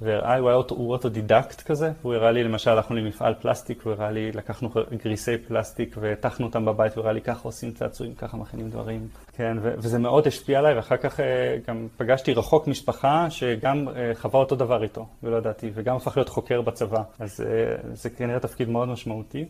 והראה, 0.00 0.36
הוא 0.36 0.48
היה 0.48 0.56
אוטו, 0.56 0.74
הוא 0.74 0.92
אוטודידקט 0.92 1.62
כזה, 1.62 1.92
הוא 2.02 2.14
הראה 2.14 2.32
לי, 2.32 2.44
למשל, 2.44 2.70
הלכנו 2.70 2.96
למפעל 2.96 3.34
פלסטיק, 3.34 3.82
הוא 3.82 3.92
הראה 3.92 4.10
לי, 4.10 4.32
לקחנו 4.32 4.70
גריסי 5.04 5.38
פלסטיק 5.38 5.96
והתכנו 6.00 6.46
אותם 6.46 6.64
בבית, 6.64 6.94
הוא 6.94 7.02
הראה 7.02 7.12
לי, 7.12 7.20
ככה 7.20 7.42
עושים 7.42 7.72
צעצועים, 7.72 8.14
ככה 8.14 8.36
מכינים 8.36 8.70
דברים. 8.70 9.08
כן, 9.32 9.56
ו- 9.62 9.74
וזה 9.78 9.98
מאוד 9.98 10.26
השפיע 10.26 10.58
עליי, 10.58 10.74
ואחר 10.74 10.96
כך 10.96 11.20
אה, 11.20 11.56
גם 11.68 11.88
פגשתי 11.96 12.34
רחוק 12.34 12.66
משפחה 12.66 13.30
שגם 13.30 13.88
אה, 13.88 14.12
חווה 14.14 14.40
אותו 14.40 14.56
דבר 14.56 14.82
איתו, 14.82 15.06
ולא 15.22 15.36
ידעתי, 15.36 15.70
וגם 15.74 15.96
הפך 15.96 16.16
להיות 16.16 16.28
חוקר 16.28 16.60
בצבא, 16.60 17.02
אז 17.18 17.40
אה, 17.40 17.76
זה 17.92 18.10
כנראה 18.10 18.40
תפקיד 18.40 18.68
מאוד 18.68 18.88
משמעותי. 18.88 19.44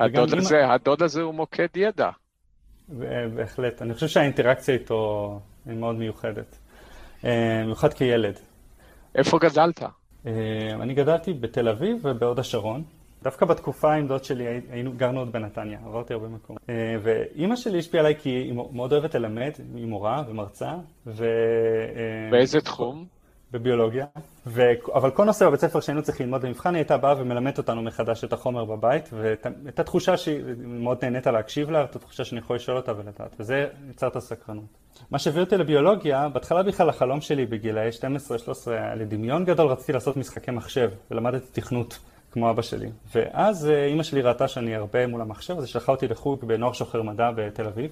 הדוד 0.00 0.34
הזה, 0.34 0.64
עם... 0.64 0.70
הדוד 0.70 1.02
הזה 1.02 1.22
הוא 1.22 1.34
מוקד 1.34 1.68
ידע. 1.76 2.10
בהחלט, 3.34 3.82
אני 3.82 3.94
חושב 3.94 4.08
שהאינטראקציה 4.08 4.74
איתו 4.74 5.40
היא 5.66 5.76
מאוד 5.76 5.94
מיוחדת, 5.94 6.58
במיוחד 7.24 7.94
כילד. 7.94 8.38
איפה 9.14 9.38
גדלת? 9.38 9.82
אה, 10.26 10.32
אני 10.80 10.94
גדלתי 10.94 11.32
בתל 11.32 11.68
אביב 11.68 11.96
ובהוד 12.02 12.38
השרון. 12.38 12.82
דווקא 13.22 13.46
בתקופה 13.46 13.92
עם 13.92 14.06
דוד 14.06 14.24
שלי 14.24 14.60
היינו, 14.70 14.92
גרנו 14.96 15.18
עוד 15.18 15.32
בנתניה, 15.32 15.78
עברתי 15.86 16.12
הרבה 16.12 16.28
מקומות. 16.28 16.62
אה, 16.68 16.96
ואימא 17.02 17.56
שלי 17.56 17.78
השפיעה 17.78 18.04
עליי 18.04 18.16
כי 18.18 18.28
היא 18.28 18.52
מאוד 18.72 18.92
אוהבת 18.92 19.14
ללמד, 19.14 19.50
היא 19.74 19.86
מורה 19.86 20.22
ומרצה. 20.28 20.74
ו... 21.06 21.24
אה, 21.24 22.30
באיזה 22.30 22.60
תחום? 22.60 23.06
בביולוגיה, 23.52 24.06
ו... 24.46 24.62
אבל 24.94 25.10
כל 25.10 25.24
נושא 25.24 25.46
בבית 25.46 25.60
ספר 25.60 25.80
שהיינו 25.80 26.02
צריכים 26.02 26.26
ללמוד 26.26 26.42
במבחן, 26.42 26.74
היא 26.74 26.80
הייתה 26.80 26.96
באה 26.96 27.14
ומלמדת 27.18 27.58
אותנו 27.58 27.82
מחדש 27.82 28.24
את 28.24 28.32
החומר 28.32 28.64
בבית, 28.64 29.10
ואת 29.12 29.80
התחושה 29.80 30.16
שהיא 30.16 30.40
מאוד 30.66 30.98
נהנית 31.02 31.26
להקשיב 31.26 31.70
לה, 31.70 31.84
את 31.84 31.96
התחושה 31.96 32.24
שאני 32.24 32.38
יכול 32.38 32.56
לשאול 32.56 32.76
אותה 32.76 32.92
ולדעת, 32.92 33.36
וזה 33.40 33.66
יצר 33.90 34.08
את 34.08 34.16
הסקרנות. 34.16 34.79
מה 35.10 35.18
שהביא 35.18 35.40
אותי 35.40 35.56
לביולוגיה, 35.56 36.28
בהתחלה 36.28 36.62
בכלל 36.62 36.88
החלום 36.88 37.20
שלי 37.20 37.46
בגילאי 37.46 37.88
12-13 38.66 38.70
היה 38.70 38.94
לדמיון 38.94 39.44
גדול, 39.44 39.66
רציתי 39.66 39.92
לעשות 39.92 40.16
משחקי 40.16 40.50
מחשב, 40.50 40.90
ולמדתי 41.10 41.60
תכנות. 41.60 41.98
כמו 42.32 42.50
אבא 42.50 42.62
שלי. 42.62 42.88
ואז 43.14 43.70
אה, 43.70 43.84
אימא 43.84 44.02
שלי 44.02 44.22
ראתה 44.22 44.48
שאני 44.48 44.74
הרבה 44.74 45.06
מול 45.06 45.20
המחשב, 45.20 45.56
אז 45.56 45.64
היא 45.64 45.68
שלחה 45.68 45.92
אותי 45.92 46.08
לחוג 46.08 46.44
בנוער 46.44 46.72
שוחר 46.72 47.02
מדע 47.02 47.30
בתל 47.36 47.66
אביב. 47.66 47.90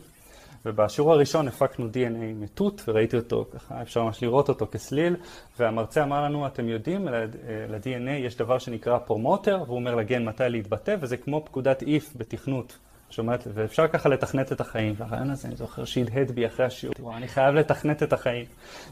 ובשיעור 0.67 1.13
הראשון 1.13 1.49
הפקנו 1.49 1.87
DNA 1.87 2.35
מתות, 2.35 2.83
וראיתי 2.89 3.17
אותו 3.17 3.45
ככה, 3.55 3.83
אפשר 3.83 4.05
ממש 4.05 4.23
לראות 4.23 4.49
אותו 4.49 4.67
כסליל, 4.73 5.17
והמרצה 5.59 6.03
אמר 6.03 6.25
לנו, 6.25 6.47
אתם 6.47 6.69
יודעים, 6.69 7.09
ל-DNA 7.09 8.11
יש 8.11 8.37
דבר 8.37 8.59
שנקרא 8.59 8.99
פרומוטר, 8.99 9.63
והוא 9.67 9.77
אומר 9.77 9.95
לגן 9.95 10.25
מתי 10.25 10.43
להתבטא, 10.49 10.97
וזה 11.01 11.17
כמו 11.17 11.45
פקודת 11.45 11.83
איף 11.83 12.13
בתכנות. 12.17 12.79
שומעת, 13.11 13.47
ואפשר 13.55 13.89
ככה 13.89 14.09
לתכנת 14.09 14.53
את 14.53 14.61
החיים, 14.61 14.95
והרעיון 14.97 15.31
הזה, 15.31 15.49
אני 15.49 15.57
זוכר 15.57 15.85
שהדהד 15.85 16.31
בי 16.31 16.47
אחרי 16.47 16.67
השיעור, 16.67 16.95
וואו, 17.01 17.17
אני 17.17 17.29
חייב 17.29 17.55
לתכנת 17.55 18.03
את 18.03 18.13
החיים, 18.13 18.45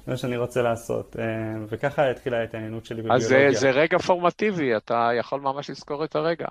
זה 0.05 0.11
מה 0.11 0.17
שאני 0.17 0.37
רוצה 0.37 0.63
לעשות, 0.63 1.17
אה, 1.19 1.25
וככה 1.69 2.11
התחילה 2.11 2.39
ההתעניינות 2.39 2.85
שלי 2.87 3.03
בביולוגיה. 3.03 3.49
אז 3.49 3.53
זה, 3.53 3.61
זה 3.61 3.71
רגע 3.71 3.99
פורמטיבי, 3.99 4.77
אתה 4.77 5.11
יכול 5.19 5.41
ממש 5.41 5.71
לזכור 5.71 6.05
את 6.05 6.17
הרגע. 6.17 6.47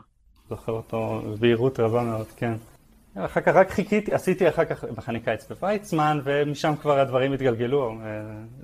זוכר 0.49 0.71
אותו 0.71 1.21
בבהירות 1.25 1.79
רבה 1.79 2.03
מאוד, 2.03 2.27
כן. 2.35 2.53
אחר 3.17 3.41
כך 3.41 3.47
רק 3.47 3.71
חיכיתי, 3.71 4.13
עשיתי 4.13 4.49
אחר 4.49 4.65
כך 4.65 4.83
מחנה 4.97 5.19
קיץ 5.19 5.51
בוויצמן, 5.51 6.19
ומשם 6.23 6.73
כבר 6.81 6.99
הדברים 6.99 7.33
התגלגלו. 7.33 7.89
אה, 7.89 7.95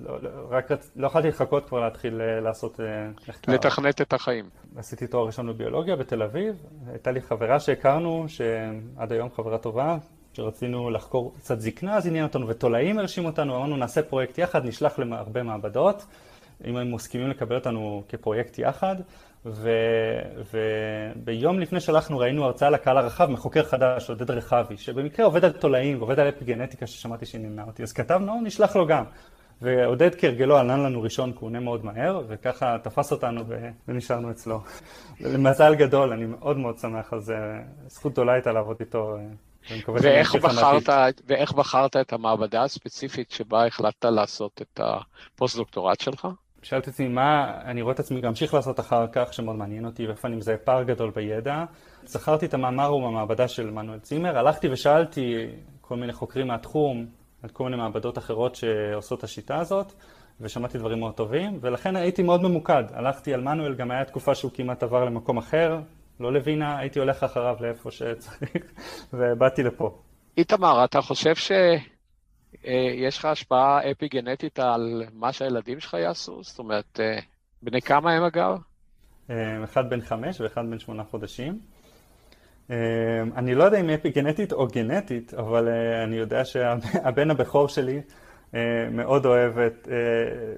לא, 0.00 0.22
לא, 0.22 0.30
רק 0.50 0.68
לא 0.96 1.06
יכולתי 1.06 1.28
לחכות 1.28 1.68
כבר 1.68 1.80
להתחיל 1.80 2.20
אה, 2.20 2.40
לעשות 2.40 2.80
אה, 2.80 2.86
מחקר. 3.28 3.52
לתכנת 3.52 4.00
את 4.00 4.12
החיים. 4.12 4.44
עשיתי 4.76 5.06
תואר 5.06 5.26
ראשון 5.26 5.46
בביולוגיה 5.46 5.96
בתל 5.96 6.22
אביב. 6.22 6.54
הייתה 6.90 7.10
לי 7.10 7.20
חברה 7.20 7.60
שהכרנו, 7.60 8.24
שעד 8.28 9.12
היום 9.12 9.28
חברה 9.36 9.58
טובה, 9.58 9.96
שרצינו 10.32 10.90
לחקור 10.90 11.34
קצת 11.38 11.60
זקנה, 11.60 11.96
אז 11.96 12.06
עניין 12.06 12.24
אותנו, 12.24 12.48
ותולעים 12.48 12.98
הרשים 12.98 13.24
אותנו, 13.24 13.56
אמרנו 13.56 13.76
נעשה 13.76 14.02
פרויקט 14.02 14.38
יחד, 14.38 14.64
נשלח 14.64 14.98
להרבה 14.98 15.42
מעבדות, 15.42 16.06
אם 16.66 16.76
הם 16.76 16.94
מסכימים 16.94 17.30
לקבל 17.30 17.54
אותנו 17.54 18.02
כפרויקט 18.08 18.58
יחד. 18.58 18.96
וביום 21.24 21.58
לפני 21.58 21.80
שהלכנו 21.80 22.18
ראינו 22.18 22.44
הרצאה 22.44 22.70
לקהל 22.70 22.98
הרחב 22.98 23.30
מחוקר 23.30 23.62
חדש, 23.64 24.10
עודד 24.10 24.30
רחבי, 24.30 24.76
שבמקרה 24.76 25.26
עובד 25.26 25.44
על 25.44 25.52
תולעים 25.52 25.98
ועובד 25.98 26.20
על 26.20 26.28
אפיגנטיקה 26.28 26.86
ששמעתי 26.86 27.26
שעניינה 27.26 27.64
אותי, 27.64 27.82
אז 27.82 27.92
כתבנו, 27.92 28.40
נשלח 28.44 28.76
לו 28.76 28.86
גם. 28.86 29.04
ועודד 29.62 30.14
כהרגלו 30.14 30.58
ענן 30.58 30.80
לנו 30.80 31.02
ראשון 31.02 31.32
כי 31.32 31.38
הוא 31.40 31.46
עונה 31.46 31.60
מאוד 31.60 31.84
מהר, 31.84 32.20
וככה 32.28 32.76
תפס 32.82 33.12
אותנו 33.12 33.40
ונשארנו 33.88 34.30
אצלו. 34.30 34.60
למזל 35.20 35.74
גדול, 35.74 36.12
אני 36.12 36.26
מאוד 36.26 36.56
מאוד 36.56 36.78
שמח 36.78 37.12
על 37.12 37.20
זה, 37.20 37.34
זכות 37.86 38.12
גדולה 38.12 38.32
הייתה 38.32 38.52
לעבוד 38.52 38.76
איתו. 38.80 39.16
ואיך 40.02 40.34
בחרת, 40.34 41.20
ואיך 41.26 41.52
בחרת 41.52 41.96
את 41.96 42.12
המעבדה 42.12 42.62
הספציפית 42.62 43.30
שבה 43.30 43.66
החלטת 43.66 44.04
לעשות 44.04 44.62
את 44.62 44.80
הפוסט-דוקטורט 44.82 46.00
שלך? 46.00 46.28
את 46.78 46.88
עצמי 46.88 47.08
מה 47.08 47.60
אני 47.64 47.82
רואה 47.82 47.94
את 47.94 48.00
עצמי 48.00 48.20
להמשיך 48.20 48.54
לעשות 48.54 48.80
אחר 48.80 49.06
כך, 49.12 49.34
שמאוד 49.34 49.56
מעניין 49.56 49.84
אותי, 49.84 50.06
ואיפה 50.06 50.28
אני 50.28 50.36
מזהה 50.36 50.56
פער 50.56 50.82
גדול 50.82 51.10
בידע. 51.10 51.64
זכרתי 52.04 52.46
את 52.46 52.54
המאמר 52.54 52.86
הוא 52.86 53.08
במעבדה 53.08 53.48
של 53.48 53.70
מנואל 53.70 53.98
צימר, 53.98 54.38
הלכתי 54.38 54.68
ושאלתי 54.68 55.46
כל 55.80 55.96
מיני 55.96 56.12
חוקרים 56.12 56.46
מהתחום, 56.46 57.06
על 57.42 57.50
כל 57.50 57.64
מיני 57.64 57.76
מעבדות 57.76 58.18
אחרות 58.18 58.54
שעושות 58.54 59.18
את 59.18 59.24
השיטה 59.24 59.58
הזאת, 59.58 59.92
ושמעתי 60.40 60.78
דברים 60.78 61.00
מאוד 61.00 61.14
טובים, 61.14 61.58
ולכן 61.60 61.96
הייתי 61.96 62.22
מאוד 62.22 62.42
ממוקד. 62.42 62.84
הלכתי 62.92 63.34
על 63.34 63.40
מנואל, 63.40 63.74
גם 63.74 63.90
היה 63.90 64.04
תקופה 64.04 64.34
שהוא 64.34 64.50
כמעט 64.54 64.82
עבר 64.82 65.04
למקום 65.04 65.38
אחר, 65.38 65.78
לא 66.20 66.32
לווינה, 66.32 66.78
הייתי 66.78 66.98
הולך 66.98 67.22
אחריו 67.22 67.56
לאיפה 67.60 67.90
שצריך, 67.90 68.72
ובאתי 69.12 69.62
לפה. 69.62 69.98
איתמר, 70.36 70.84
אתה 70.84 71.00
חושב 71.00 71.34
ש... 71.34 71.52
אה, 72.66 72.92
יש 72.94 73.18
לך 73.18 73.24
השפעה 73.24 73.90
אפי-גנטית 73.90 74.58
על 74.58 75.02
מה 75.12 75.32
שהילדים 75.32 75.80
שלך 75.80 75.94
יעשו? 75.94 76.42
זאת 76.42 76.58
אומרת, 76.58 77.00
אה, 77.00 77.18
בני 77.62 77.82
כמה 77.82 78.12
הם 78.12 78.22
אגב? 78.22 78.58
אה, 79.30 79.64
אחד 79.64 79.90
בן 79.90 80.00
חמש 80.00 80.40
ואחד 80.40 80.62
בן 80.70 80.78
שמונה 80.78 81.04
חודשים. 81.04 81.58
אני 83.36 83.54
לא 83.54 83.64
יודע 83.64 83.80
אם 83.80 83.90
אפי-גנטית 83.90 84.52
או 84.52 84.66
גנטית, 84.66 85.34
אבל 85.34 85.68
אני 86.04 86.16
יודע 86.16 86.44
שהבן 86.44 87.30
הבכור 87.30 87.68
שלי 87.68 88.00
מאוד 88.90 89.26
אוהב 89.26 89.58
את, 89.58 89.88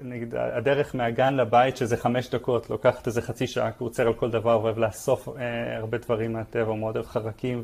נגיד, 0.01 0.35
הדרך 0.35 0.95
מהגן 0.95 1.33
לבית, 1.33 1.77
שזה 1.77 1.97
חמש 1.97 2.29
דקות, 2.29 2.69
לוקחת 2.69 3.07
איזה 3.07 3.21
חצי 3.21 3.47
שעה, 3.47 3.71
כי 3.71 3.77
הוא 3.79 3.87
עוצר 3.87 4.07
על 4.07 4.13
כל 4.13 4.31
דבר, 4.31 4.59
ואוהב 4.61 4.77
לאסוף 4.77 5.29
הרבה 5.77 5.97
דברים 5.97 6.33
מהטבע, 6.33 6.67
הוא 6.67 6.77
מאוד 6.77 6.95
אוהב 6.95 7.07
חרקים 7.07 7.63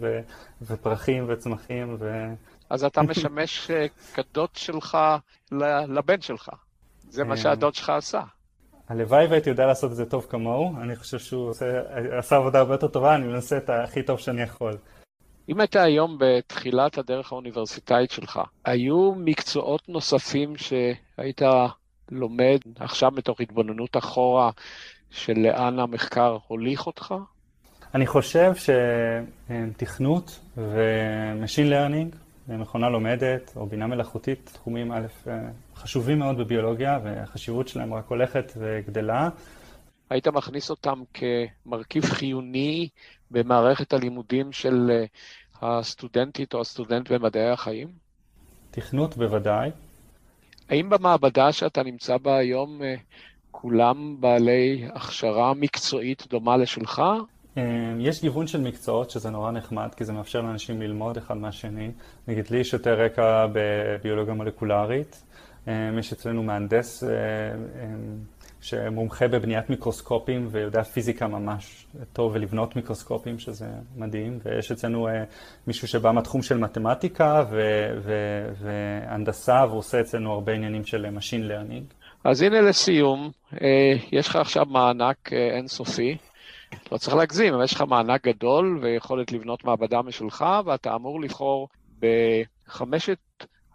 ופרחים 0.61 1.25
וצמחים. 1.27 1.95
ו... 1.99 2.27
אז 2.71 2.83
אתה 2.83 3.01
משמש 3.01 3.71
אה, 3.71 3.85
כדוד 4.13 4.49
שלך 4.53 4.97
לבן 5.87 6.21
שלך. 6.21 6.49
זה 7.09 7.23
מה 7.23 7.31
אה. 7.31 7.37
שהדוד 7.37 7.75
שלך 7.75 7.89
עשה. 7.89 8.21
הלוואי 8.89 9.27
והייתי 9.27 9.49
יודע 9.49 9.65
לעשות 9.65 9.91
את 9.91 9.95
זה 9.95 10.05
טוב 10.05 10.25
כמוהו, 10.29 10.73
אני 10.81 10.95
חושב 10.95 11.19
שהוא 11.19 11.49
עושה, 11.49 11.65
עשה 12.17 12.35
עבודה 12.35 12.59
הרבה 12.59 12.73
יותר 12.73 12.87
טובה, 12.87 13.15
אני 13.15 13.27
מנסה 13.27 13.57
את 13.57 13.69
הכי 13.69 14.03
טוב 14.03 14.19
שאני 14.19 14.41
יכול. 14.41 14.77
אם 15.49 15.59
היית 15.59 15.75
היום 15.75 16.17
בתחילת 16.19 16.97
הדרך 16.97 17.31
האוניברסיטאית 17.31 18.11
שלך, 18.11 18.39
היו 18.65 19.13
מקצועות 19.15 19.89
נוספים 19.89 20.53
שהיית 20.57 21.41
לומד 22.11 22.59
עכשיו 22.79 23.11
מתוך 23.11 23.41
התבוננות 23.41 23.97
אחורה 23.97 24.51
של 25.09 25.33
לאן 25.37 25.79
המחקר 25.79 26.37
הוליך 26.47 26.87
אותך? 26.87 27.13
אני 27.95 28.07
חושב 28.07 28.51
שתכנות 28.55 30.39
ו 30.57 30.71
machine 30.71 31.69
learning 31.69 32.15
מכונה 32.57 32.89
לומדת 32.89 33.53
או 33.55 33.65
בינה 33.65 33.87
מלאכותית, 33.87 34.49
תחומים 34.53 34.91
א', 34.91 35.07
אה, 35.27 35.49
חשובים 35.75 36.19
מאוד 36.19 36.37
בביולוגיה 36.37 36.99
והחשיבות 37.03 37.67
שלהם 37.67 37.93
רק 37.93 38.05
הולכת 38.07 38.51
וגדלה. 38.57 39.29
היית 40.09 40.27
מכניס 40.27 40.69
אותם 40.69 41.03
כמרכיב 41.13 42.05
חיוני 42.05 42.89
במערכת 43.31 43.93
הלימודים 43.93 44.51
של 44.51 44.91
אה, 44.91 45.05
הסטודנטית 45.61 46.53
או 46.53 46.61
הסטודנט 46.61 47.11
במדעי 47.11 47.49
החיים? 47.49 47.87
תכנות 48.71 49.17
בוודאי. 49.17 49.71
האם 50.69 50.89
במעבדה 50.89 51.51
שאתה 51.51 51.83
נמצא 51.83 52.17
בה 52.17 52.37
היום 52.37 52.83
אה, 52.83 52.95
כולם 53.51 54.15
בעלי 54.19 54.87
הכשרה 54.93 55.53
מקצועית 55.53 56.27
דומה 56.29 56.57
לשלך? 56.57 57.01
אמ, 57.57 57.63
יש 57.99 58.21
גיוון 58.21 58.47
של 58.47 58.61
מקצועות 58.61 59.09
שזה 59.09 59.29
נורא 59.29 59.51
נחמד, 59.51 59.89
כי 59.97 60.05
זה 60.05 60.13
מאפשר 60.13 60.41
לאנשים 60.41 60.81
ללמוד 60.81 61.17
אחד 61.17 61.37
מהשני. 61.37 61.91
נגיד, 62.27 62.49
לי 62.49 62.57
יש 62.57 62.73
יותר 62.73 63.01
רקע 63.01 63.47
בביולוגיה 63.53 64.33
מולקולרית. 64.33 65.23
אמ, 65.67 65.99
יש 65.99 66.13
אצלנו 66.13 66.43
מהנדס 66.43 67.03
אמ, 67.03 67.09
שמומחה 68.61 69.27
בבניית 69.27 69.69
מיקרוסקופים 69.69 70.47
ויודע 70.51 70.83
פיזיקה 70.83 71.27
ממש 71.27 71.85
טוב 72.13 72.31
ולבנות 72.35 72.75
מיקרוסקופים, 72.75 73.39
שזה 73.39 73.65
מדהים. 73.95 74.39
ויש 74.45 74.71
אצלנו 74.71 75.07
אה, 75.07 75.23
מישהו 75.67 75.87
שבא 75.87 76.11
מהתחום 76.11 76.41
של 76.41 76.57
מתמטיקה 76.57 77.45
והנדסה, 78.61 79.65
והוא 79.67 79.79
עושה 79.79 80.01
אצלנו 80.01 80.33
הרבה 80.33 80.53
עניינים 80.53 80.85
של 80.85 81.05
Machine 81.05 81.51
Learning. 81.51 81.93
אז 82.23 82.41
הנה 82.41 82.61
לסיום, 82.61 83.31
אה, 83.61 83.93
יש 84.11 84.27
לך 84.27 84.35
עכשיו 84.35 84.65
מענק 84.65 85.33
אה, 85.33 85.55
אינסופי. 85.57 86.17
לא 86.91 86.97
צריך 86.97 87.15
להגזים, 87.15 87.53
אבל 87.53 87.63
יש 87.63 87.73
לך 87.73 87.81
מענק 87.81 88.27
גדול 88.27 88.79
ויכולת 88.81 89.31
לבנות 89.31 89.63
מעבדה 89.63 90.01
משלך, 90.01 90.45
ואתה 90.65 90.95
אמור 90.95 91.21
לבחור 91.21 91.67
בחמשת 91.99 93.17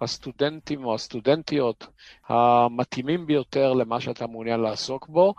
הסטודנטים 0.00 0.84
או 0.84 0.94
הסטודנטיות 0.94 1.86
המתאימים 2.28 3.26
ביותר 3.26 3.72
למה 3.72 4.00
שאתה 4.00 4.26
מעוניין 4.26 4.60
לעסוק 4.60 5.08
בו, 5.08 5.34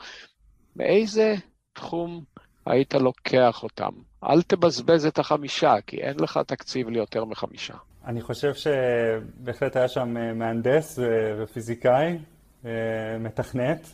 מאיזה 0.76 1.36
תחום 1.74 2.24
היית 2.66 2.94
לוקח 2.94 3.64
אותם? 3.64 3.92
אל 4.24 4.42
תבזבז 4.42 5.06
את 5.06 5.20
החמישה, 5.20 5.74
כי 5.88 5.98
אין 5.98 6.16
לך 6.20 6.40
תקציב 6.48 6.90
ליותר 6.90 7.26
מחמישה. 7.26 7.74
אני 8.06 8.22
חושב 8.22 8.54
שבהחלט 8.54 9.76
היה 9.76 9.88
שם 9.88 10.38
מהנדס 10.40 11.00
ופיזיקאי, 11.40 12.18
אה, 12.66 12.72
מתכנת. 13.20 13.88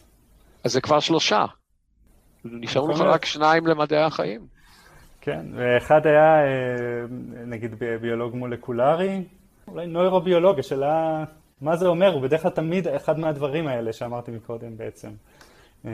אז 0.63 0.71
זה 0.71 0.81
כבר 0.81 0.99
שלושה. 0.99 1.45
נשארו 2.45 2.87
לך 2.87 3.01
רק 3.01 3.25
שניים 3.25 3.67
למדעי 3.67 4.03
החיים. 4.03 4.41
כן, 5.21 5.45
ואחד 5.55 6.07
היה 6.07 6.45
אה, 6.45 7.05
נגיד 7.45 7.75
ביולוג 8.01 8.35
מולקולרי, 8.35 9.23
אולי 9.67 9.87
נוירוביולוג, 9.87 10.59
השאלה 10.59 11.23
מה 11.61 11.75
זה 11.75 11.87
אומר, 11.87 12.13
הוא 12.13 12.21
בדרך 12.21 12.41
כלל 12.41 12.51
תמיד 12.51 12.87
אחד 12.87 13.19
מהדברים 13.19 13.67
האלה 13.67 13.93
שאמרתי 13.93 14.31
מקודם 14.31 14.77
בעצם. 14.77 15.09
אה, 15.85 15.91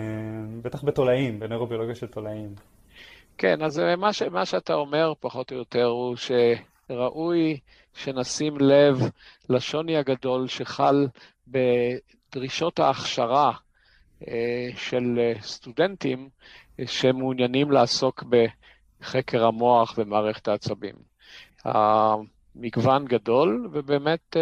בטח 0.62 0.84
בתולעים, 0.84 1.40
בנוירוביולוגיה 1.40 1.96
של 1.96 2.08
תולעים. 2.08 2.56
כן, 3.38 3.62
אז 3.62 3.80
אה, 3.80 3.96
מה, 3.96 4.14
ש, 4.14 4.22
מה 4.22 4.46
שאתה 4.46 4.74
אומר 4.74 5.14
פחות 5.20 5.52
או 5.52 5.58
יותר 5.58 5.86
הוא 5.86 6.16
שראוי 6.16 7.60
שנשים 7.94 8.58
לב 8.60 9.00
לשוני 9.50 9.98
הגדול 9.98 10.48
שחל 10.48 11.08
בדרישות 11.48 12.80
ההכשרה 12.80 13.52
של 14.76 15.20
אה, 15.20 15.34
סטודנטים 15.42 16.30
אה, 16.80 16.88
שמעוניינים 16.88 17.72
לעסוק 17.72 18.24
בחקר 18.24 19.46
המוח 19.46 19.96
ומערכת 19.98 20.48
העצבים. 20.48 20.96
המגוון 21.66 23.06
גדול, 23.06 23.70
ובאמת 23.72 24.36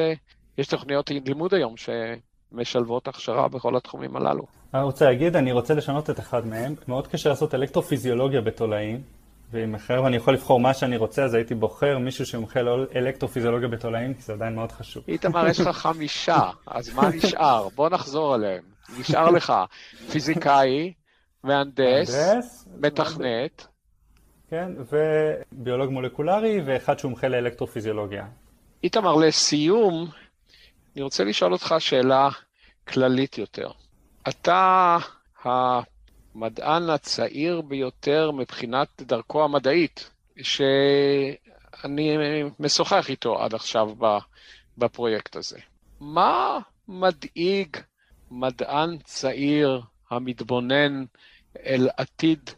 יש 0.58 0.68
תוכניות 0.68 1.10
לימוד 1.10 1.54
היום 1.54 1.76
שמשלבות 1.78 3.08
הכשרה 3.08 3.48
בכל 3.48 3.78
התחומים 3.78 4.16
הללו. 4.16 4.44
אני 4.74 4.84
רוצה 4.84 5.06
להגיד, 5.06 5.36
אני 5.36 5.52
רוצה 5.52 5.74
לשנות 5.74 6.10
את 6.10 6.20
אחד 6.20 6.48
מהם. 6.48 6.76
מאוד 6.88 7.08
קשה 7.08 7.30
לעשות 7.30 7.56
אלקטרופיזיולוגיה 7.56 8.42
בתולעים, 8.42 9.02
ואם 9.52 9.76
אחר 9.76 10.04
ואני 10.04 10.16
יכול 10.16 10.34
לבחור 10.34 10.60
מה 10.60 10.74
שאני 10.74 10.98
רוצה, 10.98 11.24
אז 11.24 11.34
הייתי 11.34 11.56
בוחר 11.56 11.98
מישהו 11.98 12.26
שמומחה 12.26 12.60
לאלקטרופיזיולוגיה 12.62 13.68
בתולעים, 13.68 14.14
כי 14.14 14.22
זה 14.22 14.34
עדיין 14.34 14.56
מאוד 14.56 14.72
חשוב. 14.72 15.04
איתמר, 15.08 15.48
יש 15.48 15.60
לך 15.60 15.78
חמישה, 15.78 16.40
אז 16.68 16.94
מה 16.96 17.10
נשאר? 17.16 17.68
בוא 17.76 17.90
נחזור 17.90 18.34
עליהם. 18.34 18.77
נשאר 19.00 19.30
לך 19.30 19.54
פיזיקאי, 20.12 20.94
מהנדס, 21.44 22.68
מתכנת. 22.78 23.68
כן, 24.50 24.72
וביולוג 24.78 25.92
מולקולרי, 25.92 26.62
ואחד 26.66 27.00
שמומחה 27.00 27.28
לאלקטרופיזיולוגיה. 27.28 28.28
איתמר, 28.84 29.16
לסיום, 29.16 30.10
אני 30.96 31.04
רוצה 31.04 31.24
לשאול 31.24 31.54
אותך 31.54 31.76
שאלה 31.80 32.30
כללית 32.88 33.38
יותר. 33.38 33.72
אתה 34.30 34.98
המדען 35.44 36.90
הצעיר 36.90 37.62
ביותר 37.62 38.32
מבחינת 38.32 39.02
דרכו 39.02 39.44
המדעית, 39.44 40.10
שאני 40.42 42.18
משוחח 42.60 43.10
איתו 43.10 43.44
עד 43.44 43.54
עכשיו 43.54 43.90
בפרויקט 44.78 45.36
הזה. 45.36 45.58
מה 46.00 46.60
מדאיג 46.88 47.78
מדען 48.32 48.98
צעיר 49.04 49.82
המתבונן 50.10 51.06
אל 51.66 51.90
עתיד 51.98 52.50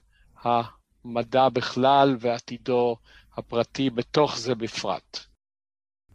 המדע 0.43 1.49
בכלל 1.49 2.15
ועתידו 2.19 2.95
הפרטי 3.37 3.89
בתוך 3.89 4.37
זה 4.37 4.55
בפרט. 4.55 5.19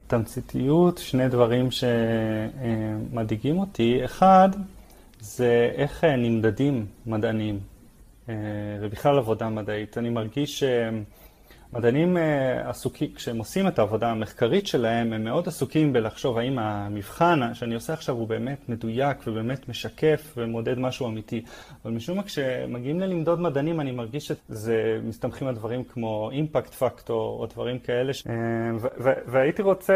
תמציתיות, 0.06 0.98
שני 0.98 1.28
דברים 1.28 1.68
שמדאיגים 1.70 3.58
אותי. 3.58 4.04
אחד, 4.04 4.48
זה 5.20 5.70
איך 5.74 6.04
נמדדים 6.04 6.86
מדענים, 7.06 7.60
ובכלל 8.80 9.18
עבודה 9.18 9.48
מדעית. 9.48 9.98
אני 9.98 10.10
מרגיש 10.10 10.62
מדענים 11.74 12.16
אה, 12.16 12.70
עסוקים, 12.70 13.14
כשהם 13.14 13.38
עושים 13.38 13.68
את 13.68 13.78
העבודה 13.78 14.10
המחקרית 14.10 14.66
שלהם, 14.66 15.12
הם 15.12 15.24
מאוד 15.24 15.48
עסוקים 15.48 15.92
בלחשוב 15.92 16.38
האם 16.38 16.58
המבחן 16.58 17.54
שאני 17.54 17.74
עושה 17.74 17.92
עכשיו 17.92 18.14
הוא 18.14 18.28
באמת 18.28 18.68
מדויק 18.68 19.16
ובאמת 19.26 19.68
משקף 19.68 20.34
ומודד 20.36 20.78
משהו 20.78 21.08
אמיתי. 21.08 21.42
אבל 21.84 21.92
משום 21.92 22.16
מה 22.16 22.22
כשמגיעים 22.22 23.00
ללמדוד 23.00 23.40
מדענים 23.40 23.80
אני 23.80 23.90
מרגיש 23.90 24.26
שזה 24.26 25.00
מסתמכים 25.04 25.48
על 25.48 25.54
דברים 25.54 25.84
כמו 25.84 26.30
אימפקט 26.32 26.74
פקטור 26.74 27.40
או 27.40 27.46
דברים 27.46 27.78
כאלה. 27.78 28.12
ש... 28.12 28.26
אה, 28.26 28.34
והייתי 29.26 29.62
רוצה, 29.62 29.94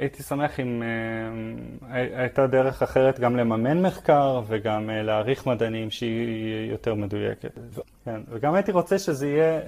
הייתי 0.00 0.22
שמח 0.22 0.60
אם 0.60 0.82
אה, 0.82 2.18
הייתה 2.18 2.46
דרך 2.46 2.82
אחרת 2.82 3.20
גם 3.20 3.36
לממן 3.36 3.82
מחקר 3.82 4.40
וגם 4.46 4.90
להעריך 4.90 5.46
מדענים 5.46 5.90
שהיא 5.90 6.70
יותר 6.70 6.94
מדויקת. 6.94 7.58
כן, 8.04 8.20
וגם 8.30 8.54
הייתי 8.54 8.72
רוצה 8.72 8.98
שזה 8.98 9.28
יהיה... 9.28 9.60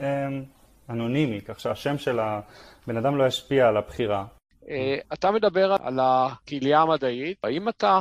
אנונימי, 0.91 1.41
כך 1.41 1.61
שהשם 1.61 1.99
של 1.99 2.19
הבן 2.21 2.97
אדם 2.97 3.17
לא 3.17 3.27
ישפיע 3.27 3.69
על 3.69 3.77
הבחירה. 3.77 4.25
אה, 4.69 4.97
אתה 5.13 5.31
מדבר 5.31 5.77
על 5.83 5.99
הקהילייה 6.03 6.81
המדעית, 6.81 7.39
האם 7.45 7.69
אתה 7.69 8.01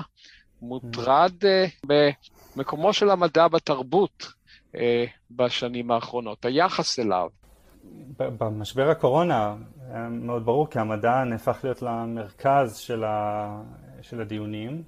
מוטרד 0.62 1.32
אה, 1.46 1.66
במקומו 2.56 2.94
של 2.94 3.10
המדע 3.10 3.48
בתרבות 3.48 4.32
אה, 4.76 5.06
בשנים 5.32 5.92
האחרונות, 5.92 6.46
היחס 6.46 7.00
אליו? 7.00 7.30
במשבר 8.18 8.90
הקורונה 8.90 9.56
מאוד 10.10 10.46
ברור 10.46 10.70
כי 10.70 10.80
המדע 10.80 11.24
נהפך 11.24 11.60
להיות 11.64 11.82
למרכז 11.82 12.78
של, 12.78 13.04
ה... 13.04 13.62
של 14.02 14.22
הדיונים. 14.22 14.84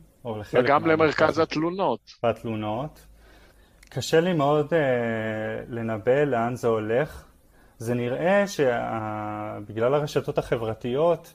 וגם 0.53 0.87
למרכז 0.87 1.39
התלונות. 1.39 1.99
התלונות. 2.23 3.05
קשה 3.89 4.19
לי 4.19 4.33
מאוד 4.33 4.73
אה, 4.73 4.79
לנבא 5.67 6.23
לאן 6.23 6.55
זה 6.55 6.67
הולך. 6.67 7.26
זה 7.79 7.93
נראה 7.93 8.45
שבגלל 8.47 9.93
הרשתות 9.93 10.37
החברתיות 10.37 11.33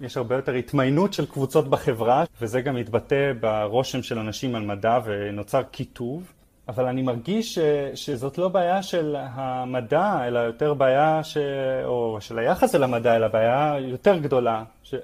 יש 0.00 0.16
הרבה 0.16 0.36
יותר 0.36 0.52
התמיינות 0.52 1.12
של 1.12 1.26
קבוצות 1.26 1.68
בחברה, 1.68 2.24
וזה 2.40 2.60
גם 2.60 2.74
מתבטא 2.74 3.32
ברושם 3.40 4.02
של 4.02 4.18
אנשים 4.18 4.54
על 4.54 4.62
מדע 4.62 4.98
ונוצר 5.04 5.62
קיטוב. 5.62 6.32
אבל 6.68 6.86
אני 6.86 7.02
מרגיש 7.02 7.54
ש, 7.54 7.58
שזאת 7.94 8.38
לא 8.38 8.48
בעיה 8.48 8.82
של 8.82 9.16
המדע, 9.18 10.26
אלא 10.26 10.38
יותר 10.38 10.74
בעיה 10.74 11.24
ש, 11.24 11.36
או 11.84 12.18
של 12.20 12.38
היחס 12.38 12.74
אל 12.74 12.82
המדע, 12.82 13.16
אלא 13.16 13.28
בעיה 13.28 13.76
יותר 13.80 14.18
גדולה, 14.18 14.64
ש, 14.82 14.94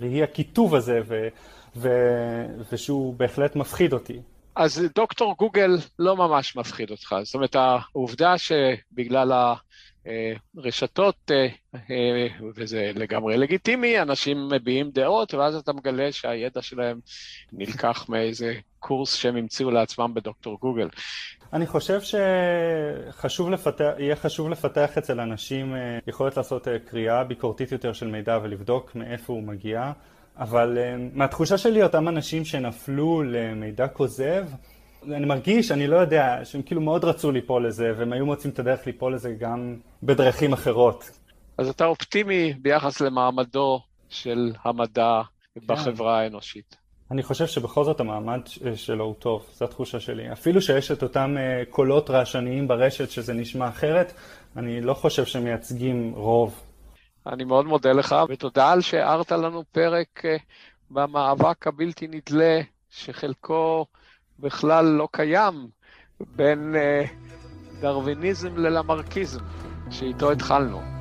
והיא 0.00 0.24
הקיטוב 0.24 0.74
הזה, 0.74 1.00
ו, 1.06 1.28
ו, 1.76 1.88
ושהוא 2.72 3.14
בהחלט 3.14 3.56
מפחיד 3.56 3.92
אותי. 3.92 4.20
אז 4.56 4.82
דוקטור 4.94 5.34
גוגל 5.38 5.70
לא 5.98 6.16
ממש 6.16 6.56
מפחיד 6.56 6.90
אותך. 6.90 7.14
זאת 7.22 7.34
אומרת, 7.34 7.56
העובדה 7.56 8.38
שבגלל 8.38 9.32
ה... 9.32 9.54
רשתות, 10.56 11.30
אה, 11.30 11.46
אה, 11.74 12.26
וזה 12.56 12.90
לגמרי 12.94 13.36
לגיטימי, 13.36 14.00
אנשים 14.00 14.48
מביעים 14.48 14.90
דעות, 14.90 15.34
ואז 15.34 15.54
אתה 15.54 15.72
מגלה 15.72 16.12
שהידע 16.12 16.62
שלהם 16.62 16.98
נלקח 17.52 18.06
מאיזה 18.08 18.54
קורס 18.78 19.14
שהם 19.14 19.36
המציאו 19.36 19.70
לעצמם 19.70 20.14
בדוקטור 20.14 20.58
גוגל. 20.60 20.88
אני 21.52 21.66
חושב 21.66 22.00
שחשוב 22.00 23.50
לפתח, 23.50 23.90
יהיה 23.98 24.16
חשוב 24.16 24.48
לפתח 24.48 24.98
אצל 24.98 25.20
אנשים 25.20 25.76
יכולת 26.06 26.36
לעשות 26.36 26.68
קריאה 26.86 27.24
ביקורתית 27.24 27.72
יותר 27.72 27.92
של 27.92 28.06
מידע 28.06 28.38
ולבדוק 28.42 28.94
מאיפה 28.94 29.32
הוא 29.32 29.42
מגיע, 29.42 29.92
אבל 30.38 30.78
מהתחושה 31.12 31.58
שלי 31.58 31.82
אותם 31.82 32.08
אנשים 32.08 32.44
שנפלו 32.44 33.22
למידע 33.22 33.88
כוזב, 33.88 34.46
אני 35.02 35.26
מרגיש, 35.26 35.70
אני 35.70 35.86
לא 35.86 35.96
יודע, 35.96 36.40
שהם 36.44 36.62
כאילו 36.62 36.80
מאוד 36.80 37.04
רצו 37.04 37.32
ליפול 37.32 37.66
לזה, 37.66 37.92
והם 37.96 38.12
היו 38.12 38.26
מוצאים 38.26 38.52
את 38.52 38.58
הדרך 38.58 38.86
ליפול 38.86 39.14
לזה 39.14 39.34
גם 39.38 39.76
בדרכים 40.02 40.52
אחרות. 40.52 41.10
אז 41.58 41.68
אתה 41.68 41.86
אופטימי 41.86 42.52
ביחס 42.62 43.00
למעמדו 43.00 43.80
של 44.08 44.52
המדע 44.64 45.20
כן. 45.54 45.60
בחברה 45.66 46.20
האנושית. 46.20 46.76
אני 47.10 47.22
חושב 47.22 47.46
שבכל 47.46 47.84
זאת 47.84 48.00
המעמד 48.00 48.40
שלו 48.74 49.04
הוא 49.04 49.14
טוב, 49.14 49.46
זו 49.54 49.64
התחושה 49.64 50.00
שלי. 50.00 50.32
אפילו 50.32 50.62
שיש 50.62 50.90
את 50.90 51.02
אותם 51.02 51.36
אה, 51.38 51.62
קולות 51.70 52.10
רעשניים 52.10 52.68
ברשת 52.68 53.10
שזה 53.10 53.32
נשמע 53.32 53.68
אחרת, 53.68 54.12
אני 54.56 54.80
לא 54.80 54.94
חושב 54.94 55.24
שמייצגים 55.24 56.12
רוב. 56.14 56.60
אני 57.26 57.44
מאוד 57.44 57.66
מודה 57.66 57.92
לך, 57.92 58.16
ותודה 58.28 58.72
על 58.72 58.80
שהערת 58.80 59.32
לנו 59.32 59.64
פרק 59.72 60.24
אה, 60.24 60.36
במאבק 60.90 61.66
הבלתי 61.66 62.08
נדלה, 62.08 62.60
שחלקו 62.90 63.86
בכלל 64.40 64.84
לא 64.86 65.08
קיים 65.12 65.68
בין 66.20 66.76
אה, 66.76 67.04
דרוויניזם 67.72 68.56
ללמרקיזם, 68.58 69.40
שאיתו 69.90 70.32
התחלנו. 70.32 70.99